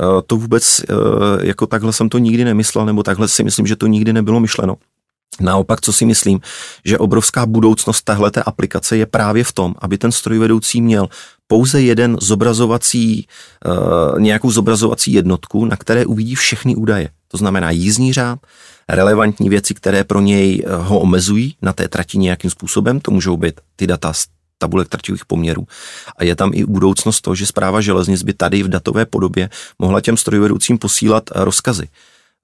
Eh, 0.00 0.22
to 0.26 0.36
vůbec 0.36 0.80
eh, 0.80 0.94
jako 1.46 1.66
takhle 1.66 1.92
jsem 1.92 2.08
to 2.08 2.18
nikdy 2.18 2.44
nemyslel, 2.44 2.86
nebo 2.86 3.02
takhle 3.02 3.28
si 3.28 3.44
myslím, 3.44 3.66
že 3.66 3.76
to 3.76 3.86
nikdy 3.86 4.12
nebylo 4.12 4.40
myšleno. 4.40 4.76
Naopak, 5.40 5.80
co 5.80 5.92
si 5.92 6.04
myslím, 6.04 6.40
že 6.84 6.98
obrovská 6.98 7.46
budoucnost 7.46 8.02
téhleté 8.02 8.42
aplikace 8.42 8.96
je 8.96 9.06
právě 9.06 9.44
v 9.44 9.52
tom, 9.52 9.74
aby 9.78 9.98
ten 9.98 10.12
strojvedoucí 10.12 10.82
měl 10.82 11.08
pouze 11.46 11.82
jeden 11.82 12.16
zobrazovací, 12.20 13.26
uh, 13.66 14.20
nějakou 14.20 14.50
zobrazovací 14.50 15.12
jednotku, 15.12 15.64
na 15.64 15.76
které 15.76 16.06
uvidí 16.06 16.34
všechny 16.34 16.76
údaje. 16.76 17.08
To 17.28 17.36
znamená 17.36 17.70
jízdní 17.70 18.12
řád, 18.12 18.38
relevantní 18.88 19.48
věci, 19.48 19.74
které 19.74 20.04
pro 20.04 20.20
něj 20.20 20.64
ho 20.78 21.00
omezují 21.00 21.56
na 21.62 21.72
té 21.72 21.88
trati 21.88 22.18
nějakým 22.18 22.50
způsobem, 22.50 23.00
to 23.00 23.10
můžou 23.10 23.36
být 23.36 23.60
ty 23.76 23.86
data 23.86 24.12
z 24.12 24.26
tabulek 24.58 24.88
traťových 24.88 25.24
poměrů. 25.24 25.66
A 26.16 26.24
je 26.24 26.36
tam 26.36 26.50
i 26.54 26.64
budoucnost 26.64 27.20
to, 27.20 27.34
že 27.34 27.46
zpráva 27.46 27.80
železnic 27.80 28.22
by 28.22 28.32
tady 28.34 28.62
v 28.62 28.68
datové 28.68 29.06
podobě 29.06 29.50
mohla 29.78 30.00
těm 30.00 30.16
strojvedoucím 30.16 30.78
posílat 30.78 31.30
eh, 31.30 31.44
rozkazy. 31.44 31.88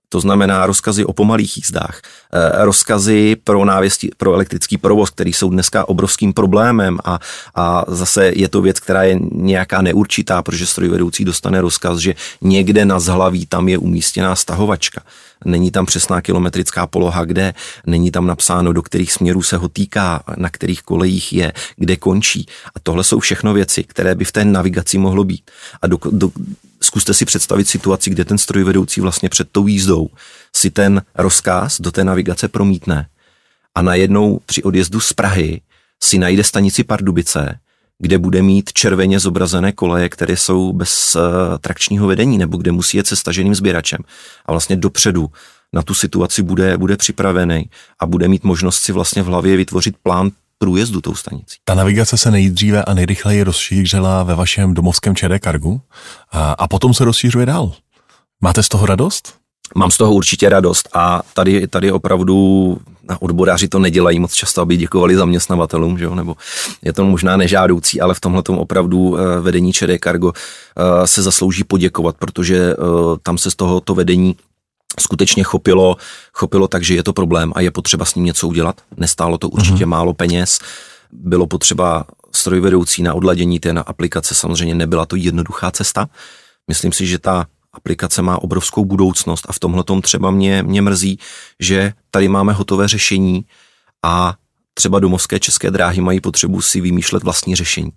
To 0.09 0.21
znamená 0.21 0.67
rozkazy 0.67 1.05
o 1.05 1.13
pomalých 1.13 1.57
jízdách, 1.57 2.01
eh, 2.33 2.65
rozkazy 2.65 3.37
pro 3.45 3.65
návěstí, 3.65 4.11
pro 4.17 4.35
elektrický 4.35 4.79
provoz, 4.79 5.11
který 5.11 5.33
jsou 5.33 5.51
dneska 5.51 5.89
obrovským 5.89 6.33
problémem 6.33 6.99
a, 7.05 7.19
a 7.55 7.85
zase 7.89 8.33
je 8.35 8.49
to 8.49 8.63
věc, 8.63 8.81
která 8.81 9.03
je 9.03 9.19
nějaká 9.33 9.83
neurčitá, 9.83 10.43
protože 10.43 10.67
strojvedoucí 10.67 11.25
dostane 11.25 11.61
rozkaz, 11.61 11.99
že 11.99 12.15
někde 12.41 12.85
na 12.85 13.01
zhlaví 13.01 13.47
tam 13.47 13.69
je 13.69 13.79
umístěná 13.79 14.37
stahovačka 14.37 15.03
není 15.45 15.71
tam 15.71 15.87
přesná 15.87 16.21
kilometrická 16.21 16.87
poloha, 16.87 17.25
kde, 17.25 17.55
není 17.87 18.11
tam 18.11 18.27
napsáno, 18.27 18.73
do 18.73 18.83
kterých 18.83 19.13
směrů 19.13 19.43
se 19.43 19.57
ho 19.57 19.69
týká, 19.69 20.23
na 20.37 20.51
kterých 20.51 20.83
kolejích 20.83 21.33
je, 21.33 21.53
kde 21.77 21.97
končí. 21.97 22.47
A 22.75 22.81
tohle 22.81 23.05
jsou 23.05 23.21
všechno 23.21 23.55
věci, 23.55 23.85
které 23.85 24.15
by 24.15 24.25
v 24.25 24.33
té 24.33 24.45
navigaci 24.45 24.99
mohlo 24.99 25.25
být. 25.25 25.51
A 25.83 25.87
do, 25.87 25.99
do, 26.11 26.31
zkuste 26.85 27.15
si 27.15 27.25
představit 27.25 27.69
situaci, 27.69 28.11
kde 28.11 28.25
ten 28.25 28.39
strojvedoucí 28.39 29.01
vlastně 29.01 29.29
před 29.29 29.49
tou 29.53 29.67
jízdou 29.67 30.09
si 30.57 30.71
ten 30.71 31.03
rozkaz 31.15 31.81
do 31.81 31.91
té 31.91 32.05
navigace 32.05 32.49
promítne 32.49 33.07
a 33.75 33.83
najednou 33.83 34.41
při 34.47 34.63
odjezdu 34.63 35.01
z 35.01 35.13
Prahy 35.13 35.61
si 36.03 36.19
najde 36.19 36.45
stanici 36.45 36.85
Pardubice, 36.85 37.59
kde 37.99 38.19
bude 38.19 38.43
mít 38.43 38.73
červeně 38.73 39.21
zobrazené 39.21 39.73
koleje, 39.73 40.09
které 40.09 40.37
jsou 40.37 40.73
bez 40.73 41.17
uh, 41.17 41.23
trakčního 41.61 42.07
vedení, 42.07 42.39
nebo 42.39 42.57
kde 42.57 42.73
musí 42.73 42.97
jet 42.97 43.07
se 43.07 43.17
staženým 43.17 43.55
sběračem. 43.55 43.99
A 44.47 44.53
vlastně 44.53 44.77
dopředu 44.77 45.31
na 45.73 45.83
tu 45.83 45.95
situaci 45.95 46.43
bude, 46.43 46.79
bude 46.79 46.97
připravený 46.97 47.71
a 47.99 48.07
bude 48.07 48.29
mít 48.29 48.45
možnost 48.45 48.79
si 48.79 48.93
vlastně 48.93 49.23
v 49.23 49.27
hlavě 49.27 49.57
vytvořit 49.57 49.97
plán 50.03 50.31
průjezdu 50.59 51.01
tou 51.01 51.15
stanicí. 51.15 51.57
Ta 51.65 51.75
navigace 51.75 52.17
se 52.17 52.31
nejdříve 52.31 52.85
a 52.85 52.95
nejrychleji 52.95 53.43
rozšířila 53.43 54.23
ve 54.23 54.35
vašem 54.35 54.75
domovském 54.75 55.17
ČD 55.17 55.45
Cargu 55.45 55.81
a, 56.33 56.53
a 56.53 56.69
potom 56.69 56.95
se 56.95 57.05
rozšířuje 57.05 57.47
dál. 57.47 57.73
Máte 58.41 58.63
z 58.63 58.69
toho 58.69 58.87
radost? 58.87 59.35
Mám 59.75 59.91
z 59.91 59.97
toho 59.97 60.13
určitě 60.13 60.49
radost 60.49 60.89
a 60.93 61.23
tady, 61.35 61.67
tady 61.67 61.93
opravdu 61.93 62.79
na 63.09 63.23
odboráři 63.23 63.69
to 63.69 63.79
nedělají 63.79 64.19
moc 64.19 64.35
často, 64.35 64.63
aby 64.63 64.77
děkovali 64.77 65.17
zaměstnavatelům, 65.17 65.99
že 65.99 66.05
jo? 66.05 66.15
nebo 66.15 66.37
je 66.83 66.93
to 66.93 67.05
možná 67.05 67.37
nežádoucí, 67.37 68.01
ale 68.01 68.15
v 68.15 68.21
tomhle 68.21 68.43
opravdu 68.47 69.19
eh, 69.19 69.41
vedení 69.41 69.73
ČD 69.73 69.91
Cargo 70.05 70.33
eh, 70.33 71.07
se 71.07 71.23
zaslouží 71.23 71.65
poděkovat, 71.65 72.17
protože 72.19 72.57
eh, 72.57 72.77
tam 73.23 73.39
se 73.39 73.51
z 73.51 73.55
toho 73.55 73.81
to 73.81 73.95
vedení 73.95 74.37
skutečně 75.01 75.43
chopilo, 75.43 75.97
chopilo 76.33 76.69
tak, 76.69 76.83
že 76.85 76.95
je 76.95 77.03
to 77.03 77.13
problém 77.13 77.53
a 77.57 77.61
je 77.61 77.71
potřeba 77.71 78.05
s 78.05 78.15
ním 78.15 78.25
něco 78.25 78.49
udělat. 78.49 78.81
Nestálo 78.97 79.39
to 79.39 79.49
určitě 79.49 79.85
mm-hmm. 79.85 79.89
málo 79.89 80.15
peněz, 80.15 80.59
bylo 81.13 81.47
potřeba 81.47 82.05
strojvedoucí 82.33 83.03
na 83.03 83.15
odladění 83.15 83.61
té 83.61 83.71
aplikace, 83.71 84.35
samozřejmě 84.35 84.75
nebyla 84.75 85.07
to 85.07 85.17
jednoduchá 85.17 85.71
cesta. 85.71 86.09
Myslím 86.69 86.93
si, 86.93 87.07
že 87.07 87.19
ta 87.19 87.47
aplikace 87.73 88.23
má 88.23 88.43
obrovskou 88.43 88.85
budoucnost 88.85 89.47
a 89.49 89.53
v 89.53 89.59
tomhle 89.59 89.85
tom 89.85 90.03
třeba 90.03 90.31
mě, 90.31 90.63
mě 90.63 90.83
mrzí, 90.83 91.19
že 91.61 91.93
tady 92.11 92.29
máme 92.29 92.53
hotové 92.53 92.89
řešení 92.89 93.45
a 94.03 94.35
třeba 94.75 95.01
domovské 95.01 95.41
české 95.41 95.71
dráhy 95.71 96.01
mají 96.01 96.21
potřebu 96.21 96.61
si 96.61 96.81
vymýšlet 96.81 97.23
vlastní 97.23 97.57
řešení. 97.57 97.91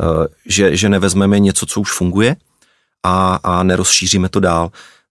Eh, 0.00 0.28
že, 0.46 0.76
že 0.76 0.88
nevezmeme 0.88 1.38
něco, 1.38 1.66
co 1.66 1.80
už 1.80 1.92
funguje 1.92 2.36
a, 3.02 3.40
a 3.42 3.62
nerozšíříme 3.62 4.28
to 4.28 4.40
dál 4.40 4.70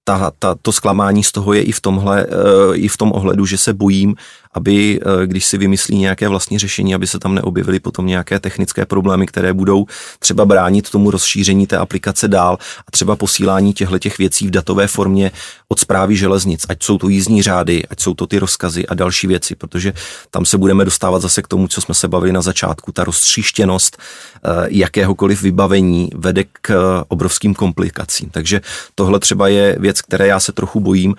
ta, 0.10 0.32
ta, 0.39 0.55
to 0.62 0.72
zklamání 0.72 1.24
z 1.24 1.32
toho 1.32 1.53
je 1.53 1.62
i 1.62 1.72
v, 1.72 1.82
tomhle, 1.82 2.26
eh, 2.26 2.76
i 2.76 2.88
v 2.88 2.97
tom 2.97 3.12
ohledu, 3.12 3.45
že 3.45 3.57
se 3.57 3.74
bojím, 3.74 4.16
aby, 4.54 5.00
eh, 5.02 5.28
když 5.28 5.45
si 5.45 5.58
vymyslí 5.58 5.97
nějaké 5.97 6.28
vlastní 6.28 6.60
řešení, 6.60 6.95
aby 6.95 7.08
se 7.08 7.20
tam 7.20 7.36
neobjevily 7.36 7.80
potom 7.80 8.06
nějaké 8.06 8.39
technické 8.39 8.86
problémy, 8.86 9.28
které 9.28 9.54
budou 9.54 9.86
třeba 10.20 10.45
bránit 10.45 10.89
tomu 10.89 11.12
rozšíření 11.12 11.68
té 11.68 11.78
aplikace 11.78 12.28
dál 12.28 12.58
a 12.88 12.91
třeba 12.91 13.16
posílání 13.16 13.74
těchto 13.74 14.00
těch 14.00 14.18
věcí 14.18 14.47
v 14.47 14.52
datové 14.52 14.88
formě 14.88 15.32
od 15.68 15.80
zprávy 15.80 16.16
železnic, 16.16 16.66
ať 16.70 16.84
jsou 16.84 16.97
to 16.97 17.10
jízdní 17.10 17.41
řády, 17.41 17.86
ať 17.89 18.00
jsou 18.00 18.14
to 18.14 18.28
ty 18.28 18.39
rozkazy 18.39 18.88
a 18.88 18.93
další 18.93 19.28
věci, 19.28 19.56
protože 19.56 19.93
tam 20.32 20.45
se 20.45 20.58
budeme 20.58 20.86
dostávat 20.86 21.22
zase 21.22 21.41
k 21.41 21.47
tomu, 21.47 21.68
co 21.68 21.82
jsme 21.82 21.95
se 21.95 22.08
bavili 22.08 22.34
na 22.34 22.41
začátku, 22.41 22.91
ta 22.91 23.04
roztříštěnost 23.04 23.97
eh, 23.97 24.50
jakéhokoliv 24.68 25.41
vybavení 25.41 26.10
vede 26.16 26.43
k 26.62 27.04
obrovským 27.08 27.54
komplikacím. 27.56 28.30
Takže 28.30 28.62
tohle 28.95 29.20
třeba 29.20 29.47
je 29.47 29.76
věc, 29.80 30.02
které 30.02 30.28
já 30.28 30.39
se 30.39 30.52
trochu 30.52 30.80
bojím 30.80 31.16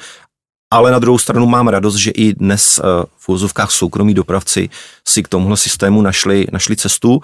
ale 0.70 0.90
na 0.90 0.98
druhou 0.98 1.18
stranu 1.18 1.46
mám 1.46 1.68
radost, 1.68 1.96
že 1.96 2.10
i 2.10 2.34
dnes 2.34 2.78
eh, 2.78 2.82
v 3.18 3.28
úzovkách 3.28 3.70
soukromí 3.70 4.14
dopravci 4.14 4.68
si 5.08 5.22
k 5.22 5.28
tomuhle 5.28 5.56
systému 5.56 6.02
našli, 6.02 6.46
našli 6.52 6.76
cestu. 6.76 7.20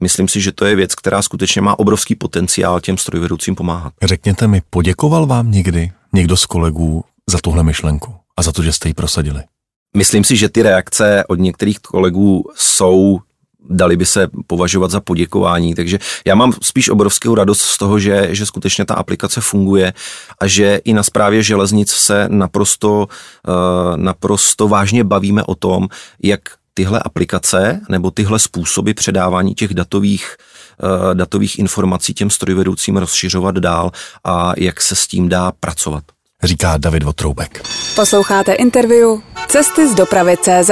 Myslím 0.00 0.28
si, 0.28 0.40
že 0.40 0.52
to 0.52 0.64
je 0.64 0.76
věc, 0.76 0.94
která 0.94 1.22
skutečně 1.22 1.62
má 1.62 1.78
obrovský 1.78 2.14
potenciál 2.14 2.80
těm 2.80 2.98
strojvedoucím 2.98 3.54
pomáhat. 3.54 3.92
Řekněte 4.02 4.46
mi, 4.46 4.62
poděkoval 4.70 5.26
vám 5.26 5.50
někdy 5.50 5.92
někdo 6.12 6.36
z 6.36 6.46
kolegů 6.46 7.04
za 7.30 7.38
tuhle 7.38 7.62
myšlenku 7.62 8.14
a 8.36 8.42
za 8.42 8.52
to, 8.52 8.62
že 8.62 8.72
jste 8.72 8.88
ji 8.88 8.94
prosadili? 8.94 9.42
Myslím 9.96 10.24
si, 10.24 10.36
že 10.36 10.48
ty 10.48 10.62
reakce 10.62 11.24
od 11.28 11.38
některých 11.38 11.78
kolegů 11.78 12.44
jsou 12.56 13.20
dali 13.70 13.96
by 13.96 14.06
se 14.06 14.28
považovat 14.46 14.90
za 14.90 15.00
poděkování. 15.00 15.74
Takže 15.74 15.98
já 16.26 16.34
mám 16.34 16.52
spíš 16.62 16.88
obrovskou 16.88 17.34
radost 17.34 17.60
z 17.60 17.78
toho, 17.78 17.98
že, 17.98 18.28
že 18.30 18.46
skutečně 18.46 18.84
ta 18.84 18.94
aplikace 18.94 19.40
funguje 19.40 19.92
a 20.40 20.46
že 20.46 20.80
i 20.84 20.92
na 20.92 21.02
správě 21.02 21.42
železnic 21.42 21.90
se 21.90 22.28
naprosto, 22.30 23.08
uh, 23.48 23.96
naprosto 23.96 24.68
vážně 24.68 25.04
bavíme 25.04 25.42
o 25.42 25.54
tom, 25.54 25.88
jak 26.22 26.40
tyhle 26.74 27.00
aplikace 27.04 27.80
nebo 27.88 28.10
tyhle 28.10 28.38
způsoby 28.38 28.92
předávání 28.92 29.54
těch 29.54 29.74
datových 29.74 30.36
uh, 30.82 31.14
datových 31.14 31.58
informací 31.58 32.14
těm 32.14 32.30
strojvedoucím 32.30 32.96
rozšiřovat 32.96 33.54
dál 33.54 33.90
a 34.24 34.52
jak 34.56 34.80
se 34.80 34.96
s 34.96 35.06
tím 35.06 35.28
dá 35.28 35.52
pracovat. 35.60 36.04
Říká 36.42 36.76
David 36.76 37.02
Votroubek. 37.02 37.62
Posloucháte 37.94 38.52
interview 38.52 39.08
Cesty 39.48 39.88
z 39.88 39.94
dopravy 39.94 40.36
CZ. 40.36 40.70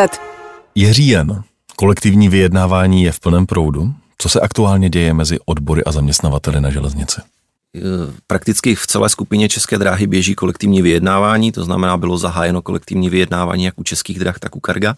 Je 0.74 0.93
říjen. 0.93 1.43
Kolektivní 1.78 2.28
vyjednávání 2.28 3.02
je 3.02 3.12
v 3.12 3.20
plném 3.20 3.46
proudu. 3.46 3.94
Co 4.18 4.28
se 4.28 4.40
aktuálně 4.40 4.90
děje 4.90 5.14
mezi 5.14 5.38
odbory 5.44 5.84
a 5.84 5.92
zaměstnavateli 5.92 6.60
na 6.60 6.70
železnici? 6.70 7.20
E, 7.20 7.80
prakticky 8.26 8.74
v 8.74 8.86
celé 8.86 9.08
skupině 9.08 9.48
České 9.48 9.78
dráhy 9.78 10.06
běží 10.06 10.34
kolektivní 10.34 10.82
vyjednávání, 10.82 11.52
to 11.52 11.64
znamená, 11.64 11.96
bylo 11.96 12.18
zahájeno 12.18 12.62
kolektivní 12.62 13.10
vyjednávání 13.10 13.64
jak 13.64 13.80
u 13.80 13.82
Českých 13.82 14.18
drah, 14.18 14.38
tak 14.38 14.56
u 14.56 14.60
Karga. 14.60 14.96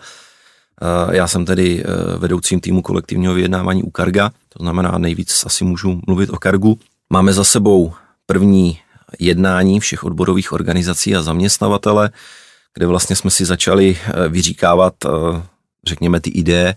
E, 1.10 1.16
já 1.16 1.28
jsem 1.28 1.44
tedy 1.44 1.84
e, 1.84 2.18
vedoucím 2.18 2.60
týmu 2.60 2.82
kolektivního 2.82 3.34
vyjednávání 3.34 3.82
u 3.82 3.90
Karga, 3.90 4.30
to 4.48 4.62
znamená 4.62 4.98
nejvíc 4.98 5.44
asi 5.46 5.64
můžu 5.64 6.00
mluvit 6.06 6.30
o 6.30 6.36
Kargu. 6.36 6.78
Máme 7.10 7.32
za 7.32 7.44
sebou 7.44 7.92
první 8.26 8.78
jednání 9.18 9.80
všech 9.80 10.04
odborových 10.04 10.52
organizací 10.52 11.16
a 11.16 11.22
zaměstnavatele, 11.22 12.10
kde 12.74 12.86
vlastně 12.86 13.16
jsme 13.16 13.30
si 13.30 13.44
začali 13.44 13.98
vyříkávat 14.28 14.94
řekněme, 15.88 16.20
ty 16.20 16.30
ideje, 16.30 16.74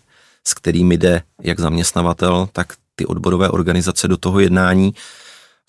s 0.48 0.54
kterými 0.54 0.98
jde 0.98 1.22
jak 1.42 1.60
zaměstnavatel, 1.60 2.50
tak 2.54 2.74
ty 2.96 3.06
odborové 3.06 3.50
organizace 3.50 4.08
do 4.08 4.18
toho 4.18 4.40
jednání. 4.40 4.94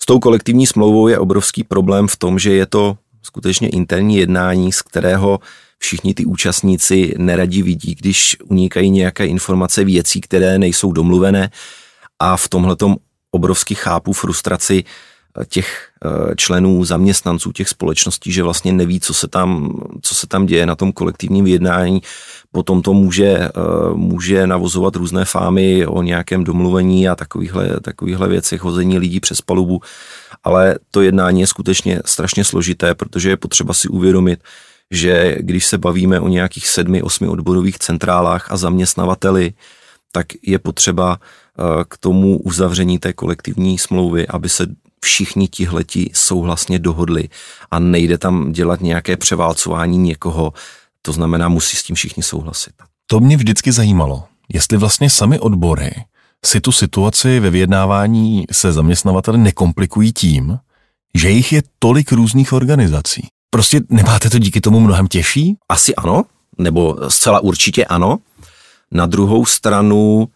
S 0.01 0.05
tou 0.05 0.19
kolektivní 0.19 0.67
smlouvou 0.67 1.07
je 1.07 1.19
obrovský 1.19 1.63
problém 1.63 2.07
v 2.07 2.17
tom, 2.17 2.39
že 2.39 2.53
je 2.53 2.65
to 2.65 2.97
skutečně 3.21 3.69
interní 3.69 4.17
jednání, 4.17 4.71
z 4.71 4.81
kterého 4.81 5.39
všichni 5.79 6.13
ty 6.13 6.25
účastníci 6.25 7.13
neradí 7.17 7.63
vidí, 7.63 7.95
když 7.95 8.37
unikají 8.43 8.89
nějaké 8.89 9.25
informace 9.25 9.83
věcí, 9.83 10.21
které 10.21 10.59
nejsou 10.59 10.91
domluvené 10.91 11.51
a 12.19 12.37
v 12.37 12.49
tomhle 12.49 12.75
obrovsky 13.31 13.75
chápu 13.75 14.13
frustraci 14.13 14.83
těch 15.49 15.89
eh, 16.05 16.35
členů, 16.35 16.85
zaměstnanců 16.85 17.51
těch 17.51 17.69
společností, 17.69 18.31
že 18.31 18.43
vlastně 18.43 18.73
neví, 18.73 18.99
co 18.99 19.13
se 19.13 19.27
tam, 19.27 19.79
co 20.01 20.15
se 20.15 20.27
tam 20.27 20.45
děje 20.45 20.65
na 20.65 20.75
tom 20.75 20.91
kolektivním 20.91 21.45
vyjednání. 21.45 22.01
Potom 22.53 22.81
to 22.81 22.93
může, 22.93 23.27
eh, 23.27 23.49
může 23.93 24.47
navozovat 24.47 24.95
různé 24.95 25.25
fámy 25.25 25.85
o 25.85 26.01
nějakém 26.01 26.43
domluvení 26.43 27.09
a 27.09 27.15
takovýchhle, 27.15 27.69
takovýchhle 27.81 28.27
věcech, 28.27 28.61
hození 28.61 28.97
lidí 28.97 29.19
přes 29.19 29.41
palubu. 29.41 29.81
Ale 30.43 30.79
to 30.91 31.01
jednání 31.01 31.41
je 31.41 31.47
skutečně 31.47 31.99
strašně 32.05 32.43
složité, 32.43 32.95
protože 32.95 33.29
je 33.29 33.37
potřeba 33.37 33.73
si 33.73 33.87
uvědomit, 33.87 34.39
že 34.91 35.37
když 35.39 35.65
se 35.65 35.77
bavíme 35.77 36.19
o 36.19 36.27
nějakých 36.27 36.67
sedmi, 36.67 37.01
osmi 37.01 37.27
odborových 37.27 37.79
centrálách 37.79 38.51
a 38.51 38.57
zaměstnavateli, 38.57 39.53
tak 40.11 40.27
je 40.41 40.59
potřeba 40.59 41.17
eh, 41.17 41.63
k 41.87 41.97
tomu 41.97 42.37
uzavření 42.37 42.99
té 42.99 43.13
kolektivní 43.13 43.77
smlouvy, 43.77 44.27
aby 44.27 44.49
se 44.49 44.67
všichni 45.03 45.47
tihleti 45.47 46.11
souhlasně 46.13 46.79
dohodli 46.79 47.29
a 47.71 47.79
nejde 47.79 48.17
tam 48.17 48.51
dělat 48.51 48.81
nějaké 48.81 49.17
převálcování 49.17 49.97
někoho, 49.97 50.53
to 51.05 51.11
znamená, 51.11 51.49
musí 51.49 51.77
s 51.77 51.83
tím 51.83 51.95
všichni 51.95 52.23
souhlasit. 52.23 52.73
To 53.07 53.19
mě 53.19 53.37
vždycky 53.37 53.71
zajímalo, 53.71 54.23
jestli 54.53 54.77
vlastně 54.77 55.09
sami 55.09 55.39
odbory 55.39 55.91
si 56.45 56.61
tu 56.61 56.71
situaci 56.71 57.39
ve 57.39 57.49
vyjednávání 57.49 58.45
se 58.51 58.71
zaměstnavateli 58.71 59.37
nekomplikují 59.37 60.13
tím, 60.13 60.59
že 61.15 61.29
jich 61.29 61.53
je 61.53 61.63
tolik 61.79 62.11
různých 62.11 62.53
organizací. 62.53 63.27
Prostě 63.49 63.81
nemáte 63.89 64.29
to 64.29 64.39
díky 64.39 64.61
tomu 64.61 64.79
mnohem 64.79 65.07
těžší? 65.07 65.57
Asi 65.69 65.95
ano, 65.95 66.23
nebo 66.57 66.97
zcela 67.07 67.39
určitě 67.39 67.85
ano. 67.85 68.17
Na 68.91 69.05
druhou 69.05 69.45
stranu 69.45 70.27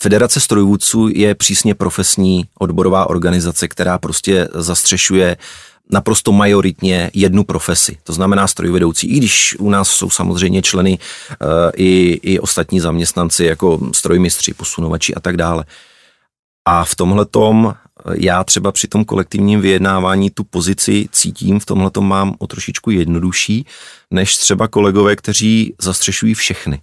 Federace 0.00 0.40
strojvůdců 0.40 1.08
je 1.14 1.34
přísně 1.34 1.74
profesní 1.74 2.44
odborová 2.58 3.10
organizace, 3.10 3.68
která 3.68 3.98
prostě 3.98 4.48
zastřešuje 4.54 5.36
naprosto 5.90 6.32
majoritně 6.32 7.10
jednu 7.14 7.44
profesi, 7.44 7.98
to 8.04 8.12
znamená 8.12 8.46
strojvedoucí, 8.46 9.06
i 9.08 9.16
když 9.16 9.56
u 9.58 9.70
nás 9.70 9.88
jsou 9.88 10.10
samozřejmě 10.10 10.62
členy 10.62 10.98
uh, 10.98 11.48
i, 11.76 12.20
i 12.22 12.40
ostatní 12.40 12.80
zaměstnanci, 12.80 13.44
jako 13.44 13.80
strojmistři, 13.92 14.54
posunovači 14.54 15.14
a 15.14 15.20
tak 15.20 15.36
dále. 15.36 15.64
A 16.68 16.84
v 16.84 16.94
tomhle 16.94 17.26
tom 17.26 17.74
eh, 17.74 18.14
já 18.18 18.44
třeba 18.44 18.72
při 18.72 18.88
tom 18.88 19.04
kolektivním 19.04 19.60
vyjednávání 19.60 20.30
tu 20.30 20.44
pozici 20.44 21.08
cítím, 21.12 21.60
v 21.60 21.66
tomhle 21.66 21.90
tom 21.90 22.08
mám 22.08 22.34
o 22.38 22.46
trošičku 22.46 22.90
jednodušší, 22.90 23.66
než 24.10 24.36
třeba 24.36 24.68
kolegové, 24.68 25.16
kteří 25.16 25.74
zastřešují 25.80 26.34
všechny. 26.34 26.80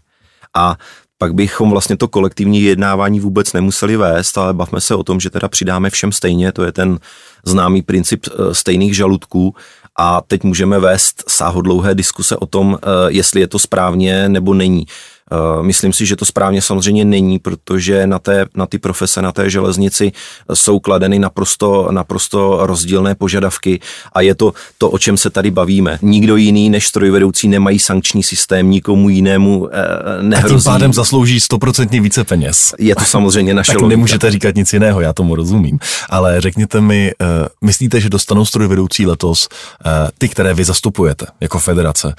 A 0.56 0.78
pak 1.18 1.34
bychom 1.34 1.70
vlastně 1.70 1.98
to 1.98 2.08
kolektivní 2.08 2.60
vyjednávání 2.60 3.20
vůbec 3.20 3.54
nemuseli 3.54 3.98
vést, 3.98 4.38
ale 4.38 4.54
bavme 4.54 4.82
se 4.82 4.96
o 4.96 5.04
tom, 5.04 5.20
že 5.20 5.30
teda 5.30 5.48
přidáme 5.48 5.90
všem 5.90 6.12
stejně, 6.12 6.52
to 6.52 6.64
je 6.64 6.72
ten 6.72 7.00
známý 7.46 7.82
princip 7.82 8.26
eh, 8.28 8.54
stejných 8.54 8.96
žaludků 8.96 9.56
a 9.98 10.22
teď 10.22 10.44
můžeme 10.44 10.80
vést 10.80 11.24
sáhodlouhé 11.28 11.96
diskuse 11.96 12.38
o 12.38 12.46
tom, 12.46 12.78
eh, 12.82 12.88
jestli 13.08 13.42
je 13.42 13.48
to 13.48 13.60
správně 13.60 14.30
nebo 14.30 14.54
není. 14.54 14.86
Eh, 15.32 15.64
myslím 15.64 15.94
si, 15.94 16.06
že 16.06 16.16
to 16.16 16.26
správně 16.26 16.62
samozřejmě 16.62 17.06
není, 17.06 17.40
protože 17.40 18.08
na, 18.08 18.20
té, 18.20 18.46
na 18.56 18.66
ty 18.66 18.78
profese, 18.78 19.22
na 19.22 19.32
té 19.32 19.50
železnici 19.50 20.12
jsou 20.54 20.80
kladeny 20.80 21.20
naprosto, 21.20 21.88
naprosto 21.92 22.60
rozdílné 22.62 23.16
požadavky 23.16 23.80
a 24.14 24.22
je 24.22 24.36
to 24.36 24.54
to, 24.78 24.90
o 24.90 24.98
čem 24.98 25.18
se 25.18 25.30
tady 25.30 25.52
bavíme. 25.52 26.00
Nikdo 26.02 26.36
jiný 26.36 26.70
než 26.70 26.88
strojvedoucí 26.88 27.48
nemají 27.48 27.80
sankční 27.80 28.24
systém, 28.24 28.70
nikomu 28.70 29.10
jinému 29.10 29.70
eh, 29.72 30.24
nehrozí. 30.24 30.56
A 30.56 30.58
tím 30.58 30.64
pádem 30.64 30.94
zaslouží 30.94 31.40
stoprocentně 31.40 32.02
více 32.02 32.24
peněz. 32.24 32.74
Je 32.80 32.96
to 32.96 33.06
samozřejmě 33.06 33.54
naše 33.62 33.72
tak 33.72 33.82
logika. 33.82 33.90
nemůžete 33.90 34.32
říkat 34.32 34.56
nic 34.56 34.74
jiného, 34.74 35.02
já 35.02 35.14
tomu 35.14 35.36
rozumím. 35.36 35.80
Ale 36.10 36.42
řekněte 36.42 36.82
mi, 36.82 37.12
uh, 37.22 37.28
myslíte, 37.62 38.02
že 38.02 38.10
dostanou 38.10 38.46
strojvedoucí 38.46 39.06
letos 39.06 39.48
uh, 39.86 39.92
ty, 40.18 40.30
které 40.30 40.54
vy 40.54 40.64
zastupujete 40.64 41.26
jako 41.42 41.60
federace, 41.60 42.16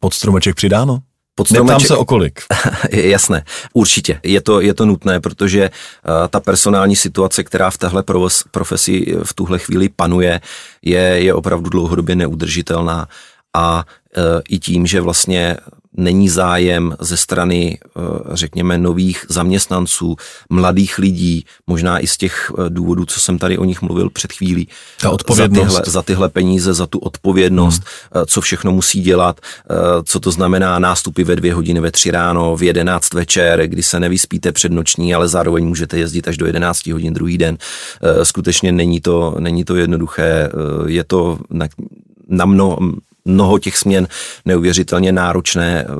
pod 0.00 0.14
stromeček 0.14 0.54
přidáno? 0.54 0.98
Pod 1.34 1.48
stromeček... 1.48 1.88
se 1.88 1.96
o 1.96 2.04
kolik. 2.04 2.40
Jasné, 2.90 3.44
určitě. 3.72 4.20
Je 4.22 4.40
to, 4.40 4.60
je 4.60 4.74
to 4.74 4.86
nutné, 4.86 5.20
protože 5.20 5.70
uh, 5.70 6.28
ta 6.28 6.40
personální 6.40 6.96
situace, 6.96 7.44
která 7.44 7.70
v 7.70 7.78
téhle 7.78 8.04
profesi 8.50 9.16
v 9.24 9.34
tuhle 9.34 9.58
chvíli 9.58 9.88
panuje, 9.88 10.40
je, 10.82 11.00
je 11.00 11.34
opravdu 11.34 11.70
dlouhodobě 11.70 12.16
neudržitelná 12.16 13.08
a 13.54 13.84
uh, 14.16 14.22
i 14.48 14.58
tím, 14.58 14.86
že 14.86 15.00
vlastně 15.00 15.56
není 15.96 16.28
zájem 16.28 16.96
ze 17.00 17.16
strany, 17.16 17.78
eh, 17.84 18.00
řekněme, 18.32 18.78
nových 18.78 19.24
zaměstnanců, 19.28 20.16
mladých 20.50 20.98
lidí, 20.98 21.44
možná 21.66 21.98
i 21.98 22.06
z 22.06 22.16
těch 22.16 22.52
eh, 22.58 22.70
důvodů, 22.70 23.04
co 23.04 23.20
jsem 23.20 23.38
tady 23.38 23.58
o 23.58 23.64
nich 23.64 23.82
mluvil 23.82 24.10
před 24.10 24.32
chvílí. 24.32 24.68
Ta 25.00 25.10
odpovědnost. 25.10 25.66
Za 25.66 25.80
tyhle, 25.80 25.92
za 25.92 26.02
tyhle 26.02 26.28
peníze, 26.28 26.74
za 26.74 26.86
tu 26.86 26.98
odpovědnost, 26.98 27.82
hmm. 28.12 28.24
co 28.26 28.40
všechno 28.40 28.72
musí 28.72 29.00
dělat, 29.00 29.40
co 30.04 30.20
to 30.20 30.30
znamená 30.30 30.78
nástupy 30.78 31.24
ve 31.24 31.36
dvě 31.36 31.54
hodiny 31.54 31.80
ve 31.80 31.90
tři 31.90 32.10
ráno, 32.10 32.56
v 32.56 32.62
jedenáct 32.62 33.14
večer, 33.14 33.66
kdy 33.66 33.82
se 33.82 34.00
nevyspíte 34.00 34.52
před 34.52 34.72
noční, 34.72 35.14
ale 35.14 35.28
zároveň 35.28 35.66
můžete 35.66 35.98
jezdit 35.98 36.28
až 36.28 36.36
do 36.36 36.46
jedenácti 36.46 36.92
hodin 36.92 37.14
druhý 37.14 37.38
den. 37.38 37.58
Skutečně 38.22 38.72
není 38.72 39.00
to, 39.00 39.36
není 39.38 39.64
to 39.64 39.76
jednoduché, 39.76 40.50
je 40.86 41.04
to 41.04 41.38
na, 41.50 41.68
na 42.28 42.44
mno, 42.44 42.78
mnoho 43.24 43.58
těch 43.58 43.76
směn 43.76 44.08
neuvěřitelně 44.44 45.12
náročné, 45.12 45.86
eh, 45.88 45.92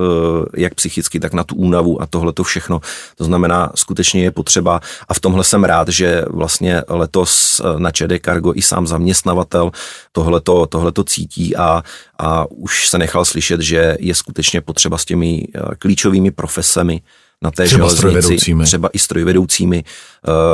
jak 0.57 0.75
psychicky, 0.75 1.21
tak 1.21 1.33
na 1.33 1.45
tu 1.45 1.55
únavu 1.55 2.03
a 2.03 2.07
tohle 2.07 2.33
to 2.33 2.45
všechno. 2.45 2.81
To 3.17 3.25
znamená, 3.25 3.73
skutečně 3.75 4.23
je 4.23 4.31
potřeba 4.31 4.81
a 5.09 5.15
v 5.15 5.21
tomhle 5.21 5.45
jsem 5.45 5.65
rád, 5.65 5.89
že 5.89 6.25
vlastně 6.31 6.83
letos 6.89 7.61
eh, 7.65 7.81
na 7.81 7.91
ČD 7.91 8.13
Cargo 8.25 8.53
i 8.55 8.63
sám 8.63 8.87
zaměstnavatel 8.87 9.71
tohleto, 10.13 10.67
tohleto 10.67 11.05
cítí 11.05 11.57
a, 11.57 11.83
a 12.19 12.51
už 12.51 12.89
se 12.89 12.99
nechal 12.99 13.25
slyšet, 13.25 13.61
že 13.61 13.97
je 14.01 14.15
skutečně 14.15 14.61
potřeba 14.61 14.99
s 14.99 15.05
těmi 15.05 15.47
eh, 15.55 15.61
klíčovými 15.79 16.31
profesemi 16.31 17.01
na 17.43 17.51
té 17.51 17.65
třeba 17.65 17.95
železnici, 17.95 18.55
třeba 18.65 18.89
i 18.93 18.99
strojvedoucími, 18.99 19.85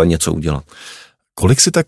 něco 0.04 0.32
udělat. 0.32 0.64
Kolik 1.34 1.60
si 1.60 1.70
tak 1.70 1.86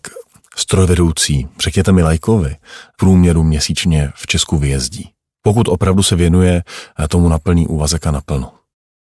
strojvedoucí, 0.59 1.47
řekněte 1.59 1.91
mi 1.91 2.03
lajkovi, 2.03 2.55
průměru 2.97 3.43
měsíčně 3.43 4.11
v 4.15 4.27
Česku 4.27 4.57
vyjezdí. 4.57 5.09
Pokud 5.41 5.67
opravdu 5.67 6.03
se 6.03 6.15
věnuje 6.15 6.63
eh, 6.99 7.07
tomu 7.07 7.29
naplní 7.29 7.67
úvazek 7.67 8.07
a 8.07 8.11
naplno. 8.11 8.51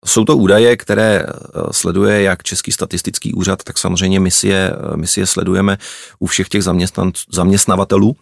Jsou 0.05 0.25
to 0.25 0.37
údaje, 0.37 0.77
které 0.77 1.23
eh, 1.23 1.33
sleduje 1.71 2.23
jak 2.23 2.43
Český 2.43 2.73
statistický 2.73 3.33
úřad, 3.33 3.63
tak 3.65 3.79
samozřejmě 3.79 4.21
my 4.21 4.31
si 4.31 4.49
je, 4.49 4.73
eh, 4.73 4.97
my 4.97 5.07
si 5.07 5.21
je 5.21 5.27
sledujeme 5.27 5.79
u 6.19 6.27
všech 6.27 6.49
těch 6.49 6.63
zaměstnavatelů, 7.33 8.17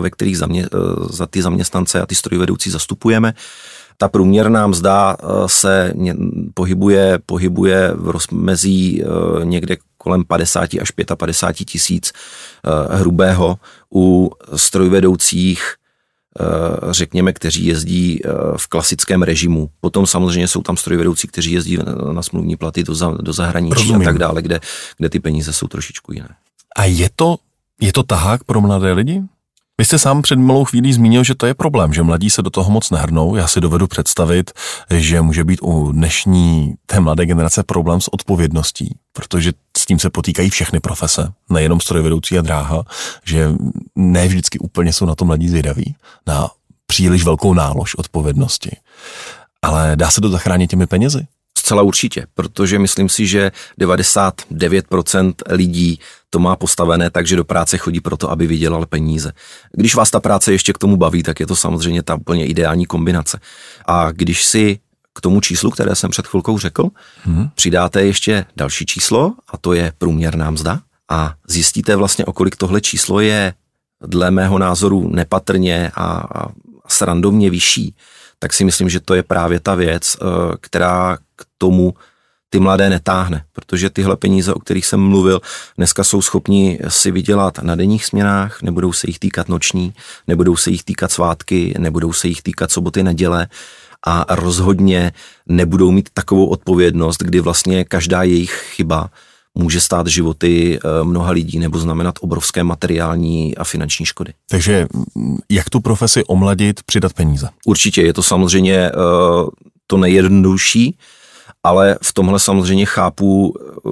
ve 0.00 0.10
kterých 0.10 0.38
zamě, 0.38 0.68
za 1.10 1.26
ty 1.26 1.42
zaměstnance 1.42 2.00
a 2.00 2.06
ty 2.06 2.14
strojvedoucí 2.14 2.70
zastupujeme. 2.70 3.34
Ta 3.96 4.08
průměrná 4.08 4.66
mzda 4.66 5.16
se 5.46 5.94
pohybuje, 6.54 7.18
pohybuje 7.26 7.92
v 7.94 8.10
rozmezí 8.10 9.02
někde 9.44 9.76
kolem 10.00 10.24
50 10.24 10.80
až 10.80 10.90
55 10.90 11.64
tisíc 11.64 12.12
eh, 12.12 12.96
hrubého 12.96 13.58
u 13.94 14.30
strojvedoucích, 14.56 15.74
eh, 16.40 16.44
řekněme, 16.90 17.32
kteří 17.32 17.66
jezdí 17.66 18.20
eh, 18.24 18.28
v 18.56 18.66
klasickém 18.66 19.22
režimu. 19.22 19.70
Potom 19.80 20.06
samozřejmě 20.06 20.48
jsou 20.48 20.62
tam 20.62 20.76
strojvedoucí, 20.76 21.28
kteří 21.28 21.52
jezdí 21.52 21.78
na 22.12 22.22
smluvní 22.22 22.56
platy 22.56 22.84
do, 22.84 22.94
za, 22.94 23.10
do 23.10 23.32
zahraničí 23.32 23.74
Rozumím. 23.74 24.02
a 24.02 24.04
tak 24.04 24.18
dále, 24.18 24.42
kde, 24.42 24.60
kde 24.96 25.08
ty 25.08 25.20
peníze 25.20 25.52
jsou 25.52 25.68
trošičku 25.68 26.12
jiné. 26.12 26.34
A 26.76 26.84
je 26.84 27.10
to, 27.16 27.36
je 27.80 27.92
to 27.92 28.02
tahák 28.02 28.44
pro 28.44 28.60
mladé 28.60 28.92
lidi? 28.92 29.22
Vy 29.80 29.84
jste 29.84 29.98
sám 29.98 30.22
před 30.22 30.36
malou 30.36 30.64
chvílí 30.64 30.92
zmínil, 30.92 31.24
že 31.24 31.34
to 31.34 31.46
je 31.46 31.54
problém, 31.54 31.92
že 31.92 32.02
mladí 32.02 32.30
se 32.30 32.42
do 32.42 32.50
toho 32.50 32.70
moc 32.70 32.90
nehrnou. 32.90 33.36
Já 33.36 33.48
si 33.48 33.60
dovedu 33.60 33.86
představit, 33.86 34.50
že 34.90 35.20
může 35.20 35.44
být 35.44 35.58
u 35.62 35.92
dnešní 35.92 36.74
té 36.86 37.00
mladé 37.00 37.26
generace 37.26 37.62
problém 37.62 38.00
s 38.00 38.12
odpovědností, 38.12 38.96
protože 39.12 39.52
s 39.76 39.86
tím 39.86 39.98
se 39.98 40.10
potýkají 40.10 40.50
všechny 40.50 40.80
profese, 40.80 41.32
nejenom 41.50 41.80
strojvedoucí 41.80 42.38
a 42.38 42.42
dráha, 42.42 42.82
že 43.24 43.48
ne 43.96 44.28
vždycky 44.28 44.58
úplně 44.58 44.92
jsou 44.92 45.06
na 45.06 45.14
to 45.14 45.24
mladí 45.24 45.48
zvědaví, 45.48 45.94
na 46.26 46.50
příliš 46.86 47.24
velkou 47.24 47.54
nálož 47.54 47.94
odpovědnosti. 47.94 48.76
Ale 49.62 49.92
dá 49.96 50.10
se 50.10 50.20
to 50.20 50.28
zachránit 50.28 50.70
těmi 50.70 50.86
penězi? 50.86 51.26
Zcela 51.70 51.82
určitě, 51.82 52.26
protože 52.34 52.78
myslím 52.78 53.08
si, 53.08 53.26
že 53.26 53.52
99% 53.80 55.32
lidí 55.50 56.00
to 56.30 56.38
má 56.38 56.56
postavené 56.56 57.10
tak, 57.10 57.26
že 57.26 57.36
do 57.36 57.44
práce 57.44 57.78
chodí 57.78 58.00
proto, 58.00 58.30
aby 58.30 58.46
vydělal 58.46 58.86
peníze. 58.86 59.32
Když 59.72 59.94
vás 59.94 60.10
ta 60.10 60.20
práce 60.20 60.52
ještě 60.52 60.72
k 60.72 60.78
tomu 60.78 60.96
baví, 60.96 61.22
tak 61.22 61.40
je 61.40 61.46
to 61.46 61.56
samozřejmě 61.56 62.02
ta 62.02 62.14
úplně 62.14 62.46
ideální 62.46 62.86
kombinace. 62.86 63.40
A 63.86 64.12
když 64.12 64.44
si 64.44 64.78
k 65.14 65.20
tomu 65.20 65.40
číslu, 65.40 65.70
které 65.70 65.94
jsem 65.94 66.10
před 66.10 66.26
chvilkou 66.26 66.58
řekl, 66.58 66.88
hmm. 67.22 67.48
přidáte 67.54 68.02
ještě 68.02 68.44
další 68.56 68.86
číslo 68.86 69.34
a 69.48 69.56
to 69.56 69.72
je 69.72 69.92
průměrná 69.98 70.50
mzda 70.50 70.80
a 71.10 71.34
zjistíte 71.48 71.96
vlastně, 71.96 72.24
o 72.24 72.32
kolik 72.32 72.56
tohle 72.56 72.80
číslo 72.80 73.20
je 73.20 73.54
dle 74.06 74.30
mého 74.30 74.58
názoru 74.58 75.08
nepatrně 75.08 75.90
a, 75.94 76.04
a 76.04 76.48
srandovně 76.88 77.50
vyšší, 77.50 77.94
tak 78.42 78.52
si 78.52 78.64
myslím, 78.64 78.88
že 78.88 79.00
to 79.00 79.14
je 79.14 79.22
právě 79.22 79.60
ta 79.60 79.74
věc, 79.74 80.16
eh, 80.16 80.24
která 80.60 81.18
k 81.36 81.44
tomu 81.58 81.94
ty 82.50 82.60
mladé 82.60 82.90
netáhne, 82.90 83.44
protože 83.52 83.90
tyhle 83.90 84.16
peníze, 84.16 84.54
o 84.54 84.58
kterých 84.58 84.86
jsem 84.86 85.00
mluvil, 85.00 85.40
dneska 85.76 86.04
jsou 86.04 86.22
schopni 86.22 86.78
si 86.88 87.10
vydělat 87.10 87.58
na 87.58 87.74
denních 87.74 88.06
směnách, 88.06 88.62
nebudou 88.62 88.92
se 88.92 89.06
jich 89.06 89.18
týkat 89.18 89.48
noční, 89.48 89.94
nebudou 90.26 90.56
se 90.56 90.70
jich 90.70 90.84
týkat 90.84 91.12
svátky, 91.12 91.74
nebudou 91.78 92.12
se 92.12 92.28
jich 92.28 92.42
týkat 92.42 92.70
soboty, 92.70 93.02
neděle 93.02 93.48
a 94.06 94.34
rozhodně 94.34 95.12
nebudou 95.46 95.90
mít 95.90 96.08
takovou 96.14 96.46
odpovědnost, 96.46 97.22
kdy 97.22 97.40
vlastně 97.40 97.84
každá 97.84 98.22
jejich 98.22 98.52
chyba 98.52 99.10
může 99.60 99.80
stát 99.80 100.06
životy 100.06 100.78
eh, 100.78 101.04
mnoha 101.04 101.30
lidí 101.30 101.58
nebo 101.58 101.78
znamenat 101.78 102.14
obrovské 102.20 102.64
materiální 102.64 103.56
a 103.56 103.64
finanční 103.64 104.06
škody. 104.06 104.32
Takže 104.48 104.86
jak 105.48 105.70
tu 105.70 105.80
profesi 105.80 106.24
omladit, 106.24 106.82
přidat 106.82 107.12
peníze? 107.12 107.48
Určitě, 107.66 108.02
je 108.02 108.12
to 108.12 108.22
samozřejmě 108.22 108.76
eh, 108.76 108.92
to 109.86 109.96
nejjednodušší, 109.96 110.98
ale 111.62 111.98
v 112.02 112.12
tomhle 112.12 112.38
samozřejmě 112.38 112.86
chápu 112.86 113.54
eh, 113.56 113.90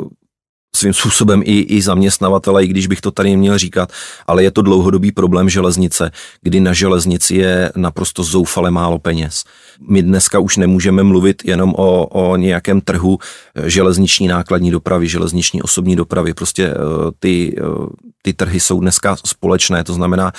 svým 0.79 0.95
způsobem 0.95 1.43
i, 1.45 1.61
i 1.61 1.83
zaměstnavatele, 1.83 2.65
i 2.65 2.67
když 2.67 2.87
bych 2.87 3.01
to 3.01 3.11
tady 3.11 3.37
měl 3.37 3.59
říkat, 3.59 3.93
ale 4.27 4.43
je 4.43 4.51
to 4.51 4.63
dlouhodobý 4.63 5.13
problém 5.13 5.49
železnice, 5.49 6.11
kdy 6.43 6.61
na 6.61 6.73
železnici 6.73 7.35
je 7.35 7.73
naprosto 7.77 8.23
zoufale 8.23 8.71
málo 8.71 8.99
peněz. 8.99 9.45
My 9.89 10.03
dneska 10.03 10.39
už 10.39 10.57
nemůžeme 10.57 11.03
mluvit 11.03 11.43
jenom 11.45 11.75
o, 11.77 12.07
o 12.07 12.37
nějakém 12.37 12.81
trhu 12.81 13.19
eh, 13.55 13.71
železniční 13.71 14.29
nákladní 14.29 14.71
dopravy, 14.71 15.09
železniční 15.09 15.63
osobní 15.63 15.97
dopravy. 15.97 16.35
Prostě 16.35 16.65
eh, 16.67 16.75
ty, 17.19 17.57
ty 18.23 18.33
trhy 18.33 18.61
jsou 18.61 18.81
dneska 18.81 19.17
společné, 19.25 19.85
to 19.85 19.95
znamená, 19.95 20.33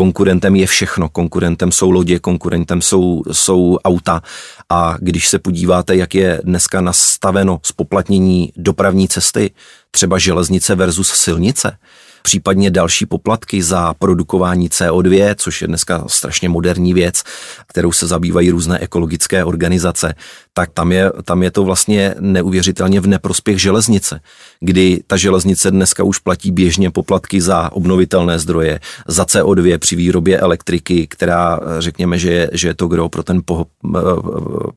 konkurentem 0.00 0.56
je 0.56 0.66
všechno. 0.66 1.08
Konkurentem 1.08 1.72
jsou 1.72 1.90
lodě, 1.90 2.18
konkurentem 2.18 2.82
jsou, 2.82 3.22
jsou 3.32 3.78
auta. 3.84 4.22
A 4.68 4.96
když 5.00 5.28
se 5.28 5.38
podíváte, 5.38 5.96
jak 5.96 6.14
je 6.14 6.40
dneska 6.44 6.80
nastaveno 6.80 7.60
spoplatnění 7.62 8.52
dopravní 8.56 9.08
cesty, 9.08 9.50
třeba 9.90 10.18
železnice 10.18 10.74
versus 10.74 11.08
silnice, 11.08 11.76
případně 12.22 12.70
další 12.70 13.06
poplatky 13.06 13.62
za 13.62 13.94
produkování 13.94 14.68
CO2, 14.68 15.34
což 15.36 15.62
je 15.62 15.68
dneska 15.68 16.04
strašně 16.06 16.48
moderní 16.48 16.94
věc, 16.94 17.22
kterou 17.66 17.92
se 17.92 18.06
zabývají 18.06 18.50
různé 18.50 18.78
ekologické 18.78 19.44
organizace, 19.44 20.14
tak 20.52 20.70
tam 20.70 20.92
je, 20.92 21.12
tam 21.24 21.42
je 21.42 21.50
to 21.50 21.64
vlastně 21.64 22.14
neuvěřitelně 22.20 23.00
v 23.00 23.06
neprospěch 23.06 23.60
železnice, 23.60 24.20
kdy 24.60 25.02
ta 25.06 25.16
železnice 25.16 25.70
dneska 25.70 26.04
už 26.04 26.18
platí 26.18 26.50
běžně 26.52 26.90
poplatky 26.90 27.40
za 27.40 27.72
obnovitelné 27.72 28.38
zdroje, 28.38 28.80
za 29.08 29.24
CO2 29.24 29.78
při 29.78 29.96
výrobě 29.96 30.38
elektriky, 30.38 31.06
která 31.06 31.60
řekněme, 31.78 32.18
že 32.18 32.32
je, 32.32 32.50
že 32.52 32.68
je 32.68 32.74
to 32.74 32.88
kdo 32.88 33.08
pro 33.08 33.22
ten 33.22 33.42
pohyb, 33.44 33.68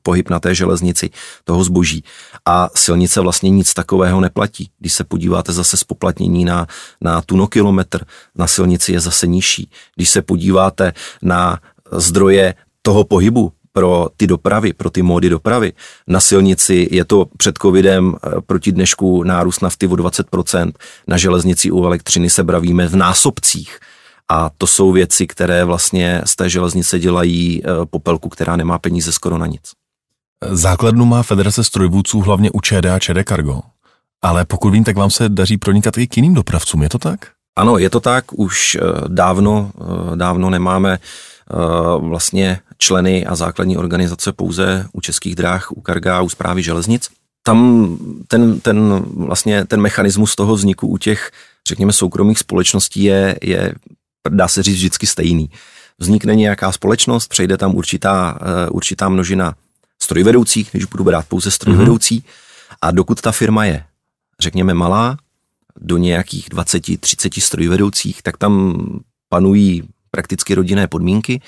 pohyb 0.04 0.30
na 0.30 0.40
té 0.40 0.56
železnici 0.56 1.10
toho 1.44 1.64
zboží. 1.64 2.04
A 2.46 2.70
silnice 2.76 3.22
vlastně 3.22 3.50
nic 3.50 3.74
takového 3.74 4.22
neplatí. 4.22 4.70
Když 4.80 4.94
se 4.94 5.04
podíváte 5.04 5.54
zase 5.54 5.78
spoplatnění 5.78 6.46
na, 6.46 6.68
na 7.02 7.22
tunokilometr, 7.34 8.06
na 8.36 8.48
silnici 8.48 8.92
je 8.92 9.00
zase 9.00 9.28
nižší. 9.28 9.70
Když 9.96 10.10
se 10.10 10.22
podíváte 10.22 10.94
na 11.22 11.60
zdroje 11.92 12.54
toho 12.82 13.04
pohybu, 13.04 13.52
pro 13.74 14.10
ty 14.18 14.28
dopravy, 14.28 14.74
pro 14.74 14.90
ty 14.90 15.02
módy 15.02 15.30
dopravy. 15.30 15.74
Na 16.08 16.20
silnici 16.20 16.88
je 16.92 17.06
to 17.06 17.26
před 17.38 17.58
covidem 17.58 18.14
eh, 18.14 18.42
proti 18.46 18.72
dnešku 18.72 19.24
nárůst 19.24 19.62
nafty 19.62 19.88
o 19.88 19.96
20%, 19.96 20.72
na 21.08 21.18
železnici 21.18 21.72
u 21.72 21.86
elektřiny 21.86 22.30
se 22.30 22.44
bravíme 22.44 22.88
v 22.88 22.96
násobcích. 22.96 23.80
A 24.30 24.50
to 24.58 24.68
jsou 24.68 24.92
věci, 24.92 25.28
které 25.28 25.66
vlastně 25.66 26.22
z 26.26 26.36
té 26.36 26.50
železnice 26.50 27.00
dělají 27.00 27.62
eh, 27.66 27.86
popelku, 27.90 28.30
která 28.30 28.56
nemá 28.56 28.78
peníze 28.78 29.12
skoro 29.12 29.38
na 29.38 29.46
nic. 29.46 29.74
Základnu 30.52 31.06
má 31.06 31.24
Federace 31.24 31.64
strojvůdců 31.64 32.22
hlavně 32.22 32.52
u 32.52 32.62
ČD 32.62 32.86
a 32.86 33.00
ČD 33.00 33.26
Cargo. 33.28 33.74
Ale 34.24 34.46
pokud 34.46 34.70
vím, 34.70 34.84
tak 34.84 34.98
vám 34.98 35.12
se 35.12 35.30
daří 35.30 35.58
pronikat 35.58 35.98
i 35.98 36.08
k 36.08 36.18
jiným 36.18 36.34
dopravcům, 36.34 36.84
je 36.84 36.90
to 36.90 37.00
tak? 37.00 37.32
Ano, 37.56 37.78
je 37.78 37.90
to 37.90 38.00
tak, 38.00 38.40
už 38.40 38.78
dávno, 39.08 39.72
dávno 40.16 40.50
nemáme 40.50 41.00
vlastně 42.00 42.60
členy 42.78 43.26
a 43.26 43.36
základní 43.36 43.78
organizace 43.78 44.34
pouze 44.34 44.86
u 44.94 45.02
českých 45.02 45.36
dráh, 45.36 45.72
u 45.72 45.82
Karga 45.82 46.18
a 46.18 46.22
u 46.22 46.30
zprávy 46.30 46.64
železnic. 46.64 47.10
Tam 47.44 47.98
ten, 48.28 48.60
ten, 48.60 49.06
vlastně 49.08 49.66
ten 49.66 49.82
mechanismus 49.82 50.36
toho 50.36 50.56
vzniku 50.56 50.88
u 50.88 50.98
těch, 50.98 51.32
řekněme, 51.68 51.94
soukromých 51.94 52.40
společností 52.40 53.04
je, 53.04 53.36
je, 53.42 53.76
dá 54.30 54.48
se 54.48 54.64
říct, 54.64 54.76
vždycky 54.76 55.08
stejný. 55.08 55.50
Vznikne 56.00 56.36
nějaká 56.36 56.72
společnost, 56.72 57.28
přejde 57.28 57.58
tam 57.58 57.76
určitá, 57.76 58.40
eh, 58.42 58.70
určitá 58.70 59.10
množina 59.10 59.56
strojvedoucích, 60.02 60.70
když 60.72 60.86
budu 60.86 61.04
brát 61.04 61.26
pouze 61.28 61.52
strojvedoucí, 61.52 62.20
mm-hmm. 62.20 62.76
a 62.82 62.92
dokud 62.92 63.22
ta 63.22 63.32
firma 63.32 63.66
je, 63.66 63.84
řekněme, 64.40 64.74
malá, 64.74 65.18
do 65.82 65.98
nějakých 65.98 66.50
20-30 66.50 67.42
strojvedoucích, 67.42 68.22
tak 68.22 68.38
tam 68.38 68.84
panují 69.30 69.84
prakticky 70.12 70.56
rodinné 70.56 70.88
podmínky. 70.88 71.42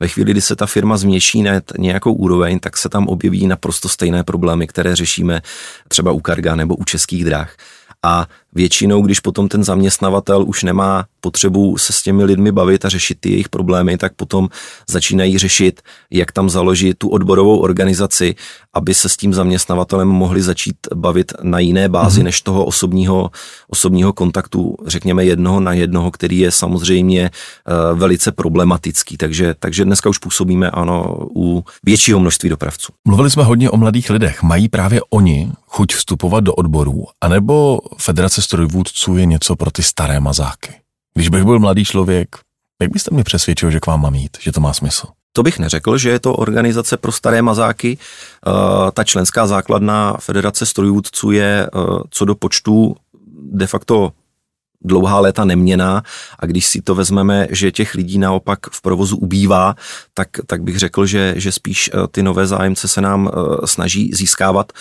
Ve 0.00 0.08
chvíli, 0.08 0.30
kdy 0.30 0.40
se 0.40 0.56
ta 0.56 0.66
firma 0.66 0.96
změší 0.96 1.42
na 1.42 1.52
nějakou 1.78 2.12
úroveň, 2.12 2.58
tak 2.58 2.76
se 2.76 2.88
tam 2.88 3.08
objeví 3.08 3.46
naprosto 3.46 3.88
stejné 3.88 4.24
problémy, 4.24 4.66
které 4.66 4.96
řešíme 4.96 5.42
třeba 5.88 6.12
u 6.12 6.20
Karga 6.20 6.56
nebo 6.56 6.76
u 6.76 6.84
českých 6.84 7.24
dráh. 7.24 7.56
A 8.02 8.26
většinou, 8.54 9.02
když 9.02 9.20
potom 9.20 9.48
ten 9.48 9.64
zaměstnavatel 9.64 10.44
už 10.46 10.62
nemá 10.62 11.04
potřebu 11.20 11.78
se 11.78 11.92
s 11.92 12.02
těmi 12.02 12.24
lidmi 12.24 12.52
bavit 12.52 12.84
a 12.84 12.88
řešit 12.88 13.18
ty 13.20 13.30
jejich 13.30 13.48
problémy, 13.48 13.96
tak 13.96 14.12
potom 14.14 14.48
začínají 14.88 15.38
řešit, 15.38 15.80
jak 16.10 16.32
tam 16.32 16.50
založit 16.50 16.98
tu 16.98 17.08
odborovou 17.08 17.58
organizaci, 17.58 18.34
aby 18.74 18.94
se 18.94 19.08
s 19.08 19.16
tím 19.16 19.34
zaměstnavatelem 19.34 20.08
mohli 20.08 20.42
začít 20.42 20.76
bavit 20.94 21.32
na 21.42 21.58
jiné 21.58 21.88
bázi, 21.88 22.20
mm-hmm. 22.20 22.24
než 22.24 22.40
toho 22.40 22.64
osobního, 22.64 23.30
osobního 23.68 24.12
kontaktu, 24.12 24.76
řekněme 24.86 25.24
jednoho 25.24 25.60
na 25.60 25.72
jednoho, 25.72 26.10
který 26.10 26.38
je 26.38 26.50
samozřejmě 26.50 27.30
uh, 27.30 27.98
velice 27.98 28.32
problematický. 28.32 29.16
Takže, 29.16 29.54
takže 29.58 29.84
dneska 29.84 30.08
už 30.08 30.18
působíme 30.18 30.70
ano 30.70 31.26
u 31.36 31.64
většího 31.82 32.20
množství 32.20 32.48
dopravců. 32.48 32.92
Mluvili 33.04 33.30
jsme 33.30 33.44
hodně 33.44 33.70
o 33.70 33.76
mladých 33.76 34.10
lidech. 34.10 34.42
Mají 34.42 34.68
právě 34.68 35.00
oni 35.10 35.52
chuť 35.66 35.94
vstupovat 35.94 36.44
do 36.44 36.54
odborů? 36.54 37.04
Anebo 37.20 37.78
Federace 37.98 38.39
strojvůdců 38.42 39.16
je 39.16 39.26
něco 39.26 39.56
pro 39.56 39.70
ty 39.70 39.82
staré 39.82 40.20
mazáky? 40.20 40.72
Když 41.14 41.28
bych 41.28 41.44
byl 41.44 41.58
mladý 41.58 41.84
člověk, 41.84 42.36
jak 42.82 42.92
byste 42.92 43.14
mě 43.14 43.24
přesvědčil, 43.24 43.70
že 43.70 43.80
k 43.80 43.86
vám 43.86 44.02
mám 44.02 44.14
jít, 44.14 44.36
že 44.40 44.52
to 44.52 44.60
má 44.60 44.72
smysl? 44.72 45.06
To 45.32 45.42
bych 45.42 45.58
neřekl, 45.58 45.98
že 45.98 46.10
je 46.10 46.20
to 46.20 46.34
organizace 46.34 46.96
pro 46.96 47.12
staré 47.12 47.42
mazáky. 47.42 47.98
Uh, 48.46 48.90
ta 48.90 49.04
členská 49.04 49.46
základna 49.46 50.16
Federace 50.20 50.66
strojvůdců 50.66 51.30
je 51.30 51.70
uh, 51.74 52.00
co 52.10 52.24
do 52.24 52.34
počtu 52.34 52.96
de 53.52 53.66
facto 53.66 54.12
dlouhá 54.84 55.20
léta 55.20 55.44
neměná 55.44 56.02
a 56.38 56.46
když 56.46 56.66
si 56.66 56.82
to 56.82 56.94
vezmeme, 56.94 57.46
že 57.50 57.72
těch 57.72 57.94
lidí 57.94 58.18
naopak 58.18 58.58
v 58.72 58.82
provozu 58.82 59.16
ubývá, 59.16 59.74
tak, 60.14 60.28
tak 60.46 60.62
bych 60.62 60.78
řekl, 60.78 61.06
že, 61.06 61.34
že 61.36 61.52
spíš 61.52 61.90
eh, 61.94 62.08
ty 62.10 62.22
nové 62.22 62.46
zájemce 62.46 62.88
se 62.88 63.00
nám 63.00 63.30
eh, 63.32 63.66
snaží 63.66 64.10
získávat 64.14 64.72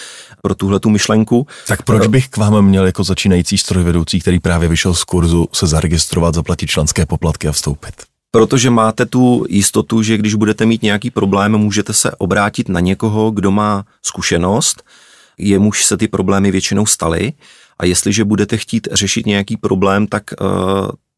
pro 0.42 0.56
tuhle 0.56 0.80
tu 0.80 0.90
myšlenku. 0.90 1.48
Tak 1.68 1.84
proč 1.84 2.08
bych 2.08 2.28
k 2.30 2.38
vám 2.38 2.66
měl 2.66 2.86
jako 2.86 3.04
začínající 3.04 3.58
strojvedoucí, 3.58 4.20
který 4.20 4.40
právě 4.40 4.70
vyšel 4.70 4.94
z 4.94 5.04
kurzu, 5.04 5.48
se 5.54 5.68
zaregistrovat, 5.68 6.36
zaplatit 6.36 6.68
členské 6.68 7.06
poplatky 7.06 7.48
a 7.48 7.52
vstoupit? 7.52 7.94
Protože 8.32 8.70
máte 8.70 9.06
tu 9.06 9.46
jistotu, 9.50 10.04
že 10.04 10.18
když 10.18 10.36
budete 10.36 10.66
mít 10.66 10.84
nějaký 10.84 11.12
problém, 11.12 11.58
můžete 11.58 11.94
se 11.94 12.12
obrátit 12.18 12.70
na 12.70 12.80
někoho, 12.80 13.32
kdo 13.32 13.52
má 13.52 13.84
zkušenost, 14.02 14.84
jemuž 15.40 15.86
se 15.86 15.98
ty 15.98 16.08
problémy 16.08 16.52
většinou 16.52 16.86
staly. 16.86 17.34
A 17.80 17.86
jestliže 17.86 18.26
budete 18.26 18.58
chtít 18.58 18.88
řešit 18.92 19.26
nějaký 19.26 19.58
problém, 19.58 20.08
tak 20.08 20.24
uh, 20.42 20.48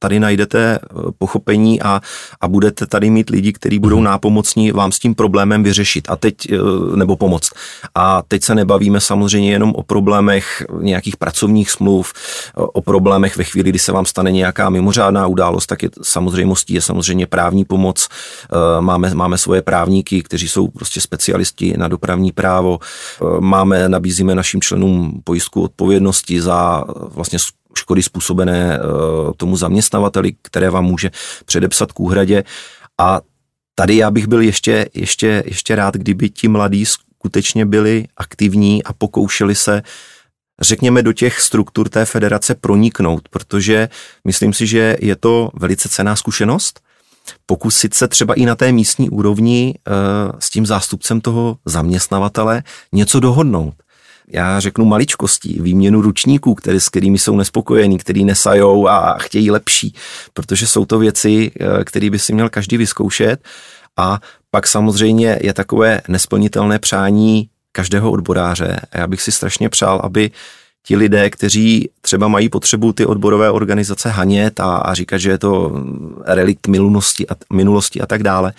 tady 0.01 0.19
najdete 0.19 0.79
eh, 0.81 0.95
pochopení 1.17 1.81
a, 1.81 2.01
a 2.41 2.47
budete 2.47 2.87
tady 2.87 3.09
mít 3.09 3.29
lidi, 3.29 3.53
kteří 3.53 3.79
budou 3.79 3.95
mhm. 3.95 4.05
nápomocní 4.05 4.71
vám 4.71 4.91
s 4.91 4.99
tím 4.99 5.15
problémem 5.15 5.63
vyřešit 5.63 6.09
a 6.09 6.15
teď, 6.15 6.35
eh, 6.51 6.57
nebo 6.95 7.15
pomoct. 7.15 7.51
A 7.95 8.23
teď 8.27 8.43
se 8.43 8.55
nebavíme 8.55 9.01
samozřejmě 9.01 9.51
jenom 9.51 9.71
o 9.75 9.83
problémech 9.83 10.65
nějakých 10.81 11.17
pracovních 11.17 11.71
smluv, 11.71 12.13
o 12.55 12.81
problémech 12.81 13.37
ve 13.37 13.43
chvíli, 13.43 13.69
kdy 13.69 13.79
se 13.79 13.91
vám 13.91 14.05
stane 14.05 14.31
nějaká 14.31 14.69
mimořádná 14.69 15.27
událost, 15.27 15.65
tak 15.65 15.83
je 15.83 15.89
samozřejmostí 16.01 16.73
je 16.73 16.81
samozřejmě 16.81 17.27
právní 17.27 17.65
pomoc. 17.65 18.07
Máme, 18.79 19.13
máme 19.13 19.37
svoje 19.37 19.61
právníky, 19.61 20.23
kteří 20.23 20.47
jsou 20.47 20.67
prostě 20.67 21.01
specialisti 21.01 21.73
na 21.77 21.87
dopravní 21.87 22.31
právo. 22.31 22.79
Máme, 23.39 23.89
nabízíme 23.89 24.35
našim 24.35 24.61
členům 24.61 25.21
pojistku 25.23 25.61
odpovědnosti 25.61 26.41
za 26.41 26.83
vlastně 26.87 27.39
škody 27.75 28.03
způsobené 28.03 28.79
eh, 28.79 28.81
tomu 29.37 29.57
zaměstnavateli, 29.57 30.33
které 30.41 30.69
vám 30.69 30.85
může 30.85 31.11
předepsat 31.45 31.91
k 31.91 31.99
úhradě. 31.99 32.43
A 32.97 33.21
tady 33.75 33.97
já 33.97 34.11
bych 34.11 34.27
byl 34.27 34.41
ještě, 34.41 34.89
ještě, 34.93 35.43
ještě 35.45 35.75
rád, 35.75 35.93
kdyby 35.93 36.29
ti 36.29 36.47
mladí 36.47 36.85
skutečně 36.85 37.65
byli 37.65 38.05
aktivní 38.17 38.83
a 38.83 38.93
pokoušeli 38.93 39.55
se 39.55 39.83
řekněme, 40.61 41.03
do 41.03 41.13
těch 41.13 41.41
struktur 41.41 41.89
té 41.89 42.05
federace 42.05 42.55
proniknout, 42.55 43.29
protože 43.29 43.89
myslím 44.27 44.53
si, 44.53 44.67
že 44.67 44.97
je 44.99 45.15
to 45.15 45.49
velice 45.53 45.89
cená 45.89 46.15
zkušenost. 46.15 46.79
Pokusit 47.45 47.93
se 47.93 48.07
třeba 48.07 48.33
i 48.33 48.45
na 48.45 48.55
té 48.55 48.71
místní 48.71 49.09
úrovni 49.09 49.73
e, 49.75 49.91
s 50.39 50.49
tím 50.49 50.65
zástupcem 50.65 51.21
toho 51.21 51.57
zaměstnavatele 51.65 52.63
něco 52.91 53.19
dohodnout 53.19 53.73
já 54.33 54.59
řeknu 54.59 54.85
maličkostí, 54.85 55.59
výměnu 55.61 56.01
ručníků, 56.01 56.55
které, 56.55 56.79
s 56.79 56.89
kterými 56.89 57.17
jsou 57.17 57.35
nespokojení, 57.35 57.97
který 57.97 58.25
nesajou 58.25 58.87
a 58.87 59.17
chtějí 59.17 59.51
lepší, 59.51 59.95
protože 60.33 60.67
jsou 60.67 60.85
to 60.85 60.99
věci, 60.99 61.51
eh, 61.59 61.83
které 61.83 62.09
by 62.09 62.19
si 62.19 62.33
měl 62.33 62.49
každý 62.49 62.77
vyzkoušet. 62.77 63.39
A 63.97 64.19
pak 64.51 64.67
samozřejmě 64.67 65.39
je 65.41 65.53
takové 65.53 66.01
nesplnitelné 66.07 66.79
přání 66.79 67.49
každého 67.71 68.11
odboráře. 68.11 68.79
A 68.91 68.97
já 68.97 69.07
bych 69.07 69.21
si 69.21 69.31
strašně 69.31 69.69
přál, 69.69 70.01
aby 70.03 70.31
ti 70.83 70.95
lidé, 70.95 71.29
kteří 71.29 71.89
třeba 72.01 72.27
mají 72.27 72.49
potřebu 72.49 72.93
ty 72.93 73.05
odborové 73.05 73.51
organizace 73.51 74.09
hanět 74.09 74.59
a, 74.59 74.75
a 74.75 74.93
říkat, 74.93 75.17
že 75.17 75.29
je 75.29 75.37
to 75.37 75.83
relikt 76.25 76.67
minulosti 76.67 77.27
a, 77.29 77.35
minulosti 77.53 78.01
a 78.01 78.05
tak 78.05 78.23
dále, 78.23 78.53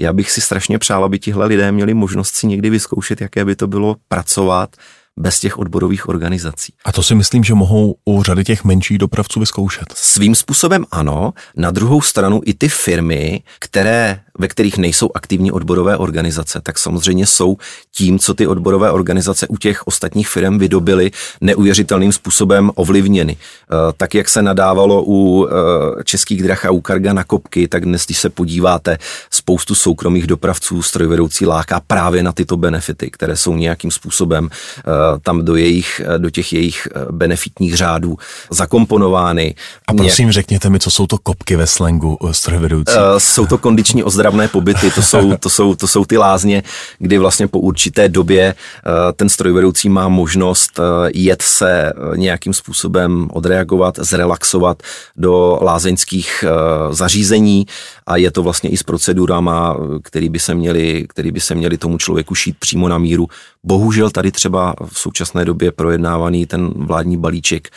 já 0.00 0.12
bych 0.12 0.30
si 0.30 0.40
strašně 0.40 0.78
přál, 0.78 1.04
aby 1.04 1.18
tihle 1.18 1.46
lidé 1.46 1.72
měli 1.72 1.94
možnost 1.94 2.34
si 2.34 2.46
někdy 2.46 2.70
vyzkoušet, 2.70 3.20
jaké 3.20 3.44
by 3.44 3.56
to 3.56 3.66
bylo 3.66 3.96
pracovat 4.08 4.76
bez 5.18 5.40
těch 5.40 5.58
odborových 5.58 6.08
organizací. 6.08 6.72
A 6.84 6.92
to 6.92 7.02
si 7.02 7.14
myslím, 7.14 7.44
že 7.44 7.54
mohou 7.54 7.94
u 8.04 8.22
řady 8.22 8.44
těch 8.44 8.64
menších 8.64 8.98
dopravců 8.98 9.40
vyzkoušet. 9.40 9.84
Svým 9.94 10.34
způsobem 10.34 10.84
ano. 10.90 11.32
Na 11.56 11.70
druhou 11.70 12.00
stranu 12.00 12.40
i 12.44 12.54
ty 12.54 12.68
firmy, 12.68 13.42
které 13.58 14.20
ve 14.40 14.48
kterých 14.48 14.78
nejsou 14.78 15.10
aktivní 15.14 15.52
odborové 15.52 15.96
organizace, 15.96 16.60
tak 16.62 16.78
samozřejmě 16.78 17.26
jsou 17.26 17.56
tím, 17.94 18.18
co 18.18 18.34
ty 18.34 18.46
odborové 18.46 18.90
organizace 18.90 19.46
u 19.46 19.56
těch 19.56 19.86
ostatních 19.86 20.28
firm 20.28 20.58
vydobily, 20.58 21.10
neuvěřitelným 21.40 22.12
způsobem 22.12 22.70
ovlivněny. 22.74 23.36
Eh, 23.36 23.76
tak, 23.96 24.14
jak 24.14 24.28
se 24.28 24.42
nadávalo 24.42 25.04
u 25.06 25.46
eh, 25.46 26.04
českých 26.04 26.42
drah 26.42 26.64
a 26.64 26.70
u 26.70 26.80
Karga 26.80 27.12
na 27.12 27.24
kopky, 27.24 27.68
tak 27.68 27.84
dnes, 27.84 28.06
když 28.06 28.18
se 28.18 28.30
podíváte, 28.30 28.98
spoustu 29.30 29.74
soukromých 29.74 30.26
dopravců 30.26 30.82
strojvedoucí 30.82 31.46
láká 31.46 31.80
právě 31.86 32.22
na 32.22 32.32
tyto 32.32 32.56
benefity, 32.56 33.10
které 33.10 33.36
jsou 33.36 33.54
nějakým 33.54 33.90
způsobem 33.90 34.48
eh, 34.50 34.82
tam 35.22 35.44
do, 35.44 35.56
jejich, 35.56 36.00
do 36.18 36.30
těch 36.30 36.52
jejich 36.52 36.88
benefitních 37.10 37.76
řádů 37.76 38.16
zakomponovány. 38.50 39.54
A 39.86 39.94
prosím, 39.94 40.32
řekněte 40.32 40.70
mi, 40.70 40.78
co 40.78 40.90
jsou 40.90 41.06
to 41.06 41.18
kopky 41.18 41.56
ve 41.56 41.66
slangu 41.66 42.18
strojvedoucí? 42.32 42.94
Jsou 43.18 43.46
to 43.46 43.58
kondiční 43.58 44.04
ozdravení 44.04 44.29
ozdravné 44.30 44.48
pobyty, 44.48 44.90
to 44.90 45.02
jsou, 45.02 45.36
to, 45.36 45.50
jsou, 45.50 45.74
to 45.74 45.86
jsou 45.86 46.04
ty 46.04 46.18
lázně, 46.18 46.62
kdy 46.98 47.18
vlastně 47.18 47.48
po 47.48 47.58
určité 47.58 48.08
době 48.08 48.54
eh, 48.54 49.12
ten 49.12 49.28
strojvedoucí 49.28 49.88
má 49.88 50.08
možnost 50.08 50.78
eh, 50.78 51.10
jet 51.14 51.42
se 51.42 51.90
eh, 51.90 52.16
nějakým 52.16 52.54
způsobem 52.54 53.28
odreagovat, 53.32 53.98
zrelaxovat 53.98 54.82
do 55.16 55.58
lázeňských 55.62 56.44
zařízení 56.90 57.66
a 58.10 58.16
je 58.16 58.30
to 58.30 58.42
vlastně 58.42 58.70
i 58.70 58.76
s 58.76 58.82
procedurama, 58.82 59.76
který 60.02 60.28
by 60.28 60.38
se 60.38 60.54
měli, 60.54 61.06
který 61.08 61.32
by 61.32 61.40
se 61.40 61.54
měli 61.54 61.78
tomu 61.78 61.98
člověku 61.98 62.34
šít 62.34 62.56
přímo 62.58 62.88
na 62.88 62.98
míru. 62.98 63.28
Bohužel 63.64 64.10
tady 64.10 64.32
třeba 64.32 64.74
v 64.86 64.98
současné 64.98 65.44
době 65.44 65.72
projednávaný 65.72 66.46
ten 66.46 66.68
vládní 66.76 67.16
balíček 67.16 67.68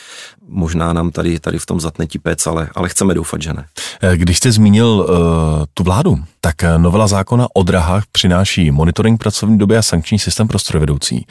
možná 0.48 0.94
nám 0.94 1.12
tady, 1.12 1.40
tady 1.40 1.60
v 1.60 1.66
tom 1.66 1.80
zatne 1.80 2.08
tipec, 2.08 2.48
ale, 2.48 2.70
ale 2.76 2.90
chceme 2.90 3.14
doufat, 3.14 3.42
že 3.42 3.54
ne. 3.54 3.66
Když 4.16 4.38
jste 4.38 4.52
zmínil 4.52 4.88
uh, 4.88 5.16
tu 5.74 5.84
vládu, 5.84 6.20
tak 6.42 6.56
novela 6.78 7.08
zákona 7.08 7.48
o 7.54 7.64
drahách 7.64 8.04
přináší 8.12 8.72
monitoring 8.72 9.20
pracovní 9.20 9.58
doby 9.58 9.78
a 9.78 9.82
sankční 9.82 10.20
systém 10.20 10.48
pro 10.48 10.60
strojvedoucí. 10.60 11.26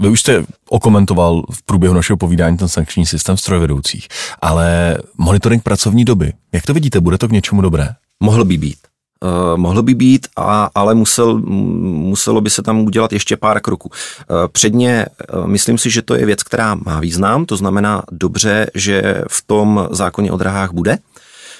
Vy 0.00 0.08
už 0.08 0.20
jste 0.20 0.44
okomentoval 0.68 1.42
v 1.52 1.62
průběhu 1.62 1.94
našeho 1.94 2.16
povídání 2.16 2.56
ten 2.56 2.68
sankční 2.68 3.06
systém 3.06 3.36
strojvedoucích, 3.36 4.08
ale 4.42 4.96
monitoring 5.18 5.62
pracovní 5.62 6.04
doby, 6.04 6.32
jak 6.52 6.66
to 6.66 6.74
vidíte, 6.74 7.00
bude 7.00 7.18
to 7.18 7.28
k 7.28 7.32
něčemu 7.32 7.62
dobré? 7.62 7.88
Mohl 8.22 8.44
by 8.44 8.56
být. 8.56 8.78
Uh, 9.24 9.56
mohlo 9.56 9.82
by 9.82 9.94
být, 9.94 10.26
a, 10.36 10.70
ale 10.74 10.94
musel, 10.94 11.38
muselo 11.38 12.40
by 12.40 12.50
se 12.50 12.62
tam 12.62 12.80
udělat 12.80 13.12
ještě 13.12 13.36
pár 13.36 13.60
kroků. 13.60 13.88
Uh, 13.88 14.36
předně 14.52 15.06
uh, 15.34 15.46
myslím 15.46 15.78
si, 15.78 15.90
že 15.90 16.02
to 16.02 16.14
je 16.14 16.26
věc, 16.26 16.42
která 16.42 16.74
má 16.74 17.00
význam, 17.00 17.46
to 17.46 17.56
znamená 17.56 18.02
dobře, 18.12 18.66
že 18.74 19.22
v 19.28 19.42
tom 19.46 19.88
zákoně 19.90 20.32
o 20.32 20.36
drahách 20.36 20.70
bude, 20.72 20.98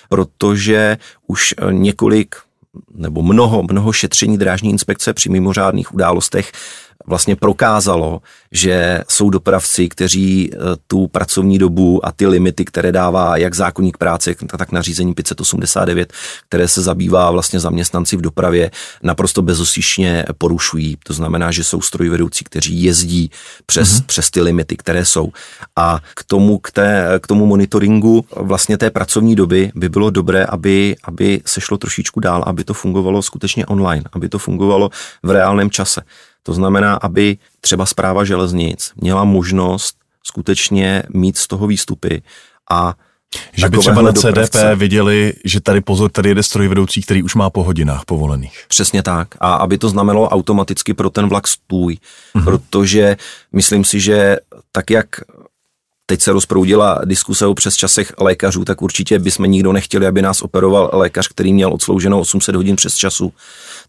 protože 0.08 0.98
už 1.26 1.54
několik 1.70 2.36
nebo 2.94 3.22
mnoho, 3.22 3.62
mnoho 3.70 3.92
šetření 3.92 4.38
drážní 4.38 4.70
inspekce 4.70 5.14
při 5.14 5.28
mimořádných 5.28 5.94
událostech 5.94 6.52
vlastně 7.08 7.36
prokázalo, 7.36 8.20
že 8.52 9.04
jsou 9.08 9.30
dopravci, 9.30 9.88
kteří 9.88 10.50
eh, 10.52 10.56
tu 10.86 11.06
pracovní 11.06 11.58
dobu 11.58 12.06
a 12.06 12.12
ty 12.12 12.26
limity, 12.26 12.64
které 12.64 12.92
dává 12.92 13.36
jak 13.36 13.54
zákonník 13.54 13.96
práce, 13.96 14.34
tak 14.58 14.72
nařízení 14.72 15.14
589, 15.14 16.12
které 16.48 16.68
se 16.68 16.82
zabývá 16.82 17.30
vlastně 17.30 17.60
zaměstnanci 17.60 18.16
v 18.16 18.20
dopravě, 18.20 18.70
naprosto 19.02 19.42
bezosišně 19.42 20.24
porušují. 20.38 20.96
To 21.04 21.12
znamená, 21.12 21.50
že 21.50 21.64
jsou 21.64 21.80
strojvedoucí, 21.80 22.44
kteří 22.44 22.82
jezdí 22.82 23.30
přes, 23.66 23.88
mm-hmm. 23.88 24.06
přes 24.06 24.30
ty 24.30 24.40
limity, 24.40 24.76
které 24.76 25.04
jsou. 25.04 25.32
A 25.76 26.00
k 26.14 26.24
tomu, 26.24 26.58
k, 26.58 26.70
té, 26.70 27.20
k 27.22 27.26
tomu 27.26 27.46
monitoringu 27.46 28.24
vlastně 28.36 28.78
té 28.78 28.90
pracovní 28.90 29.34
doby 29.34 29.72
by 29.74 29.88
bylo 29.88 30.10
dobré, 30.10 30.44
aby, 30.44 30.96
aby 31.04 31.40
se 31.46 31.60
šlo 31.60 31.78
trošičku 31.78 32.20
dál, 32.20 32.44
aby 32.46 32.64
to 32.64 32.74
fungovalo 32.74 33.22
skutečně 33.22 33.66
online, 33.66 34.04
aby 34.12 34.28
to 34.28 34.38
fungovalo 34.38 34.90
v 35.22 35.30
reálném 35.30 35.70
čase. 35.70 36.02
To 36.48 36.54
znamená, 36.54 36.94
aby 36.94 37.36
třeba 37.60 37.86
zpráva 37.86 38.24
železnic 38.24 38.92
měla 38.96 39.24
možnost 39.24 39.96
skutečně 40.24 41.02
mít 41.14 41.36
z 41.36 41.46
toho 41.46 41.66
výstupy 41.66 42.22
a 42.70 42.94
že 43.52 43.68
by 43.68 43.78
třeba 43.78 44.02
na 44.02 44.12
CDP 44.12 44.24
dopravce. 44.24 44.74
viděli, 44.74 45.32
že 45.44 45.60
tady 45.60 45.80
pozor, 45.80 46.10
tady 46.10 46.28
jede 46.28 46.42
strojvedoucí, 46.42 47.02
který 47.02 47.22
už 47.22 47.34
má 47.34 47.50
po 47.50 47.64
hodinách 47.64 48.04
povolených. 48.04 48.64
Přesně 48.68 49.02
tak. 49.02 49.28
A 49.40 49.54
aby 49.54 49.78
to 49.78 49.88
znamenalo 49.88 50.28
automaticky 50.28 50.94
pro 50.94 51.10
ten 51.10 51.28
vlak 51.28 51.48
stůj. 51.48 51.94
Mm-hmm. 51.94 52.44
Protože 52.44 53.16
myslím 53.52 53.84
si, 53.84 54.00
že 54.00 54.36
tak 54.72 54.90
jak 54.90 55.06
teď 56.10 56.22
se 56.22 56.32
rozproudila 56.32 57.00
diskuse 57.04 57.46
o 57.46 57.54
přes 57.54 57.76
časech 57.76 58.12
lékařů, 58.18 58.64
tak 58.64 58.82
určitě 58.82 59.18
bychom 59.18 59.46
nikdo 59.46 59.72
nechtěli, 59.72 60.06
aby 60.06 60.22
nás 60.22 60.42
operoval 60.42 60.90
lékař, 60.92 61.28
který 61.28 61.52
měl 61.52 61.72
odslouženo 61.72 62.20
800 62.20 62.54
hodin 62.54 62.76
přes 62.76 62.96
času. 62.96 63.32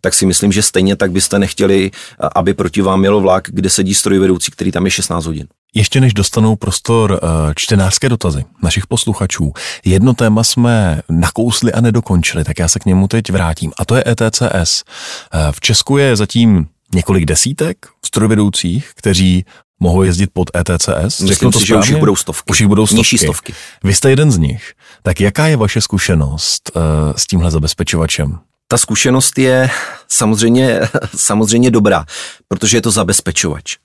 Tak 0.02 0.14
si 0.14 0.26
myslím, 0.26 0.52
že 0.52 0.64
stejně 0.64 0.96
tak 0.96 1.12
byste 1.12 1.40
nechtěli, 1.40 1.92
aby 2.36 2.54
proti 2.54 2.82
vám 2.82 3.00
mělo 3.00 3.22
vlak, 3.22 3.48
kde 3.48 3.70
sedí 3.70 3.96
strojvedoucí, 3.96 4.52
který 4.52 4.72
tam 4.72 4.86
je 4.86 4.92
16 4.92 5.26
hodin. 5.26 5.48
Ještě 5.76 6.02
než 6.02 6.14
dostanou 6.14 6.56
prostor 6.56 7.20
eh, 7.24 7.28
čtenářské 7.56 8.10
dotazy 8.10 8.46
našich 8.64 8.88
posluchačů, 8.88 9.54
jedno 9.86 10.14
téma 10.14 10.44
jsme 10.44 11.02
nakousli 11.10 11.74
a 11.74 11.82
nedokončili, 11.82 12.44
tak 12.44 12.60
já 12.60 12.68
se 12.68 12.80
k 12.80 12.86
němu 12.86 13.08
teď 13.08 13.32
vrátím. 13.32 13.72
A 13.78 13.86
to 13.86 13.96
je 13.96 14.04
ETCS. 14.08 14.84
Eh, 14.84 15.52
v 15.52 15.60
Česku 15.60 15.98
je 15.98 16.16
zatím 16.16 16.68
několik 16.94 17.26
desítek 17.26 17.78
strojvedoucích, 18.06 18.92
kteří 18.96 19.46
mohou 19.80 20.04
jezdit 20.04 20.30
pod 20.34 20.50
ETCS? 20.56 21.20
Myslím 21.20 21.52
to 21.52 21.60
si, 21.60 21.68
že 21.68 21.76
už 21.76 21.88
jich 21.88 21.98
budou 21.98 22.16
stovky. 22.16 22.52
Už 22.52 22.60
jich 22.60 22.68
budou 22.68 22.88
stovky. 22.88 23.18
stovky. 23.18 23.54
Vy 23.84 23.94
jste 23.94 24.10
jeden 24.10 24.32
z 24.32 24.38
nich. 24.38 24.74
Tak 25.04 25.22
jaká 25.22 25.48
je 25.48 25.58
vaše 25.58 25.82
zkušenost 25.82 26.72
uh, 26.76 26.82
s 27.16 27.28
tímhle 27.28 27.52
zabezpečovačem? 27.52 28.40
Ta 28.68 28.78
zkušenost 28.78 29.38
je 29.38 29.70
samozřejmě, 30.08 30.80
samozřejmě 31.16 31.72
dobrá, 31.72 32.06
protože 32.48 32.78
je 32.78 32.82
to 32.82 32.92
zabezpečovač. 32.92 33.76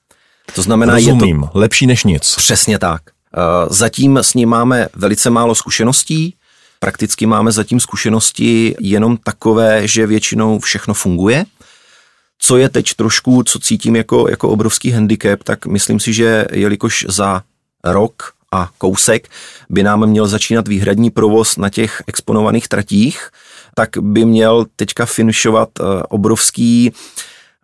To 0.53 0.61
znamená, 0.61 0.93
Rozumím, 0.95 1.41
je 1.43 1.49
to 1.49 1.59
lepší 1.59 1.87
než 1.87 2.03
nic. 2.03 2.35
Přesně 2.35 2.79
tak. 2.79 3.01
Eh, 3.37 3.67
zatím 3.69 4.17
s 4.17 4.33
ním 4.33 4.49
máme 4.49 4.87
velice 4.95 5.29
málo 5.29 5.55
zkušeností, 5.55 6.33
prakticky 6.79 7.25
máme 7.25 7.51
zatím 7.51 7.79
zkušenosti 7.79 8.75
jenom 8.79 9.17
takové, 9.17 9.87
že 9.87 10.07
většinou 10.07 10.59
všechno 10.59 10.93
funguje, 10.93 11.45
co 12.37 12.57
je 12.57 12.69
teď 12.69 12.93
trošku, 12.93 13.43
co 13.43 13.59
cítím 13.59 13.95
jako, 13.95 14.29
jako 14.29 14.49
obrovský 14.49 14.91
handicap, 14.91 15.43
tak 15.43 15.65
myslím 15.65 15.99
si, 15.99 16.13
že 16.13 16.45
jelikož 16.51 17.05
za 17.09 17.43
rok 17.83 18.33
a 18.51 18.69
kousek 18.77 19.29
by 19.69 19.83
nám 19.83 20.05
měl 20.05 20.27
začínat 20.27 20.67
výhradní 20.67 21.09
provoz 21.09 21.57
na 21.57 21.69
těch 21.69 22.03
exponovaných 22.07 22.67
tratích, 22.67 23.29
tak 23.75 23.89
by 24.01 24.25
měl 24.25 24.65
teďka 24.75 25.05
finišovat 25.05 25.69
eh, 25.79 26.03
obrovský 26.09 26.93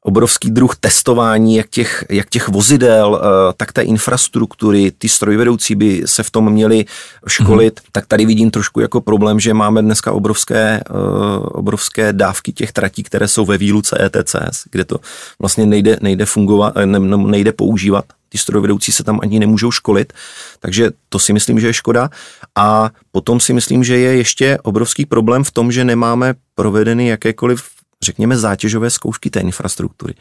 obrovský 0.04 0.52
druh 0.52 0.76
testování, 0.76 1.56
jak 1.56 1.70
těch, 1.70 2.06
jak 2.10 2.30
těch 2.30 2.50
vozidel, 2.50 3.22
eh, 3.24 3.54
tak 3.58 3.74
té 3.74 3.82
infrastruktury, 3.82 4.92
ty 4.98 5.10
strojvedoucí 5.10 5.76
by 5.76 6.04
se 6.06 6.24
v 6.24 6.32
tom 6.32 6.50
měli 6.54 6.86
školit, 7.28 7.80
mm-hmm. 7.80 7.90
tak 7.92 8.06
tady 8.06 8.26
vidím 8.26 8.52
trošku 8.52 8.80
jako 8.80 9.02
problém, 9.02 9.40
že 9.40 9.54
máme 9.54 9.82
dneska 9.82 10.12
obrovské, 10.12 10.82
eh, 10.90 10.94
obrovské 11.40 12.14
dávky 12.14 12.52
těch 12.54 12.72
tratí, 12.72 13.04
které 13.04 13.28
jsou 13.28 13.46
ve 13.46 13.58
výluce 13.58 13.98
ETCS, 14.06 14.64
kde 14.72 14.86
to 14.86 14.98
vlastně 15.40 15.66
nejde, 15.66 15.98
nejde 16.02 16.26
fungovat, 16.26 16.74
ne, 16.86 17.00
nejde 17.00 17.52
používat. 17.52 18.06
Ty 18.30 18.38
strojvedoucí 18.38 18.92
se 18.92 19.04
tam 19.04 19.20
ani 19.22 19.40
nemůžou 19.40 19.72
školit, 19.72 20.14
takže 20.60 20.92
to 21.10 21.20
si 21.20 21.34
myslím, 21.34 21.60
že 21.60 21.68
je 21.68 21.74
škoda. 21.74 22.10
A 22.56 22.90
potom 23.12 23.40
si 23.40 23.54
myslím, 23.54 23.84
že 23.84 23.98
je 23.98 24.18
ještě 24.18 24.58
obrovský 24.64 25.06
problém 25.06 25.44
v 25.44 25.52
tom, 25.52 25.72
že 25.72 25.84
nemáme 25.84 26.34
provedeny 26.56 27.08
jakékoliv 27.08 27.64
řekněme, 28.04 28.38
zátěžové 28.38 28.90
zkoušky 28.90 29.30
té 29.30 29.40
infrastruktury. 29.40 30.14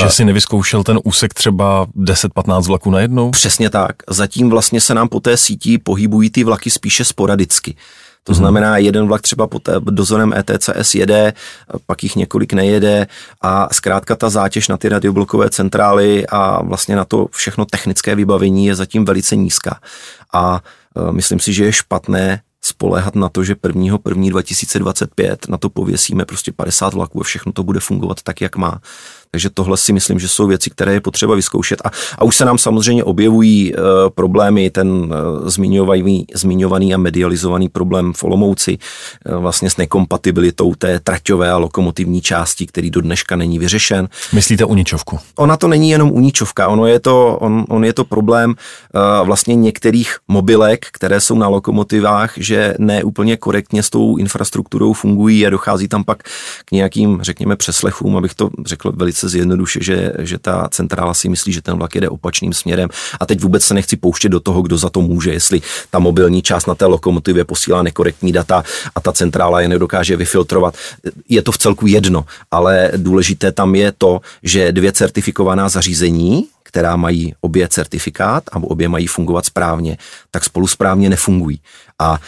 Že 0.00 0.10
si 0.10 0.24
nevyzkoušel 0.24 0.84
ten 0.84 0.98
úsek 1.04 1.34
třeba 1.34 1.86
10-15 1.86 2.62
vlaků 2.62 2.90
najednou? 2.90 3.30
Přesně 3.30 3.70
tak. 3.70 3.96
Zatím 4.10 4.50
vlastně 4.50 4.80
se 4.80 4.94
nám 4.94 5.08
po 5.08 5.20
té 5.20 5.36
síti 5.36 5.78
pohybují 5.78 6.30
ty 6.30 6.44
vlaky 6.44 6.70
spíše 6.70 7.04
sporadicky. 7.04 7.76
To 8.24 8.32
mhm. 8.32 8.36
znamená, 8.36 8.76
jeden 8.76 9.06
vlak 9.06 9.22
třeba 9.22 9.46
pod 9.46 9.68
dozorem 9.80 10.32
ETCS 10.32 10.94
jede, 10.94 11.32
pak 11.86 12.02
jich 12.02 12.16
několik 12.16 12.52
nejede 12.52 13.06
a 13.40 13.68
zkrátka 13.74 14.16
ta 14.16 14.30
zátěž 14.30 14.68
na 14.68 14.76
ty 14.76 14.88
radioblokové 14.88 15.50
centrály 15.50 16.26
a 16.26 16.62
vlastně 16.62 16.96
na 16.96 17.04
to 17.04 17.26
všechno 17.30 17.64
technické 17.64 18.14
vybavení 18.14 18.66
je 18.66 18.74
zatím 18.74 19.04
velice 19.04 19.36
nízká. 19.36 19.80
A 20.32 20.60
e, 21.08 21.12
myslím 21.12 21.40
si, 21.40 21.52
že 21.52 21.64
je 21.64 21.72
špatné 21.72 22.40
spoléhat 22.72 23.14
na 23.14 23.28
to, 23.28 23.44
že 23.44 23.56
1. 23.60 23.98
1. 24.08 24.30
2025 24.30 25.48
na 25.48 25.56
to 25.56 25.68
pověsíme 25.68 26.24
prostě 26.24 26.52
50 26.52 26.94
vlaků 26.94 27.20
a 27.20 27.24
všechno 27.24 27.52
to 27.52 27.62
bude 27.62 27.80
fungovat 27.80 28.22
tak, 28.22 28.40
jak 28.40 28.56
má. 28.56 28.80
Takže 29.34 29.50
tohle 29.50 29.76
si 29.76 29.92
myslím, 29.92 30.18
že 30.18 30.28
jsou 30.28 30.46
věci, 30.46 30.70
které 30.70 30.92
je 30.92 31.00
potřeba 31.00 31.34
vyzkoušet. 31.34 31.80
A, 31.84 31.90
a 32.18 32.24
už 32.24 32.36
se 32.36 32.44
nám 32.44 32.58
samozřejmě 32.58 33.04
objevují 33.04 33.74
e, 33.74 33.76
problémy, 34.14 34.70
ten 34.70 35.14
e, 35.46 35.50
zmiňovaný, 35.50 36.26
zmiňovaný 36.34 36.94
a 36.94 36.96
medializovaný 36.96 37.68
problém 37.68 38.12
v 38.12 38.24
Olomouci 38.24 38.78
e, 39.26 39.36
vlastně 39.36 39.70
s 39.70 39.76
nekompatibilitou 39.76 40.74
té 40.74 41.00
traťové 41.00 41.50
a 41.50 41.56
lokomotivní 41.56 42.20
části, 42.20 42.66
který 42.66 42.90
do 42.90 43.00
dneška 43.00 43.36
není 43.36 43.58
vyřešen. 43.58 44.08
Myslíte 44.32 44.64
uničovku? 44.64 45.18
Ona 45.36 45.56
to 45.56 45.68
není 45.68 45.90
jenom 45.90 46.10
uničovka, 46.12 46.68
ono 46.68 46.86
je 46.86 47.00
to, 47.00 47.38
on, 47.40 47.64
on 47.68 47.84
je 47.84 47.92
to 47.92 48.04
problém 48.04 48.54
e, 48.54 49.24
vlastně 49.24 49.54
některých 49.54 50.16
mobilek, 50.28 50.86
které 50.92 51.20
jsou 51.20 51.38
na 51.38 51.48
lokomotivách, 51.48 52.32
že 52.36 52.74
ne 52.78 53.04
úplně 53.04 53.36
korektně 53.36 53.82
s 53.82 53.90
tou 53.90 54.16
infrastrukturou 54.16 54.92
fungují 54.92 55.46
a 55.46 55.50
dochází 55.50 55.88
tam 55.88 56.04
pak 56.04 56.22
k 56.64 56.72
nějakým, 56.72 57.18
řekněme, 57.22 57.56
přeslechům, 57.56 58.16
abych 58.16 58.34
to 58.34 58.50
řekl 58.66 58.92
velice 58.96 59.21
velice 59.22 59.28
zjednoduše, 59.28 59.78
že, 59.82 60.12
že 60.18 60.38
ta 60.38 60.68
centrála 60.70 61.14
si 61.14 61.28
myslí, 61.28 61.52
že 61.52 61.62
ten 61.62 61.76
vlak 61.76 61.94
jede 61.94 62.08
opačným 62.08 62.52
směrem. 62.52 62.88
A 63.20 63.26
teď 63.26 63.40
vůbec 63.40 63.62
se 63.62 63.74
nechci 63.74 63.96
pouštět 63.96 64.28
do 64.28 64.40
toho, 64.40 64.62
kdo 64.62 64.78
za 64.78 64.90
to 64.90 65.00
může, 65.00 65.32
jestli 65.32 65.62
ta 65.90 65.98
mobilní 65.98 66.42
část 66.42 66.66
na 66.66 66.74
té 66.74 66.86
lokomotivě 66.86 67.44
posílá 67.44 67.82
nekorektní 67.82 68.32
data 68.32 68.64
a 68.94 69.00
ta 69.00 69.12
centrála 69.12 69.60
je 69.60 69.68
nedokáže 69.68 70.16
vyfiltrovat. 70.16 70.74
Je 71.28 71.42
to 71.42 71.52
v 71.52 71.58
celku 71.58 71.86
jedno, 71.86 72.24
ale 72.50 72.90
důležité 72.96 73.52
tam 73.52 73.74
je 73.74 73.92
to, 73.92 74.20
že 74.42 74.72
dvě 74.72 74.92
certifikovaná 74.92 75.68
zařízení, 75.68 76.46
která 76.72 76.96
mají 76.96 77.34
obě 77.40 77.68
certifikát 77.68 78.44
a 78.52 78.56
obě 78.56 78.88
mají 78.88 79.06
fungovat 79.06 79.46
správně, 79.46 79.98
tak 80.30 80.44
spolu 80.44 80.66
správně 80.66 81.10
nefungují. 81.10 81.60
A 81.98 82.10
uh, 82.12 82.18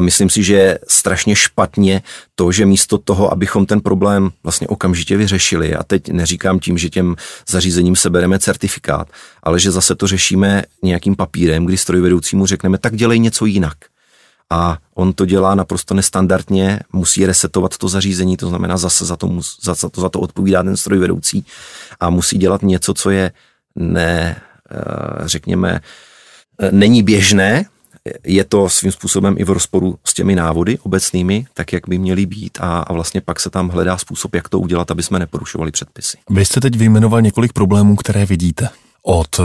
myslím 0.00 0.30
si, 0.30 0.42
že 0.42 0.54
je 0.54 0.78
strašně 0.88 1.36
špatně 1.36 2.02
to, 2.34 2.52
že 2.52 2.66
místo 2.66 2.98
toho, 2.98 3.32
abychom 3.32 3.66
ten 3.66 3.80
problém 3.80 4.30
vlastně 4.42 4.66
okamžitě 4.66 5.16
vyřešili, 5.16 5.74
a 5.74 5.82
teď 5.82 6.08
neříkám 6.08 6.58
tím, 6.58 6.78
že 6.78 6.90
těm 6.90 7.16
zařízením 7.48 7.96
sebereme 7.96 8.38
certifikát, 8.38 9.08
ale 9.42 9.60
že 9.60 9.70
zase 9.70 9.94
to 9.94 10.06
řešíme 10.06 10.62
nějakým 10.82 11.16
papírem, 11.16 11.66
kdy 11.66 11.78
strojvedoucímu 11.78 12.46
řekneme, 12.46 12.78
tak 12.78 12.96
dělej 12.96 13.18
něco 13.18 13.46
jinak 13.46 13.76
a 14.52 14.78
on 14.94 15.12
to 15.12 15.26
dělá 15.26 15.54
naprosto 15.54 15.94
nestandardně, 15.94 16.80
musí 16.92 17.26
resetovat 17.26 17.76
to 17.76 17.88
zařízení, 17.88 18.36
to 18.36 18.48
znamená 18.48 18.76
zase 18.76 19.04
za 19.04 19.16
to, 19.16 19.40
za, 19.62 19.74
to, 19.74 20.00
za 20.00 20.08
to 20.08 20.20
odpovídá 20.20 20.62
ten 20.62 20.76
strojvedoucí 20.76 21.46
a 22.00 22.10
musí 22.10 22.38
dělat 22.38 22.62
něco, 22.62 22.94
co 22.94 23.10
je 23.10 23.32
ne, 23.76 24.36
eh, 24.70 25.28
řekněme, 25.28 25.80
eh, 26.60 26.72
není 26.72 27.02
běžné 27.02 27.64
je 28.24 28.44
to 28.44 28.68
svým 28.68 28.92
způsobem 28.92 29.34
i 29.38 29.44
v 29.44 29.50
rozporu 29.50 29.98
s 30.04 30.14
těmi 30.14 30.34
návody 30.34 30.78
obecnými, 30.78 31.46
tak 31.54 31.72
jak 31.72 31.88
by 31.88 31.98
měly 31.98 32.26
být 32.26 32.58
a, 32.60 32.78
a 32.78 32.92
vlastně 32.92 33.20
pak 33.20 33.40
se 33.40 33.50
tam 33.50 33.68
hledá 33.68 33.98
způsob, 33.98 34.34
jak 34.34 34.48
to 34.48 34.58
udělat, 34.58 34.90
aby 34.90 35.02
jsme 35.02 35.18
neporušovali 35.18 35.70
předpisy. 35.70 36.18
Vy 36.30 36.44
jste 36.44 36.60
teď 36.60 36.76
vyjmenoval 36.76 37.22
několik 37.22 37.52
problémů, 37.52 37.96
které 37.96 38.26
vidíte. 38.26 38.68
Od 39.02 39.40
eh, 39.40 39.42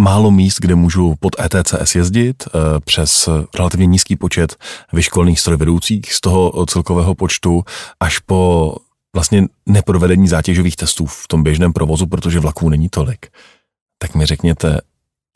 málo 0.00 0.30
míst, 0.30 0.60
kde 0.60 0.74
můžu 0.74 1.14
pod 1.20 1.36
ETCS 1.40 1.94
jezdit, 1.94 2.44
přes 2.84 3.28
relativně 3.54 3.86
nízký 3.86 4.16
počet 4.16 4.56
vyškolných 4.92 5.40
strojvedoucích 5.40 6.12
z 6.14 6.20
toho 6.20 6.66
celkového 6.66 7.14
počtu, 7.14 7.64
až 8.00 8.18
po 8.18 8.74
vlastně 9.16 9.46
neprovedení 9.66 10.28
zátěžových 10.28 10.76
testů 10.76 11.06
v 11.06 11.28
tom 11.28 11.42
běžném 11.42 11.72
provozu, 11.72 12.06
protože 12.06 12.40
vlaků 12.40 12.68
není 12.68 12.88
tolik. 12.88 13.26
Tak 13.98 14.14
mi 14.14 14.26
řekněte, 14.26 14.80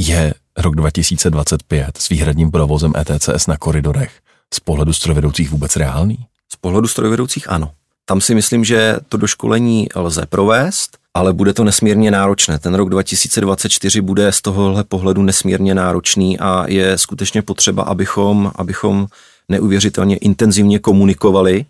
je 0.00 0.34
rok 0.56 0.76
2025 0.76 1.96
s 1.96 2.08
výhradním 2.08 2.50
provozem 2.50 2.92
ETCS 2.96 3.46
na 3.46 3.56
koridorech 3.56 4.12
z 4.54 4.60
pohledu 4.60 4.92
strojvedoucích 4.92 5.50
vůbec 5.50 5.76
reálný? 5.76 6.18
Z 6.52 6.56
pohledu 6.56 6.88
strojvedoucích 6.88 7.50
ano. 7.50 7.70
Tam 8.04 8.20
si 8.20 8.34
myslím, 8.34 8.64
že 8.64 8.96
to 9.08 9.16
doškolení 9.16 9.88
lze 9.94 10.26
provést, 10.26 10.98
ale 11.14 11.32
bude 11.32 11.52
to 11.52 11.64
nesmírně 11.64 12.10
náročné. 12.10 12.58
Ten 12.58 12.74
rok 12.74 12.90
2024 12.90 14.00
bude 14.00 14.32
z 14.32 14.42
tohohle 14.42 14.84
pohledu 14.84 15.22
nesmírně 15.22 15.74
náročný 15.74 16.38
a 16.38 16.64
je 16.68 16.98
skutečně 16.98 17.42
potřeba, 17.42 17.82
abychom, 17.82 18.52
abychom 18.54 19.06
neuvěřitelně 19.48 20.16
intenzivně 20.16 20.78
komunikovali 20.78 21.64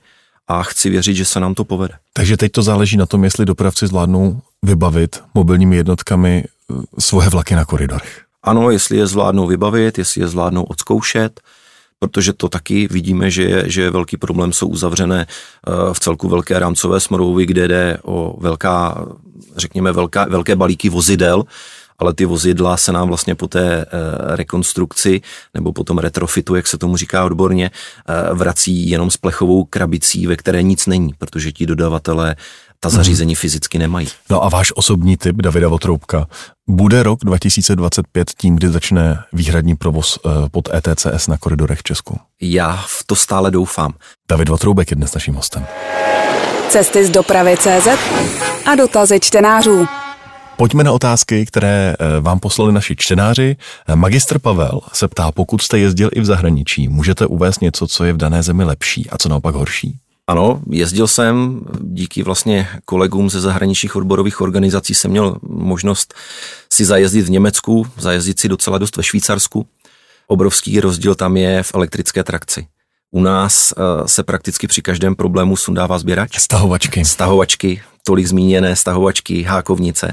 a 0.48 0.62
chci 0.62 0.90
věřit, 0.90 1.14
že 1.14 1.24
se 1.24 1.40
nám 1.40 1.54
to 1.54 1.64
povede. 1.64 1.94
Takže 2.12 2.36
teď 2.36 2.52
to 2.52 2.62
záleží 2.62 2.96
na 2.96 3.06
tom, 3.06 3.24
jestli 3.24 3.46
dopravci 3.46 3.86
zvládnou 3.86 4.40
vybavit 4.62 5.22
mobilními 5.34 5.76
jednotkami 5.76 6.44
eh, 6.44 6.74
svoje 6.98 7.28
vlaky 7.28 7.54
na 7.54 7.64
koridorech. 7.64 8.22
Ano, 8.42 8.70
jestli 8.70 8.96
je 8.96 9.06
zvládnou 9.06 9.46
vybavit, 9.46 9.98
jestli 9.98 10.20
je 10.20 10.28
zvládnou 10.28 10.62
odzkoušet, 10.62 11.40
protože 11.98 12.32
to 12.32 12.48
taky 12.48 12.88
vidíme, 12.88 13.30
že 13.30 13.42
je, 13.42 13.70
že 13.70 13.82
je 13.82 13.90
velký 13.90 14.16
problém, 14.16 14.52
jsou 14.52 14.68
uzavřené 14.68 15.26
eh, 15.26 15.94
v 15.94 16.00
celku 16.00 16.28
velké 16.28 16.58
rámcové 16.58 17.00
smlouvy, 17.00 17.46
kde 17.46 17.68
jde 17.68 17.98
o 18.02 18.36
velká, 18.40 19.06
řekněme, 19.56 19.92
velká, 19.92 20.24
velké 20.24 20.56
balíky 20.56 20.88
vozidel, 20.88 21.44
ale 22.00 22.14
ty 22.14 22.24
vozidla 22.24 22.76
se 22.76 22.92
nám 22.92 23.08
vlastně 23.08 23.34
po 23.34 23.48
té 23.48 23.82
eh, 23.82 23.86
rekonstrukci 24.36 25.20
nebo 25.54 25.72
po 25.72 25.84
tom 25.84 25.98
retrofitu, 25.98 26.54
jak 26.54 26.66
se 26.66 26.78
tomu 26.78 26.96
říká 26.96 27.24
odborně, 27.24 27.70
eh, 28.08 28.34
vrací 28.34 28.90
jenom 28.90 29.10
s 29.10 29.16
plechovou 29.16 29.64
krabicí, 29.64 30.26
ve 30.26 30.36
které 30.36 30.62
nic 30.62 30.86
není, 30.86 31.14
protože 31.18 31.52
ti 31.52 31.66
dodavatelé 31.66 32.36
ta 32.80 32.88
mhm. 32.88 32.96
zařízení 32.96 33.34
hmm. 33.34 33.40
fyzicky 33.40 33.78
nemají. 33.78 34.08
No 34.30 34.44
a 34.44 34.48
váš 34.48 34.72
osobní 34.74 35.16
typ 35.16 35.36
Davida 35.36 35.68
Votroubka, 35.68 36.26
bude 36.68 37.02
rok 37.02 37.18
2025 37.24 38.30
tím, 38.38 38.56
kdy 38.56 38.68
začne 38.68 39.18
výhradní 39.32 39.76
provoz 39.76 40.18
eh, 40.26 40.48
pod 40.50 40.68
ETCS 40.74 41.26
na 41.26 41.36
koridorech 41.36 41.78
v 41.78 41.82
Česku? 41.82 42.20
Já 42.40 42.84
v 42.86 43.04
to 43.06 43.16
stále 43.16 43.50
doufám. 43.50 43.92
David 44.30 44.48
Votroubek 44.48 44.90
je 44.90 44.96
dnes 44.96 45.14
naším 45.14 45.34
hostem. 45.34 45.66
Cesty 46.68 47.06
z 47.06 47.10
dopravy 47.10 47.56
CZ 47.56 47.88
a 48.66 48.74
dotazy 48.74 49.20
čtenářů. 49.20 49.99
Pojďme 50.60 50.84
na 50.84 50.92
otázky, 50.92 51.46
které 51.46 51.94
eh, 51.98 52.20
vám 52.20 52.40
poslali 52.40 52.72
naši 52.72 52.96
čtenáři. 52.96 53.56
Magistr 53.94 54.38
Pavel 54.38 54.80
se 54.92 55.08
ptá, 55.08 55.32
pokud 55.32 55.62
jste 55.62 55.78
jezdil 55.78 56.10
i 56.12 56.20
v 56.20 56.24
zahraničí, 56.24 56.88
můžete 56.88 57.26
uvést 57.26 57.60
něco, 57.60 57.86
co 57.86 58.04
je 58.04 58.12
v 58.12 58.16
dané 58.16 58.42
zemi 58.42 58.64
lepší 58.64 59.10
a 59.10 59.18
co 59.18 59.28
naopak 59.28 59.54
horší? 59.54 59.98
Ano, 60.26 60.60
jezdil 60.70 61.06
jsem, 61.06 61.60
díky 61.80 62.22
vlastně 62.22 62.68
kolegům 62.84 63.30
ze 63.30 63.40
zahraničních 63.40 63.96
odborových 63.96 64.40
organizací 64.40 64.94
jsem 64.94 65.10
měl 65.10 65.36
možnost 65.42 66.14
si 66.72 66.84
zajezdit 66.84 67.26
v 67.26 67.30
Německu, 67.30 67.86
zajezdit 67.98 68.40
si 68.40 68.48
docela 68.48 68.78
dost 68.78 68.96
ve 68.96 69.02
Švýcarsku. 69.02 69.66
Obrovský 70.26 70.80
rozdíl 70.80 71.14
tam 71.14 71.36
je 71.36 71.62
v 71.62 71.74
elektrické 71.74 72.24
trakci. 72.24 72.66
U 73.10 73.20
nás 73.20 73.72
uh, 73.76 74.06
se 74.06 74.22
prakticky 74.22 74.66
při 74.66 74.82
každém 74.82 75.16
problému 75.16 75.56
sundává 75.56 75.98
sběrač. 75.98 76.38
Stahovačky. 76.38 77.04
Stahovačky, 77.04 77.82
tolik 78.04 78.26
zmíněné 78.26 78.76
stahovačky, 78.76 79.42
hákovnice. 79.42 80.12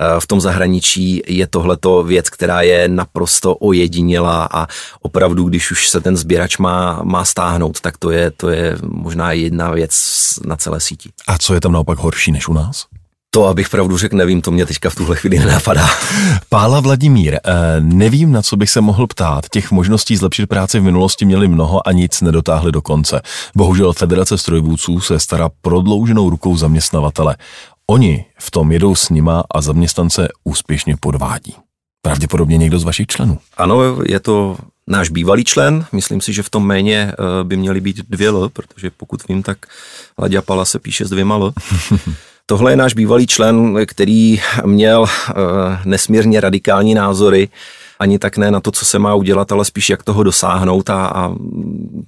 Eh, 0.00 0.20
v 0.20 0.26
tom 0.26 0.40
zahraničí 0.40 1.22
je 1.26 1.46
tohleto 1.46 2.02
věc, 2.02 2.30
která 2.30 2.62
je 2.62 2.88
naprosto 2.88 3.54
ojedinělá 3.54 4.48
a 4.52 4.66
opravdu, 5.02 5.44
když 5.44 5.70
už 5.70 5.88
se 5.88 6.00
ten 6.00 6.16
sběrač 6.16 6.58
má, 6.58 7.00
má 7.02 7.24
stáhnout, 7.24 7.80
tak 7.80 7.98
to 7.98 8.10
je, 8.10 8.30
to 8.30 8.48
je 8.48 8.76
možná 8.82 9.32
jedna 9.32 9.70
věc 9.70 9.94
na 10.46 10.56
celé 10.56 10.80
síti. 10.80 11.10
A 11.26 11.38
co 11.38 11.54
je 11.54 11.60
tam 11.60 11.72
naopak 11.72 11.98
horší 11.98 12.32
než 12.32 12.48
u 12.48 12.52
nás? 12.52 12.86
To, 13.30 13.46
abych 13.46 13.68
pravdu 13.68 13.98
řekl, 13.98 14.16
nevím, 14.16 14.42
to 14.42 14.50
mě 14.50 14.66
teďka 14.66 14.90
v 14.90 14.94
tuhle 14.94 15.16
chvíli 15.16 15.38
nenapadá. 15.38 15.86
Pála 16.48 16.80
Vladimír, 16.80 17.34
eh, 17.34 17.40
nevím, 17.80 18.32
na 18.32 18.42
co 18.42 18.56
bych 18.56 18.70
se 18.70 18.80
mohl 18.80 19.06
ptát. 19.06 19.48
Těch 19.48 19.70
možností 19.70 20.16
zlepšit 20.16 20.46
práci 20.46 20.80
v 20.80 20.82
minulosti 20.82 21.24
měli 21.24 21.48
mnoho 21.48 21.88
a 21.88 21.92
nic 21.92 22.20
nedotáhli 22.20 22.72
do 22.72 22.82
konce. 22.82 23.22
Bohužel 23.56 23.92
Federace 23.92 24.38
strojvůdců 24.38 25.00
se 25.00 25.20
stará 25.20 25.50
prodlouženou 25.62 26.30
rukou 26.30 26.56
zaměstnavatele. 26.56 27.36
Oni 27.86 28.24
v 28.38 28.50
tom 28.50 28.72
jedou 28.72 28.94
s 28.94 29.10
nima 29.10 29.44
a 29.54 29.60
zaměstnance 29.60 30.28
úspěšně 30.44 30.96
podvádí. 31.00 31.54
Pravděpodobně 32.02 32.56
někdo 32.56 32.78
z 32.78 32.84
vašich 32.84 33.06
členů. 33.06 33.38
Ano, 33.56 34.02
je 34.06 34.20
to 34.20 34.56
náš 34.86 35.08
bývalý 35.08 35.44
člen. 35.44 35.86
Myslím 35.92 36.20
si, 36.20 36.32
že 36.32 36.42
v 36.42 36.50
tom 36.50 36.66
méně 36.66 37.12
eh, 37.12 37.44
by 37.44 37.56
měly 37.56 37.80
být 37.80 37.96
dvě 38.08 38.28
L, 38.28 38.48
protože 38.48 38.90
pokud 38.90 39.28
vím, 39.28 39.42
tak 39.42 39.58
Laďa 40.18 40.42
Pala 40.42 40.64
se 40.64 40.78
píše 40.78 41.04
s 41.04 41.10
dvěma 41.10 41.34
L. 41.34 41.52
Tohle 42.46 42.72
je 42.72 42.76
náš 42.76 42.94
bývalý 42.94 43.26
člen, 43.26 43.78
který 43.86 44.40
měl 44.64 45.04
eh, 45.06 45.32
nesmírně 45.84 46.40
radikální 46.40 46.94
názory, 46.94 47.48
ani 47.98 48.18
tak 48.18 48.36
ne 48.36 48.50
na 48.50 48.60
to, 48.60 48.70
co 48.70 48.84
se 48.84 48.98
má 48.98 49.14
udělat, 49.14 49.52
ale 49.52 49.64
spíš 49.64 49.90
jak 49.90 50.02
toho 50.02 50.22
dosáhnout 50.22 50.90
a, 50.90 51.06
a 51.06 51.34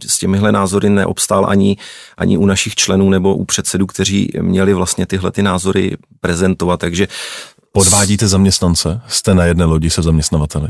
s 0.07 0.19
těmihle 0.19 0.53
názory 0.53 0.91
neobstál 0.91 1.47
ani, 1.49 1.77
ani 2.17 2.39
u 2.39 2.47
našich 2.47 2.75
členů 2.75 3.11
nebo 3.11 3.35
u 3.35 3.45
předsedů, 3.45 3.87
kteří 3.87 4.33
měli 4.41 4.75
vlastně 4.75 5.07
tyhle 5.07 5.31
ty 5.31 5.43
názory 5.43 5.97
prezentovat, 6.21 6.81
takže 6.81 7.09
Podvádíte 7.73 8.29
zaměstnance? 8.29 9.01
Jste 9.09 9.35
na 9.35 9.45
jedné 9.45 9.65
lodi 9.65 9.91
se 9.91 10.03
zaměstnavateli? 10.03 10.69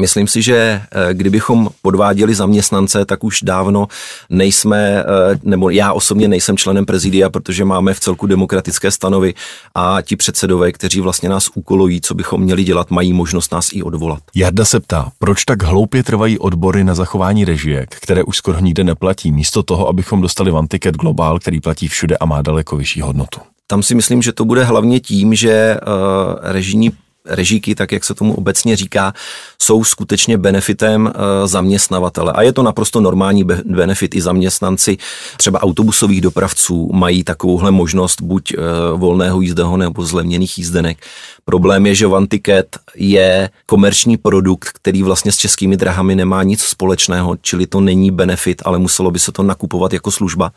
Myslím 0.00 0.28
si, 0.28 0.42
že 0.42 0.56
eh, 0.56 1.14
kdybychom 1.14 1.68
podváděli 1.82 2.34
zaměstnance, 2.34 3.04
tak 3.04 3.24
už 3.24 3.42
dávno 3.42 3.86
nejsme, 4.30 4.78
eh, 4.78 5.04
nebo 5.42 5.70
já 5.70 5.92
osobně 5.92 6.28
nejsem 6.28 6.56
členem 6.56 6.86
prezidia, 6.86 7.30
protože 7.30 7.64
máme 7.64 7.94
v 7.94 8.00
celku 8.00 8.26
demokratické 8.26 8.90
stanovy 8.90 9.34
a 9.74 9.98
ti 10.02 10.16
předsedové, 10.16 10.72
kteří 10.72 11.00
vlastně 11.00 11.28
nás 11.28 11.48
úkolují, 11.54 12.00
co 12.00 12.14
bychom 12.14 12.40
měli 12.40 12.64
dělat, 12.64 12.90
mají 12.90 13.12
možnost 13.12 13.52
nás 13.52 13.68
i 13.72 13.82
odvolat. 13.82 14.22
Jarda 14.34 14.64
se 14.64 14.80
ptá, 14.80 15.10
proč 15.18 15.44
tak 15.44 15.62
hloupě 15.62 16.02
trvají 16.02 16.38
odbory 16.38 16.84
na 16.84 16.94
zachování 16.94 17.44
režijek, 17.44 17.96
které 18.00 18.22
už 18.22 18.36
skoro 18.36 18.60
nikde 18.60 18.84
neplatí, 18.84 19.32
místo 19.32 19.62
toho, 19.62 19.88
abychom 19.88 20.20
dostali 20.20 20.50
Vantiket 20.50 20.96
Global, 20.96 21.38
který 21.38 21.60
platí 21.60 21.88
všude 21.88 22.16
a 22.16 22.24
má 22.26 22.42
daleko 22.42 22.76
vyšší 22.76 23.00
hodnotu. 23.00 23.40
Tam 23.66 23.82
si 23.82 23.94
myslím, 23.94 24.22
že 24.22 24.32
to 24.32 24.44
bude 24.44 24.64
hlavně 24.64 25.00
tím, 25.00 25.34
že 25.34 25.76
uh, 25.76 25.92
režijní 26.42 26.90
režíky, 27.26 27.74
tak 27.74 27.92
jak 27.92 28.04
se 28.04 28.14
tomu 28.14 28.34
obecně 28.34 28.76
říká, 28.76 29.12
jsou 29.62 29.84
skutečně 29.84 30.38
benefitem 30.38 31.12
eh, 31.14 31.46
zaměstnavatele. 31.46 32.32
A 32.32 32.42
je 32.42 32.52
to 32.52 32.62
naprosto 32.62 33.00
normální 33.00 33.44
benefit. 33.64 34.14
I 34.14 34.22
zaměstnanci 34.22 34.96
třeba 35.36 35.62
autobusových 35.62 36.20
dopravců 36.20 36.90
mají 36.92 37.24
takovouhle 37.24 37.70
možnost 37.70 38.20
buď 38.20 38.52
eh, 38.52 38.56
volného 38.96 39.40
jízdného 39.40 39.76
nebo 39.76 40.04
zlevněných 40.04 40.58
jízdenek. 40.58 40.98
Problém 41.44 41.86
je, 41.86 41.94
že 41.94 42.06
Vantiket 42.06 42.78
je 42.94 43.50
komerční 43.66 44.16
produkt, 44.16 44.68
který 44.68 45.02
vlastně 45.02 45.32
s 45.32 45.36
českými 45.36 45.76
drahami 45.76 46.14
nemá 46.14 46.42
nic 46.42 46.62
společného, 46.62 47.36
čili 47.42 47.66
to 47.66 47.80
není 47.80 48.10
benefit, 48.10 48.62
ale 48.64 48.78
muselo 48.78 49.10
by 49.10 49.18
se 49.18 49.32
to 49.32 49.42
nakupovat 49.42 49.92
jako 49.92 50.10
služba. 50.10 50.52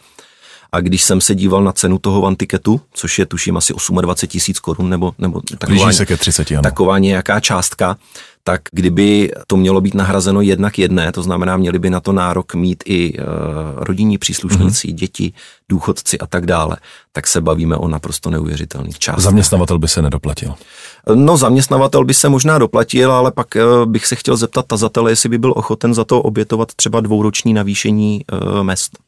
A 0.72 0.80
když 0.80 1.04
jsem 1.04 1.22
se 1.22 1.36
díval 1.36 1.64
na 1.64 1.72
cenu 1.72 1.98
toho 2.00 2.22
vantiketu, 2.22 2.82
což 2.94 3.20
je 3.20 3.26
tuším 3.26 3.58
asi 3.58 3.74
28 3.74 4.28
tisíc 4.28 4.60
korun 4.60 4.90
nebo, 4.90 5.14
nebo 5.18 5.42
taková, 5.58 5.92
se 5.92 6.06
ke 6.06 6.18
30, 6.18 6.52
ano. 6.52 6.62
taková 6.62 7.00
nějaká 7.00 7.40
částka, 7.40 7.98
tak 8.48 8.62
kdyby 8.72 9.32
to 9.48 9.58
mělo 9.58 9.82
být 9.82 9.94
nahrazeno 9.94 10.42
jednak 10.42 10.80
jedné, 10.80 11.12
to 11.12 11.24
znamená, 11.24 11.58
měli 11.58 11.80
by 11.80 11.90
na 11.90 12.00
to 12.00 12.12
nárok 12.12 12.56
mít 12.56 12.84
i 12.86 13.20
uh, 13.20 13.26
rodinní 13.76 14.18
příslušníci, 14.18 14.88
mm-hmm. 14.88 14.94
děti, 14.94 15.34
důchodci 15.70 16.20
a 16.20 16.28
tak 16.28 16.46
dále, 16.46 16.78
tak 17.12 17.28
se 17.28 17.42
bavíme 17.42 17.76
o 17.76 17.88
naprosto 17.88 18.30
neuvěřitelných 18.30 19.00
částkách. 19.00 19.24
Zaměstnavatel 19.24 19.80
by 19.80 19.88
se 19.88 20.02
nedoplatil. 20.02 20.54
No, 21.16 21.38
zaměstnavatel 21.38 22.06
by 22.06 22.14
se 22.14 22.30
možná 22.30 22.58
doplatil, 22.58 23.12
ale 23.12 23.32
pak 23.32 23.48
uh, 23.56 23.86
bych 23.86 24.06
se 24.06 24.16
chtěl 24.16 24.38
zeptat 24.38 24.66
tazatele, 24.68 25.12
jestli 25.12 25.30
by 25.30 25.38
byl 25.38 25.54
ochoten 25.56 25.94
za 25.94 26.04
to 26.04 26.22
obětovat 26.22 26.74
třeba 26.76 27.00
dvouroční 27.00 27.54
navýšení 27.54 28.22
uh, 28.32 28.64
mest. 28.64 29.07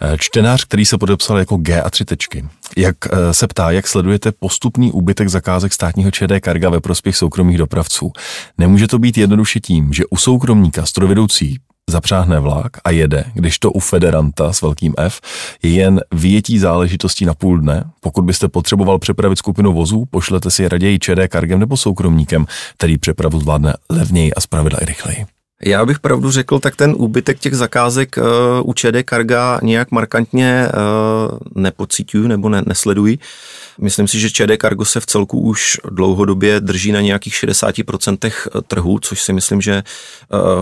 Eh, 0.00 0.16
čtenář, 0.18 0.64
který 0.64 0.84
se 0.84 0.98
podepsal 0.98 1.38
jako 1.38 1.56
G 1.56 1.82
a 1.82 1.90
tři 1.90 2.04
tečky, 2.04 2.48
jak 2.76 2.96
eh, 3.06 3.34
se 3.34 3.46
ptá, 3.46 3.70
jak 3.70 3.88
sledujete 3.88 4.32
postupný 4.32 4.92
úbytek 4.92 5.28
zakázek 5.28 5.72
státního 5.72 6.10
ČD 6.10 6.40
Karga 6.40 6.70
ve 6.70 6.80
prospěch 6.80 7.16
soukromých 7.16 7.58
dopravců. 7.58 8.12
Nemůže 8.58 8.88
to 8.88 8.98
být 8.98 9.18
jednoduše 9.18 9.60
tím, 9.60 9.92
že 9.92 10.06
u 10.10 10.16
soukromníka 10.16 10.86
strojvedoucí 10.86 11.58
zapřáhne 11.90 12.40
vlak 12.40 12.72
a 12.84 12.90
jede, 12.90 13.24
když 13.34 13.58
to 13.58 13.72
u 13.72 13.80
Federanta 13.80 14.52
s 14.52 14.62
velkým 14.62 14.94
F 14.98 15.20
je 15.62 15.70
jen 15.70 16.00
vyjetí 16.12 16.58
záležitostí 16.58 17.24
na 17.24 17.34
půl 17.34 17.60
dne. 17.60 17.84
Pokud 18.00 18.22
byste 18.24 18.48
potřeboval 18.48 18.98
přepravit 18.98 19.38
skupinu 19.38 19.72
vozů, 19.72 20.04
pošlete 20.10 20.50
si 20.50 20.68
raději 20.68 20.98
ČD 20.98 21.28
Kargem 21.28 21.60
nebo 21.60 21.76
soukromníkem, 21.76 22.46
který 22.76 22.98
přepravu 22.98 23.40
zvládne 23.40 23.74
levněji 23.90 24.34
a 24.34 24.40
zpravidla 24.40 24.78
i 24.82 24.84
rychleji. 24.84 25.26
Já 25.62 25.86
bych 25.86 25.98
pravdu 25.98 26.30
řekl, 26.30 26.58
tak 26.58 26.76
ten 26.76 26.94
úbytek 26.96 27.38
těch 27.38 27.54
zakázek 27.54 28.16
uh, 28.16 28.68
u 28.68 28.72
ČD 28.72 28.96
Carga 29.08 29.60
nějak 29.62 29.90
markantně 29.90 30.68
uh, 30.68 31.38
nepocituju 31.62 32.28
nebo 32.28 32.48
ne, 32.48 32.62
nesleduji. 32.66 33.18
Myslím 33.80 34.08
si, 34.08 34.20
že 34.20 34.30
ČD 34.30 34.50
Cargo 34.60 34.84
se 34.84 35.00
v 35.00 35.06
celku 35.06 35.40
už 35.40 35.80
dlouhodobě 35.90 36.60
drží 36.60 36.92
na 36.92 37.00
nějakých 37.00 37.34
60% 37.34 38.30
trhu, 38.66 38.98
což 38.98 39.22
si 39.22 39.32
myslím, 39.32 39.60
že 39.60 39.82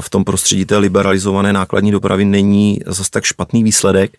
v 0.00 0.10
tom 0.10 0.24
prostředí 0.24 0.64
té 0.64 0.76
liberalizované 0.76 1.52
nákladní 1.52 1.90
dopravy 1.90 2.24
není 2.24 2.80
zase 2.86 3.10
tak 3.10 3.24
špatný 3.24 3.64
výsledek. 3.64 4.16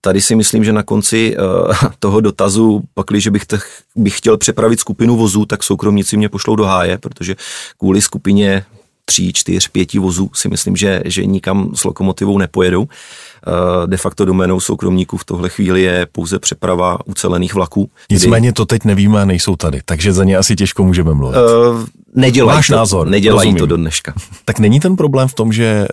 Tady 0.00 0.20
si 0.22 0.34
myslím, 0.34 0.64
že 0.64 0.72
na 0.72 0.82
konci 0.82 1.36
toho 1.98 2.20
dotazu, 2.20 2.82
pakliže 2.94 3.30
bych, 3.30 3.42
bych 3.96 4.18
chtěl 4.18 4.36
přepravit 4.36 4.80
skupinu 4.80 5.16
vozů, 5.16 5.46
tak 5.46 5.62
soukromníci 5.62 6.16
mě 6.16 6.28
pošlou 6.28 6.56
do 6.56 6.64
háje, 6.64 6.98
protože 6.98 7.36
kvůli 7.78 8.02
skupině 8.02 8.64
tří, 9.04 9.32
čtyř, 9.32 9.68
pěti 9.68 9.98
vozů 9.98 10.30
si 10.34 10.48
myslím, 10.48 10.76
že, 10.76 11.02
že 11.04 11.26
nikam 11.26 11.70
s 11.74 11.84
lokomotivou 11.84 12.38
nepojedou. 12.38 12.86
Eh, 13.46 13.86
de 13.86 13.96
facto 13.96 14.24
doménou 14.24 14.60
soukromníků 14.60 15.16
v 15.16 15.24
tohle 15.24 15.48
chvíli 15.48 15.82
je 15.82 16.06
pouze 16.12 16.38
přeprava 16.38 16.98
ucelených 17.06 17.54
vlaků. 17.54 17.90
Nicméně 18.10 18.52
to 18.52 18.66
teď 18.66 18.84
nevíme 18.84 19.22
a 19.22 19.24
nejsou 19.24 19.56
tady, 19.56 19.80
takže 19.84 20.12
za 20.12 20.24
ně 20.24 20.36
asi 20.36 20.56
těžko 20.56 20.84
můžeme 20.84 21.14
mluvit. 21.14 21.36
Uh, 21.36 21.84
nedělají 22.14 22.56
Váš 22.56 22.66
to, 22.66 22.74
názor, 22.74 23.08
nedělají 23.08 23.46
rozumím. 23.48 23.58
to 23.58 23.66
do 23.66 23.76
dneška. 23.76 24.14
Tak 24.44 24.58
není 24.58 24.80
ten 24.80 24.96
problém 24.96 25.28
v 25.28 25.34
tom, 25.34 25.52
že 25.52 25.86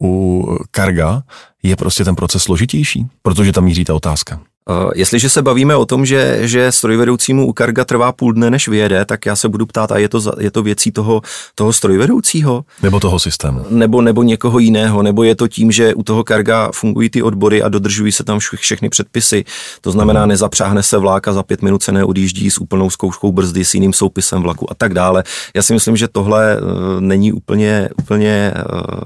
uh, 0.00 0.08
u 0.10 0.58
Karga 0.70 1.22
je 1.62 1.76
prostě 1.76 2.04
ten 2.04 2.14
proces 2.14 2.42
složitější, 2.42 3.06
protože 3.22 3.52
tam 3.52 3.64
míří 3.64 3.84
ta 3.84 3.94
otázka. 3.94 4.40
Uh, 4.70 4.90
jestliže 4.94 5.28
se 5.28 5.42
bavíme 5.42 5.76
o 5.76 5.86
tom, 5.86 6.06
že, 6.06 6.38
že 6.40 6.72
strojvedoucímu 6.72 7.46
u 7.46 7.52
karga 7.52 7.84
trvá 7.84 8.12
půl 8.12 8.32
dne, 8.32 8.50
než 8.50 8.68
vyjede, 8.68 9.04
tak 9.04 9.26
já 9.26 9.36
se 9.36 9.48
budu 9.48 9.66
ptát, 9.66 9.92
a 9.92 9.98
je 9.98 10.08
to, 10.08 10.20
je 10.40 10.50
to 10.50 10.62
věcí 10.62 10.92
toho, 10.92 11.22
toho 11.54 11.72
strojvedoucího? 11.72 12.64
Nebo 12.82 13.00
toho 13.00 13.18
systému? 13.18 13.64
Nebo, 13.70 14.02
nebo 14.02 14.22
někoho 14.22 14.58
jiného? 14.58 15.02
Nebo 15.02 15.22
je 15.22 15.34
to 15.34 15.48
tím, 15.48 15.72
že 15.72 15.94
u 15.94 16.02
toho 16.02 16.24
karga 16.24 16.70
fungují 16.74 17.10
ty 17.10 17.22
odbory 17.22 17.62
a 17.62 17.68
dodržují 17.68 18.12
se 18.12 18.24
tam 18.24 18.38
všechny 18.54 18.88
předpisy? 18.88 19.44
To 19.80 19.90
znamená, 19.90 20.20
hmm. 20.20 20.28
nezapřáhne 20.28 20.82
se 20.82 20.98
vlák 20.98 21.28
a 21.28 21.32
za 21.32 21.42
pět 21.42 21.62
minut 21.62 21.82
se 21.82 21.92
neodjíždí 21.92 22.50
s 22.50 22.58
úplnou 22.58 22.90
zkouškou 22.90 23.32
brzdy, 23.32 23.64
s 23.64 23.74
jiným 23.74 23.92
soupisem 23.92 24.42
vlaku 24.42 24.70
a 24.70 24.74
tak 24.74 24.94
dále. 24.94 25.24
Já 25.56 25.62
si 25.62 25.72
myslím, 25.72 25.96
že 25.96 26.08
tohle 26.08 26.60
uh, 26.60 27.00
není 27.00 27.32
úplně, 27.32 27.88
úplně 27.98 28.54
uh, 28.72 29.00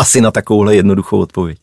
asi 0.00 0.20
na 0.20 0.30
takovouhle 0.30 0.76
jednoduchou 0.76 1.18
odpověď. 1.20 1.58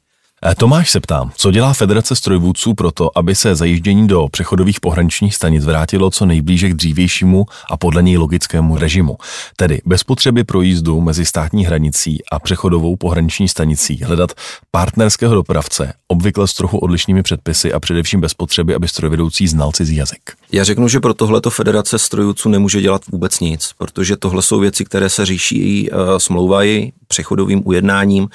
Eh, 0.45 0.55
Tomáš 0.55 0.91
se 0.91 0.99
ptá, 0.99 1.31
co 1.35 1.51
dělá 1.51 1.73
Federace 1.73 2.15
strojvůdců 2.15 2.73
proto, 2.73 3.17
aby 3.17 3.35
se 3.35 3.55
zajíždění 3.55 4.07
do 4.07 4.27
přechodových 4.31 4.79
pohraničních 4.79 5.35
stanic 5.35 5.65
vrátilo 5.65 6.09
co 6.09 6.25
nejblíže 6.25 6.69
k 6.69 6.73
dřívějšímu 6.73 7.45
a 7.69 7.77
podle 7.77 8.03
něj 8.03 8.17
logickému 8.17 8.77
režimu, 8.77 9.17
tedy 9.55 9.81
bez 9.85 10.03
potřeby 10.03 10.43
projízdu 10.43 11.01
mezi 11.01 11.25
státní 11.25 11.65
hranicí 11.65 12.17
a 12.31 12.39
přechodovou 12.39 12.95
pohraniční 12.95 13.47
stanicí 13.47 14.03
hledat 14.03 14.31
partnerského 14.71 15.35
dopravce, 15.35 15.93
obvykle 16.07 16.47
s 16.47 16.53
trochu 16.53 16.77
odlišnými 16.77 17.23
předpisy 17.23 17.73
a 17.73 17.79
především 17.79 18.21
bez 18.21 18.33
potřeby, 18.33 18.75
aby 18.75 18.87
strojvedoucí 18.87 19.47
znal 19.47 19.71
cizí 19.71 19.95
jazyk. 19.95 20.21
Já 20.51 20.63
řeknu, 20.63 20.87
že 20.87 20.99
pro 20.99 21.13
tohleto 21.13 21.49
Federace 21.49 21.99
strojvůdců 21.99 22.49
nemůže 22.49 22.81
dělat 22.81 23.01
vůbec 23.11 23.39
nic, 23.39 23.71
protože 23.77 24.17
tohle 24.17 24.41
jsou 24.41 24.59
věci, 24.59 24.85
které 24.85 25.09
se 25.09 25.25
říší, 25.25 25.91
uh, 25.91 25.97
smlouvají 26.17 26.93
přechodovým 27.07 27.61
ujednáním, 27.65 28.27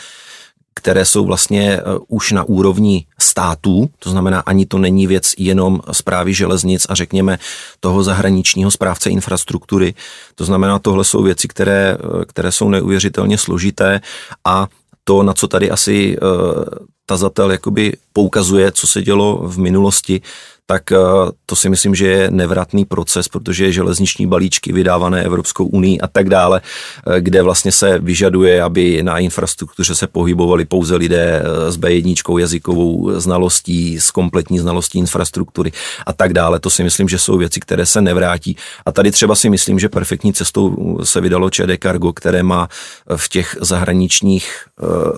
které 0.75 1.05
jsou 1.05 1.25
vlastně 1.25 1.81
uh, 1.83 1.99
už 2.09 2.33
na 2.33 2.45
úrovni 2.45 3.07
států, 3.19 3.91
to 3.99 4.11
znamená, 4.11 4.41
ani 4.41 4.67
to 4.67 4.79
není 4.79 5.07
věc 5.07 5.33
jenom 5.39 5.81
zprávy 5.93 6.35
železnic 6.35 6.87
a 6.89 6.95
řekněme 6.95 7.39
toho 7.81 8.03
zahraničního 8.03 8.71
správce 8.71 9.11
infrastruktury. 9.11 9.95
To 10.35 10.45
znamená, 10.45 10.79
tohle 10.79 11.05
jsou 11.05 11.23
věci, 11.23 11.49
které, 11.49 11.97
uh, 11.97 12.25
které 12.25 12.53
jsou 12.53 12.69
neuvěřitelně 12.69 13.39
složité 13.39 14.01
a 14.45 14.69
to, 15.05 15.23
na 15.23 15.35
co 15.35 15.49
tady 15.49 15.71
asi 15.71 16.19
uh, 16.19 16.65
tazatel 17.07 17.53
jakoby 17.53 17.97
poukazuje, 18.13 18.73
co 18.73 18.87
se 18.87 19.03
dělo 19.03 19.49
v 19.49 19.59
minulosti, 19.59 20.23
tak 20.67 20.93
eh, 20.93 20.97
to 21.47 21.57
si 21.57 21.69
myslím, 21.69 21.95
že 21.95 22.07
je 22.07 22.31
nevratný 22.31 22.85
proces, 22.85 23.29
protože 23.29 23.73
železniční 23.73 24.27
balíčky 24.27 24.73
vydávané 24.73 25.23
Evropskou 25.23 25.67
unii 25.67 26.01
a 26.01 26.07
tak 26.07 26.29
dále, 26.29 26.61
eh, 27.07 27.21
kde 27.21 27.43
vlastně 27.43 27.73
se 27.73 27.99
vyžaduje, 27.99 28.63
aby 28.63 29.03
na 29.03 29.19
infrastruktuře 29.19 29.95
se 29.95 30.07
pohybovali 30.07 30.65
pouze 30.65 30.97
lidé 30.97 31.43
eh, 31.45 31.73
s 31.73 31.79
B1 31.79 32.39
jazykovou 32.39 33.21
znalostí, 33.21 34.01
s 34.01 34.11
kompletní 34.11 34.59
znalostí 34.59 34.99
infrastruktury 34.99 35.73
a 36.07 36.13
tak 36.13 36.33
dále. 36.33 36.61
To 36.61 36.71
si 36.71 36.85
myslím, 36.85 37.09
že 37.09 37.19
jsou 37.19 37.39
věci, 37.39 37.61
které 37.61 37.87
se 37.87 38.01
nevrátí. 38.01 38.57
A 38.87 38.93
tady 38.93 39.11
třeba 39.11 39.35
si 39.35 39.51
myslím, 39.51 39.79
že 39.79 39.89
perfektní 39.89 40.33
cestou 40.33 40.99
se 41.05 41.21
vydalo 41.21 41.51
ČD 41.51 41.83
Cargo, 41.83 42.13
které 42.13 42.43
má 42.43 42.69
v 43.17 43.29
těch 43.29 43.57
zahraničních 43.61 44.67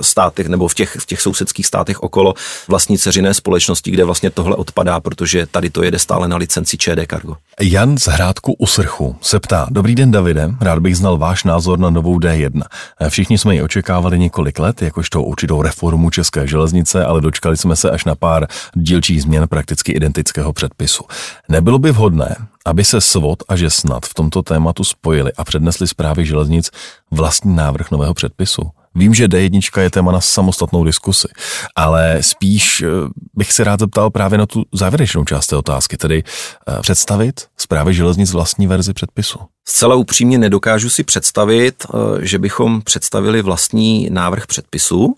státech 0.01 0.47
nebo 0.47 0.69
v 0.69 0.75
těch, 0.75 0.97
v 1.01 1.07
těch 1.07 1.21
sousedských 1.21 1.67
státech 1.67 2.03
okolo 2.03 2.35
vlastní 2.69 2.99
ceřiné 2.99 3.35
společnosti, 3.35 3.91
kde 3.91 4.05
vlastně 4.05 4.31
tohle 4.31 4.57
odpadá, 4.57 5.01
protože 5.01 5.36
protože 5.37 5.47
tady 5.47 5.71
to 5.71 5.83
jede 5.83 5.99
stále 5.99 6.29
na 6.29 6.37
licenci 6.37 6.79
ČD 6.79 7.07
Cargo. 7.11 7.37
Jan 7.61 7.99
z 7.99 8.07
Hrádku 8.07 8.53
u 8.53 8.67
Srchu 8.67 9.17
se 9.21 9.41
ptá, 9.41 9.67
dobrý 9.71 9.95
den 9.95 10.11
Davide, 10.11 10.51
rád 10.61 10.79
bych 10.79 10.97
znal 10.97 11.19
váš 11.19 11.45
názor 11.45 11.79
na 11.79 11.91
novou 11.91 12.19
D1. 12.19 12.63
Všichni 13.09 13.39
jsme 13.39 13.55
ji 13.55 13.63
očekávali 13.63 14.19
několik 14.19 14.59
let, 14.59 14.83
jakožto 14.83 15.23
určitou 15.23 15.63
reformu 15.63 16.11
České 16.11 16.47
železnice, 16.47 17.05
ale 17.05 17.21
dočkali 17.21 17.57
jsme 17.57 17.77
se 17.77 17.91
až 17.91 18.05
na 18.05 18.15
pár 18.15 18.47
dílčích 18.75 19.23
změn 19.23 19.49
prakticky 19.49 19.93
identického 19.93 20.53
předpisu. 20.53 21.05
Nebylo 21.49 21.79
by 21.79 21.91
vhodné, 21.91 22.37
aby 22.65 22.85
se 22.85 23.01
SVOD 23.01 23.43
a 23.49 23.57
že 23.57 23.71
snad 23.71 24.07
v 24.07 24.15
tomto 24.15 24.43
tématu 24.43 24.85
spojili 24.85 25.33
a 25.33 25.45
přednesli 25.45 25.89
zprávy 25.89 26.27
železnic 26.27 26.71
vlastní 27.11 27.57
návrh 27.57 27.91
nového 27.91 28.15
předpisu? 28.15 28.63
Vím, 28.97 29.15
že 29.15 29.29
D1 29.29 29.81
je 29.81 29.91
téma 29.91 30.13
na 30.13 30.21
samostatnou 30.21 30.85
diskusi, 30.85 31.29
ale 31.77 32.19
spíš 32.21 32.83
eh, 32.83 32.87
bych 33.35 33.53
se 33.53 33.65
rád 33.65 33.81
zeptal 33.81 34.11
právě 34.11 34.39
na 34.39 34.47
tu 34.47 34.65
závěrečnou 34.73 35.25
část 35.25 35.47
té 35.47 35.57
otázky, 35.57 35.97
tedy 35.97 36.23
eh, 36.69 36.81
představit 36.81 37.47
zprávy 37.57 37.95
železnic 37.95 38.33
vlastní 38.33 38.67
verzi 38.67 38.93
předpisu. 38.93 39.39
Zcela 39.69 39.95
upřímně 39.95 40.39
nedokážu 40.39 40.91
si 40.91 41.05
představit, 41.05 41.87
eh, 41.89 42.27
že 42.27 42.39
bychom 42.39 42.83
představili 42.83 43.43
vlastní 43.43 44.09
návrh 44.11 44.47
předpisu, 44.47 45.15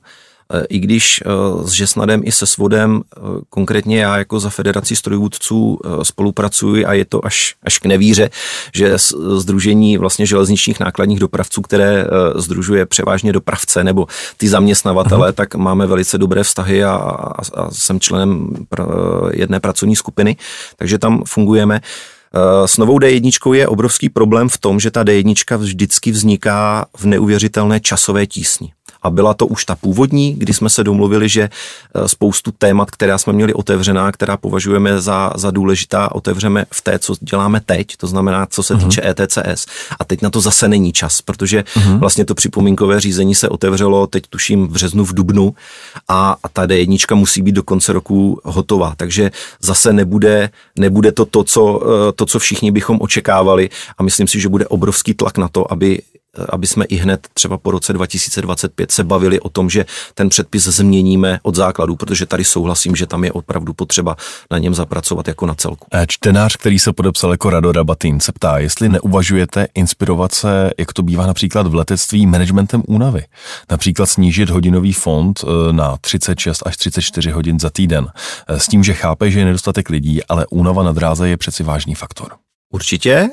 i 0.68 0.78
když 0.78 1.20
eh, 1.26 1.28
s 1.68 1.70
Žesnadem 1.70 2.20
i 2.24 2.32
se 2.32 2.46
Svodem, 2.46 3.02
eh, 3.02 3.20
konkrétně 3.50 4.00
já 4.00 4.18
jako 4.18 4.40
za 4.40 4.50
Federaci 4.50 4.96
strojvůdců 4.96 5.78
spolupracuji 6.02 6.86
a 6.86 6.92
je 6.92 7.04
to 7.04 7.26
až, 7.26 7.54
až 7.62 7.78
k 7.78 7.86
nevíře, 7.86 8.30
že 8.74 8.98
Združení 9.36 9.98
vlastně 9.98 10.26
železničních 10.26 10.80
nákladních 10.80 11.18
dopravců, 11.18 11.62
které 11.62 12.06
združuje 12.34 12.86
převážně 12.86 13.32
dopravce 13.32 13.84
nebo 13.84 14.06
ty 14.36 14.48
zaměstnavatele, 14.48 15.26
Aha. 15.26 15.32
tak 15.32 15.54
máme 15.54 15.86
velice 15.86 16.18
dobré 16.18 16.44
vztahy 16.44 16.84
a, 16.84 16.92
a, 16.92 17.32
a 17.54 17.70
jsem 17.70 18.00
členem 18.00 18.48
jedné 19.32 19.60
pracovní 19.60 19.96
skupiny, 19.96 20.36
takže 20.76 20.98
tam 20.98 21.22
fungujeme. 21.26 21.80
S 22.66 22.78
novou 22.78 22.98
D1 22.98 23.52
je 23.52 23.68
obrovský 23.68 24.08
problém 24.08 24.48
v 24.48 24.58
tom, 24.58 24.80
že 24.80 24.90
ta 24.90 25.04
D1 25.04 25.56
vždycky 25.58 26.10
vzniká 26.10 26.86
v 26.96 27.04
neuvěřitelné 27.04 27.80
časové 27.80 28.26
tísni. 28.26 28.72
A 29.02 29.10
byla 29.10 29.34
to 29.34 29.46
už 29.46 29.64
ta 29.64 29.76
původní, 29.76 30.34
kdy 30.34 30.54
jsme 30.54 30.70
se 30.70 30.84
domluvili, 30.84 31.28
že 31.28 31.42
eh, 31.42 32.08
spoustu 32.08 32.52
témat, 32.58 32.90
která 32.90 33.18
jsme 33.18 33.32
měli 33.32 33.54
otevřená, 33.54 34.12
která 34.12 34.36
považujeme 34.36 35.00
za, 35.00 35.32
za 35.36 35.50
důležitá, 35.50 36.14
otevřeme 36.14 36.64
v 36.72 36.82
té, 36.82 36.98
co 36.98 37.14
děláme 37.20 37.60
teď, 37.66 37.96
to 37.96 38.06
znamená, 38.06 38.46
co 38.46 38.62
se 38.62 38.74
uh-huh. 38.74 38.84
týče 38.84 39.02
ETCS. 39.04 39.66
A 40.00 40.04
teď 40.04 40.22
na 40.22 40.30
to 40.30 40.40
zase 40.40 40.68
není 40.68 40.92
čas, 40.92 41.22
protože 41.22 41.60
uh-huh. 41.60 41.98
vlastně 41.98 42.24
to 42.24 42.34
připomínkové 42.34 43.00
řízení 43.00 43.34
se 43.34 43.48
otevřelo 43.48 44.06
teď 44.06 44.24
tuším 44.30 44.66
v 44.66 44.70
březnu, 44.70 45.04
v 45.04 45.14
dubnu 45.14 45.54
a, 46.08 46.36
a 46.42 46.48
ta 46.48 46.66
D1 46.66 47.14
musí 47.14 47.42
být 47.42 47.52
do 47.52 47.62
konce 47.62 47.92
roku 47.92 48.40
hotová. 48.44 48.94
Takže 48.96 49.30
zase 49.62 49.92
nebude, 49.92 50.50
nebude 50.78 51.12
to 51.12 51.24
to 51.26 51.44
co, 51.44 51.80
eh, 51.82 52.12
to, 52.12 52.26
co 52.26 52.38
všichni 52.38 52.70
bychom 52.70 52.98
očekávali 53.00 53.70
a 53.98 54.02
myslím 54.02 54.28
si, 54.28 54.40
že 54.40 54.48
bude 54.48 54.66
obrovský 54.66 55.14
tlak 55.14 55.38
na 55.38 55.48
to, 55.48 55.72
aby 55.72 56.02
aby 56.48 56.66
jsme 56.66 56.84
i 56.84 56.96
hned 56.96 57.28
třeba 57.34 57.58
po 57.58 57.70
roce 57.70 57.92
2025 57.92 58.92
se 58.92 59.04
bavili 59.04 59.40
o 59.40 59.48
tom, 59.48 59.70
že 59.70 59.86
ten 60.14 60.28
předpis 60.28 60.64
změníme 60.64 61.40
od 61.42 61.54
základu, 61.54 61.96
protože 61.96 62.26
tady 62.26 62.44
souhlasím, 62.44 62.96
že 62.96 63.06
tam 63.06 63.24
je 63.24 63.32
opravdu 63.32 63.74
potřeba 63.74 64.16
na 64.50 64.58
něm 64.58 64.74
zapracovat 64.74 65.28
jako 65.28 65.46
na 65.46 65.54
celku. 65.54 65.86
Eh, 65.94 66.06
čtenář, 66.08 66.56
který 66.56 66.78
se 66.78 66.92
podepsal 66.92 67.30
jako 67.30 67.50
Rado 67.50 67.72
Rabatin, 67.72 68.20
se 68.20 68.32
ptá, 68.32 68.58
jestli 68.58 68.88
neuvažujete 68.88 69.68
inspirovat 69.74 70.34
se, 70.34 70.70
jak 70.78 70.92
to 70.92 71.02
bývá 71.02 71.26
například 71.26 71.66
v 71.66 71.74
letectví, 71.74 72.26
managementem 72.26 72.82
únavy. 72.86 73.24
Například 73.70 74.06
snížit 74.06 74.50
hodinový 74.50 74.92
fond 74.92 75.40
eh, 75.44 75.72
na 75.72 75.96
36 76.00 76.62
až 76.66 76.76
34 76.76 77.30
hodin 77.30 77.60
za 77.60 77.70
týden. 77.70 78.06
Eh, 78.48 78.60
s 78.60 78.66
tím, 78.66 78.84
že 78.84 78.94
chápe, 78.94 79.30
že 79.30 79.38
je 79.38 79.44
nedostatek 79.44 79.88
lidí, 79.88 80.24
ale 80.24 80.46
únava 80.50 80.82
na 80.82 80.92
dráze 80.92 81.28
je 81.28 81.36
přeci 81.36 81.62
vážný 81.62 81.94
faktor. 81.94 82.32
Určitě, 82.72 83.28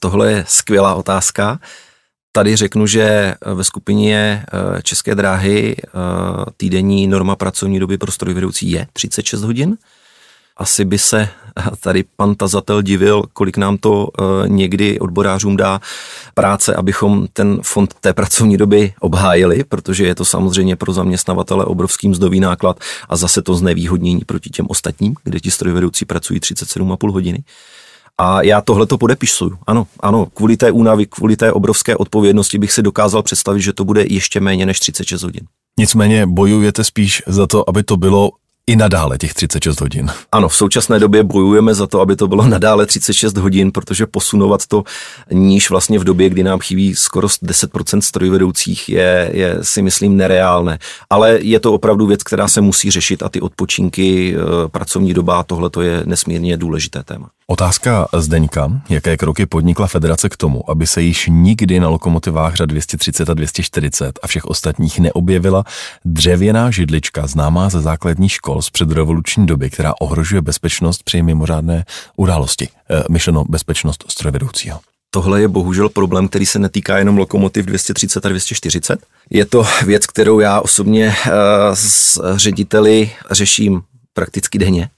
tohle 0.00 0.32
je 0.32 0.44
skvělá 0.48 0.94
otázka. 0.94 1.58
Tady 2.34 2.56
řeknu, 2.56 2.86
že 2.86 3.34
ve 3.54 3.64
skupině 3.64 4.44
eh, 4.52 4.82
České 4.82 5.14
dráhy 5.14 5.76
eh, 5.78 5.90
týdenní 6.56 7.06
norma 7.06 7.36
pracovní 7.36 7.78
doby 7.80 7.98
pro 7.98 8.12
strojvedoucí 8.12 8.70
je 8.70 8.86
36 8.92 9.42
hodin. 9.42 9.76
asi 10.56 10.84
by 10.84 10.98
se 10.98 11.28
tady 11.80 12.04
pan 12.16 12.34
tazatel 12.34 12.82
divil, 12.82 13.22
kolik 13.32 13.56
nám 13.56 13.78
to 13.78 14.08
eh, 14.08 14.48
někdy 14.48 14.98
odborářům 14.98 15.56
dá 15.56 15.80
práce, 16.34 16.74
abychom 16.74 17.26
ten 17.32 17.60
fond 17.62 17.94
té 18.00 18.12
pracovní 18.12 18.56
doby 18.56 18.94
obhájili, 19.00 19.64
protože 19.64 20.06
je 20.06 20.14
to 20.14 20.24
samozřejmě 20.24 20.76
pro 20.76 20.92
zaměstnavatele 20.92 21.64
obrovský 21.64 22.08
mzdový 22.08 22.40
náklad 22.40 22.80
a 23.08 23.16
zase 23.16 23.42
to 23.42 23.54
znevýhodnění 23.54 24.20
proti 24.26 24.50
těm 24.50 24.66
ostatním, 24.68 25.14
kde 25.24 25.40
ti 25.40 25.50
strojvedoucí 25.50 26.04
pracují 26.04 26.40
37,5 26.40 27.12
hodiny. 27.12 27.44
A 28.20 28.42
já 28.42 28.60
tohle 28.60 28.86
to 28.86 28.98
podepisuju. 28.98 29.58
Ano, 29.66 29.86
ano, 30.00 30.26
kvůli 30.26 30.56
té 30.56 30.70
únavy, 30.70 31.06
kvůli 31.06 31.36
té 31.36 31.52
obrovské 31.52 31.96
odpovědnosti 31.96 32.58
bych 32.58 32.72
si 32.72 32.82
dokázal 32.82 33.22
představit, 33.22 33.60
že 33.60 33.72
to 33.72 33.84
bude 33.84 34.04
ještě 34.08 34.40
méně 34.40 34.66
než 34.66 34.80
36 34.80 35.22
hodin. 35.22 35.46
Nicméně 35.78 36.26
bojujete 36.26 36.84
spíš 36.84 37.22
za 37.26 37.46
to, 37.46 37.68
aby 37.68 37.82
to 37.82 37.96
bylo 37.96 38.30
i 38.66 38.76
nadále 38.76 39.18
těch 39.18 39.34
36 39.34 39.80
hodin. 39.80 40.10
Ano, 40.32 40.48
v 40.48 40.56
současné 40.56 40.98
době 40.98 41.22
bojujeme 41.22 41.74
za 41.74 41.86
to, 41.86 42.00
aby 42.00 42.16
to 42.16 42.28
bylo 42.28 42.46
nadále 42.46 42.86
36 42.86 43.36
hodin, 43.36 43.72
protože 43.72 44.06
posunovat 44.06 44.66
to 44.66 44.84
níž 45.32 45.70
vlastně 45.70 45.98
v 45.98 46.04
době, 46.04 46.28
kdy 46.28 46.42
nám 46.42 46.60
chybí 46.60 46.94
skoro 46.94 47.28
10% 47.28 48.00
strojvedoucích 48.00 48.88
je, 48.88 49.30
je 49.32 49.58
si 49.62 49.82
myslím 49.82 50.16
nereálné. 50.16 50.78
Ale 51.10 51.38
je 51.42 51.60
to 51.60 51.72
opravdu 51.72 52.06
věc, 52.06 52.22
která 52.22 52.48
se 52.48 52.60
musí 52.60 52.90
řešit 52.90 53.22
a 53.22 53.28
ty 53.28 53.40
odpočinky, 53.40 54.36
eh, 54.36 54.68
pracovní 54.68 55.14
doba, 55.14 55.42
tohle 55.42 55.70
to 55.70 55.82
je 55.82 56.02
nesmírně 56.06 56.56
důležité 56.56 57.02
téma. 57.02 57.30
Otázka 57.52 58.08
Zdeňka. 58.18 58.70
Jaké 58.88 59.16
kroky 59.16 59.46
podnikla 59.46 59.86
federace 59.86 60.28
k 60.28 60.36
tomu, 60.36 60.70
aby 60.70 60.86
se 60.86 61.02
již 61.02 61.28
nikdy 61.30 61.80
na 61.80 61.88
lokomotivách 61.88 62.54
řad 62.54 62.66
230 62.66 63.30
a 63.30 63.34
240 63.34 64.18
a 64.22 64.26
všech 64.26 64.44
ostatních 64.44 64.98
neobjevila 64.98 65.64
dřevěná 66.04 66.70
židlička 66.70 67.26
známá 67.26 67.68
ze 67.68 67.80
základních 67.80 68.32
škol 68.32 68.62
z 68.62 68.70
předrevoluční 68.70 69.46
doby, 69.46 69.70
která 69.70 69.92
ohrožuje 70.00 70.42
bezpečnost 70.42 71.02
při 71.02 71.22
mimořádné 71.22 71.84
události, 72.16 72.68
e, 72.90 73.04
myšleno 73.10 73.44
bezpečnost 73.48 74.04
strojvedoucího? 74.08 74.80
Tohle 75.10 75.40
je 75.40 75.48
bohužel 75.48 75.88
problém, 75.88 76.28
který 76.28 76.46
se 76.46 76.58
netýká 76.58 76.98
jenom 76.98 77.18
lokomotiv 77.18 77.66
230 77.66 78.26
a 78.26 78.28
240. 78.28 79.00
Je 79.30 79.44
to 79.44 79.66
věc, 79.86 80.06
kterou 80.06 80.40
já 80.40 80.60
osobně 80.60 81.06
e, 81.06 81.30
s 81.74 82.20
řediteli 82.36 83.10
řeším 83.30 83.82
prakticky 84.14 84.58
denně 84.58 84.88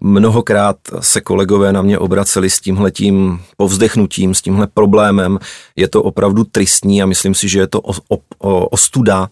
Mnohokrát 0.00 0.76
se 1.00 1.20
kolegové 1.20 1.72
na 1.72 1.82
mě 1.82 1.98
obraceli 1.98 2.50
s 2.50 2.60
tímhletím 2.60 3.40
povzdechnutím, 3.56 4.34
s 4.34 4.42
tímhle 4.42 4.66
problémem. 4.66 5.38
Je 5.76 5.88
to 5.88 6.02
opravdu 6.02 6.44
tristní 6.44 7.02
a 7.02 7.06
myslím 7.06 7.34
si, 7.34 7.48
že 7.48 7.58
je 7.58 7.66
to 7.66 7.80
ostuda 8.70 9.28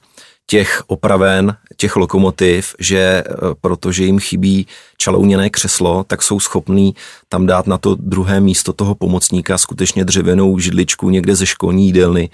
těch 0.46 0.82
opraven, 0.86 1.56
těch 1.76 1.96
lokomotiv, 1.96 2.74
že 2.78 2.98
e, 2.98 3.24
protože 3.60 4.04
jim 4.04 4.18
chybí 4.18 4.66
čalouněné 4.96 5.50
křeslo, 5.50 6.04
tak 6.04 6.22
jsou 6.22 6.40
schopní 6.40 6.94
tam 7.28 7.46
dát 7.46 7.66
na 7.66 7.78
to 7.78 7.94
druhé 7.94 8.40
místo 8.40 8.72
toho 8.72 8.94
pomocníka 8.94 9.58
skutečně 9.58 10.04
dřevěnou 10.04 10.58
židličku 10.58 11.10
někde 11.10 11.36
ze 11.36 11.46
školní 11.46 11.86
jídelny. 11.86 12.30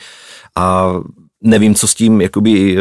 A 0.57 0.93
nevím, 1.43 1.75
co 1.75 1.89
s 1.89 1.95
tím, 1.95 2.21
jakoby, 2.21 2.77
e, 2.79 2.81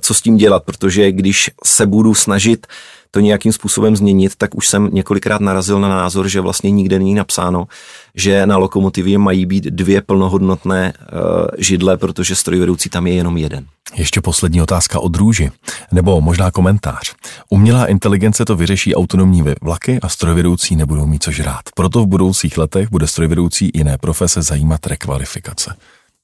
co 0.00 0.14
s 0.14 0.22
tím 0.22 0.36
dělat, 0.36 0.64
protože 0.64 1.12
když 1.12 1.50
se 1.64 1.86
budu 1.86 2.14
snažit 2.14 2.66
to 3.10 3.20
nějakým 3.20 3.52
způsobem 3.52 3.96
změnit, 3.96 4.32
tak 4.38 4.54
už 4.54 4.68
jsem 4.68 4.88
několikrát 4.92 5.40
narazil 5.40 5.80
na 5.80 5.88
názor, 5.88 6.28
že 6.28 6.40
vlastně 6.40 6.70
nikde 6.70 6.98
není 6.98 7.14
napsáno, 7.14 7.66
že 8.14 8.46
na 8.46 8.56
lokomotivě 8.56 9.18
mají 9.18 9.46
být 9.46 9.64
dvě 9.64 10.02
plnohodnotné 10.02 10.92
uh, 10.92 11.46
židle, 11.58 11.96
protože 11.96 12.36
strojvedoucí 12.36 12.88
tam 12.90 13.06
je 13.06 13.14
jenom 13.14 13.36
jeden. 13.36 13.64
Ještě 13.94 14.20
poslední 14.20 14.62
otázka 14.62 15.00
od 15.00 15.16
Růži, 15.16 15.50
nebo 15.92 16.20
možná 16.20 16.50
komentář. 16.50 17.14
Umělá 17.50 17.86
inteligence 17.86 18.44
to 18.44 18.56
vyřeší 18.56 18.94
autonomní 18.94 19.44
vlaky 19.62 19.98
a 20.02 20.08
strojvedoucí 20.08 20.76
nebudou 20.76 21.06
mít 21.06 21.22
co 21.22 21.30
žrát. 21.30 21.62
Proto 21.74 22.02
v 22.02 22.06
budoucích 22.06 22.58
letech 22.58 22.90
bude 22.90 23.06
strojvedoucí 23.06 23.70
jiné 23.74 23.98
profese 23.98 24.42
zajímat 24.42 24.86
rekvalifikace. 24.86 25.74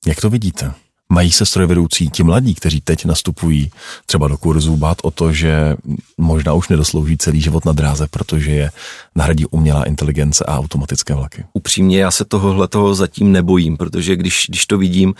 Jak 0.06 0.20
to 0.20 0.30
vidíte? 0.30 0.72
Mají 1.12 1.32
se 1.32 1.46
strojvedoucí 1.46 2.10
ti 2.10 2.22
mladí, 2.22 2.54
kteří 2.54 2.80
teď 2.80 3.04
nastupují 3.04 3.70
třeba 4.06 4.28
do 4.28 4.38
kurzu, 4.38 4.76
bát 4.76 4.98
o 5.02 5.10
to, 5.10 5.32
že 5.32 5.76
možná 6.18 6.52
už 6.52 6.68
nedoslouží 6.68 7.18
celý 7.18 7.40
život 7.40 7.64
na 7.64 7.72
dráze, 7.72 8.06
protože 8.10 8.50
je 8.50 8.70
nahradí 9.14 9.46
umělá 9.46 9.84
inteligence 9.84 10.44
a 10.44 10.58
automatické 10.58 11.14
vlaky? 11.14 11.44
Upřímně, 11.52 11.98
já 11.98 12.10
se 12.10 12.24
tohohle 12.24 12.68
toho 12.68 12.94
zatím 12.94 13.32
nebojím, 13.32 13.76
protože 13.76 14.16
když, 14.16 14.46
když 14.48 14.66
to 14.66 14.78
vidím, 14.78 15.14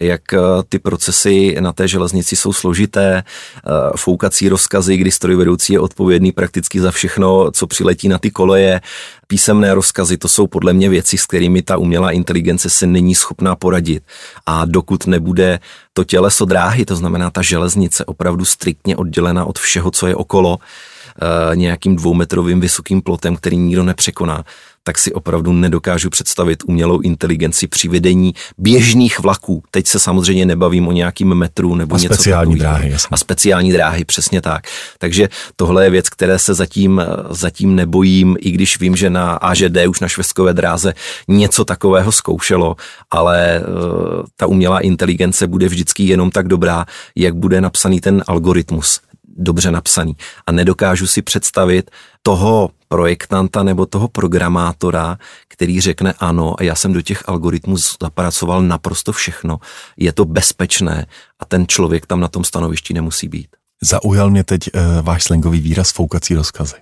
jak 0.00 0.32
eh, 0.32 0.38
ty 0.68 0.78
procesy 0.78 1.56
na 1.60 1.72
té 1.72 1.88
železnici 1.88 2.36
jsou 2.36 2.52
složité, 2.52 3.22
eh, 3.22 3.70
foukací 3.96 4.48
rozkazy, 4.48 4.96
kdy 4.96 5.10
strojvedoucí 5.10 5.72
je 5.72 5.80
odpovědný 5.80 6.32
prakticky 6.32 6.80
za 6.80 6.90
všechno, 6.90 7.50
co 7.50 7.66
přiletí 7.66 8.08
na 8.08 8.18
ty 8.18 8.30
koleje, 8.30 8.80
písemné 9.26 9.74
rozkazy, 9.74 10.16
to 10.16 10.28
jsou 10.28 10.46
podle 10.46 10.72
mě 10.72 10.88
věci, 10.88 11.18
s 11.18 11.26
kterými 11.26 11.62
ta 11.62 11.76
umělá 11.76 12.10
inteligence 12.10 12.70
se 12.70 12.86
není 12.86 13.14
schopná 13.14 13.56
poradit. 13.56 14.02
A 14.46 14.64
dokud 14.64 15.06
nebude 15.06 15.60
to 15.92 16.04
těleso 16.04 16.44
dráhy, 16.44 16.84
to 16.84 16.96
znamená 16.96 17.30
ta 17.30 17.42
železnice 17.42 18.04
opravdu 18.04 18.44
striktně 18.44 18.96
oddělena 18.96 19.44
od 19.44 19.58
všeho, 19.58 19.90
co 19.90 20.06
je 20.06 20.16
okolo, 20.16 20.58
eh, 20.60 21.56
nějakým 21.56 21.96
dvoumetrovým 21.96 22.60
vysokým 22.60 23.02
plotem, 23.02 23.36
který 23.36 23.56
nikdo 23.56 23.82
nepřekoná, 23.82 24.44
tak 24.86 24.98
si 24.98 25.12
opravdu 25.12 25.52
nedokážu 25.52 26.10
představit 26.10 26.62
umělou 26.66 27.00
inteligenci 27.00 27.66
při 27.66 27.88
vedení 27.88 28.34
běžných 28.58 29.20
vlaků. 29.20 29.62
Teď 29.70 29.86
se 29.86 29.98
samozřejmě 29.98 30.46
nebavím 30.46 30.88
o 30.88 30.92
nějakým 30.92 31.34
metru 31.34 31.74
nebo 31.74 31.94
a 31.94 31.98
něco 31.98 32.14
speciální 32.14 32.56
dráhy. 32.56 32.90
Jasný. 32.90 33.08
A 33.10 33.16
speciální 33.16 33.72
dráhy, 33.72 34.04
přesně 34.04 34.40
tak. 34.40 34.66
Takže 34.98 35.28
tohle 35.56 35.84
je 35.84 35.90
věc, 35.90 36.08
které 36.08 36.38
se 36.38 36.54
zatím, 36.54 37.02
zatím 37.30 37.74
nebojím, 37.74 38.36
i 38.40 38.50
když 38.50 38.80
vím, 38.80 38.96
že 38.96 39.10
na 39.10 39.32
AŽD 39.32 39.76
už 39.88 40.00
na 40.00 40.08
švestkové 40.08 40.54
dráze 40.54 40.94
něco 41.28 41.64
takového 41.64 42.12
zkoušelo, 42.12 42.76
ale 43.10 43.60
uh, 43.60 44.22
ta 44.36 44.46
umělá 44.46 44.80
inteligence 44.80 45.46
bude 45.46 45.68
vždycky 45.68 46.02
jenom 46.02 46.30
tak 46.30 46.48
dobrá, 46.48 46.86
jak 47.16 47.34
bude 47.34 47.60
napsaný 47.60 48.00
ten 48.00 48.22
algoritmus 48.26 49.00
dobře 49.36 49.70
napsaný. 49.70 50.16
A 50.46 50.52
nedokážu 50.52 51.06
si 51.06 51.22
představit 51.22 51.90
toho 52.22 52.70
projektanta 52.88 53.62
nebo 53.62 53.86
toho 53.86 54.08
programátora, 54.08 55.18
který 55.48 55.80
řekne 55.80 56.14
ano, 56.18 56.54
a 56.58 56.62
já 56.62 56.74
jsem 56.74 56.92
do 56.92 57.02
těch 57.02 57.28
algoritmů 57.28 57.76
zapracoval 58.02 58.62
naprosto 58.62 59.12
všechno, 59.12 59.58
je 59.96 60.12
to 60.12 60.24
bezpečné 60.24 61.06
a 61.40 61.44
ten 61.44 61.66
člověk 61.66 62.06
tam 62.06 62.20
na 62.20 62.28
tom 62.28 62.44
stanovišti 62.44 62.94
nemusí 62.94 63.28
být. 63.28 63.48
Zaujal 63.82 64.30
mě 64.30 64.44
teď 64.44 64.70
uh, 64.74 64.80
váš 65.02 65.24
slangový 65.24 65.60
výraz 65.60 65.92
foukací 65.92 66.34
rozkazy. 66.34 66.74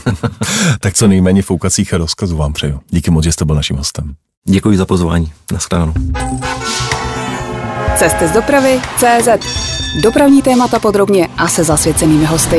tak 0.80 0.94
co 0.94 1.08
nejméně 1.08 1.42
foukacích 1.42 1.92
rozkazů 1.92 2.36
vám 2.36 2.52
přeju. 2.52 2.80
Díky 2.90 3.10
moc, 3.10 3.24
že 3.24 3.32
jste 3.32 3.44
byl 3.44 3.54
naším 3.54 3.76
hostem. 3.76 4.14
Děkuji 4.48 4.78
za 4.78 4.86
pozvání. 4.86 5.32
Naschledanou. 5.52 5.94
Cesty 7.96 8.28
z 8.28 8.32
dopravy 8.32 8.80
CZ. 8.96 9.79
Dopravní 9.94 10.42
témata 10.42 10.78
podrobně 10.78 11.28
a 11.38 11.48
se 11.48 11.64
zasvěcenými 11.64 12.24
hosty. 12.24 12.58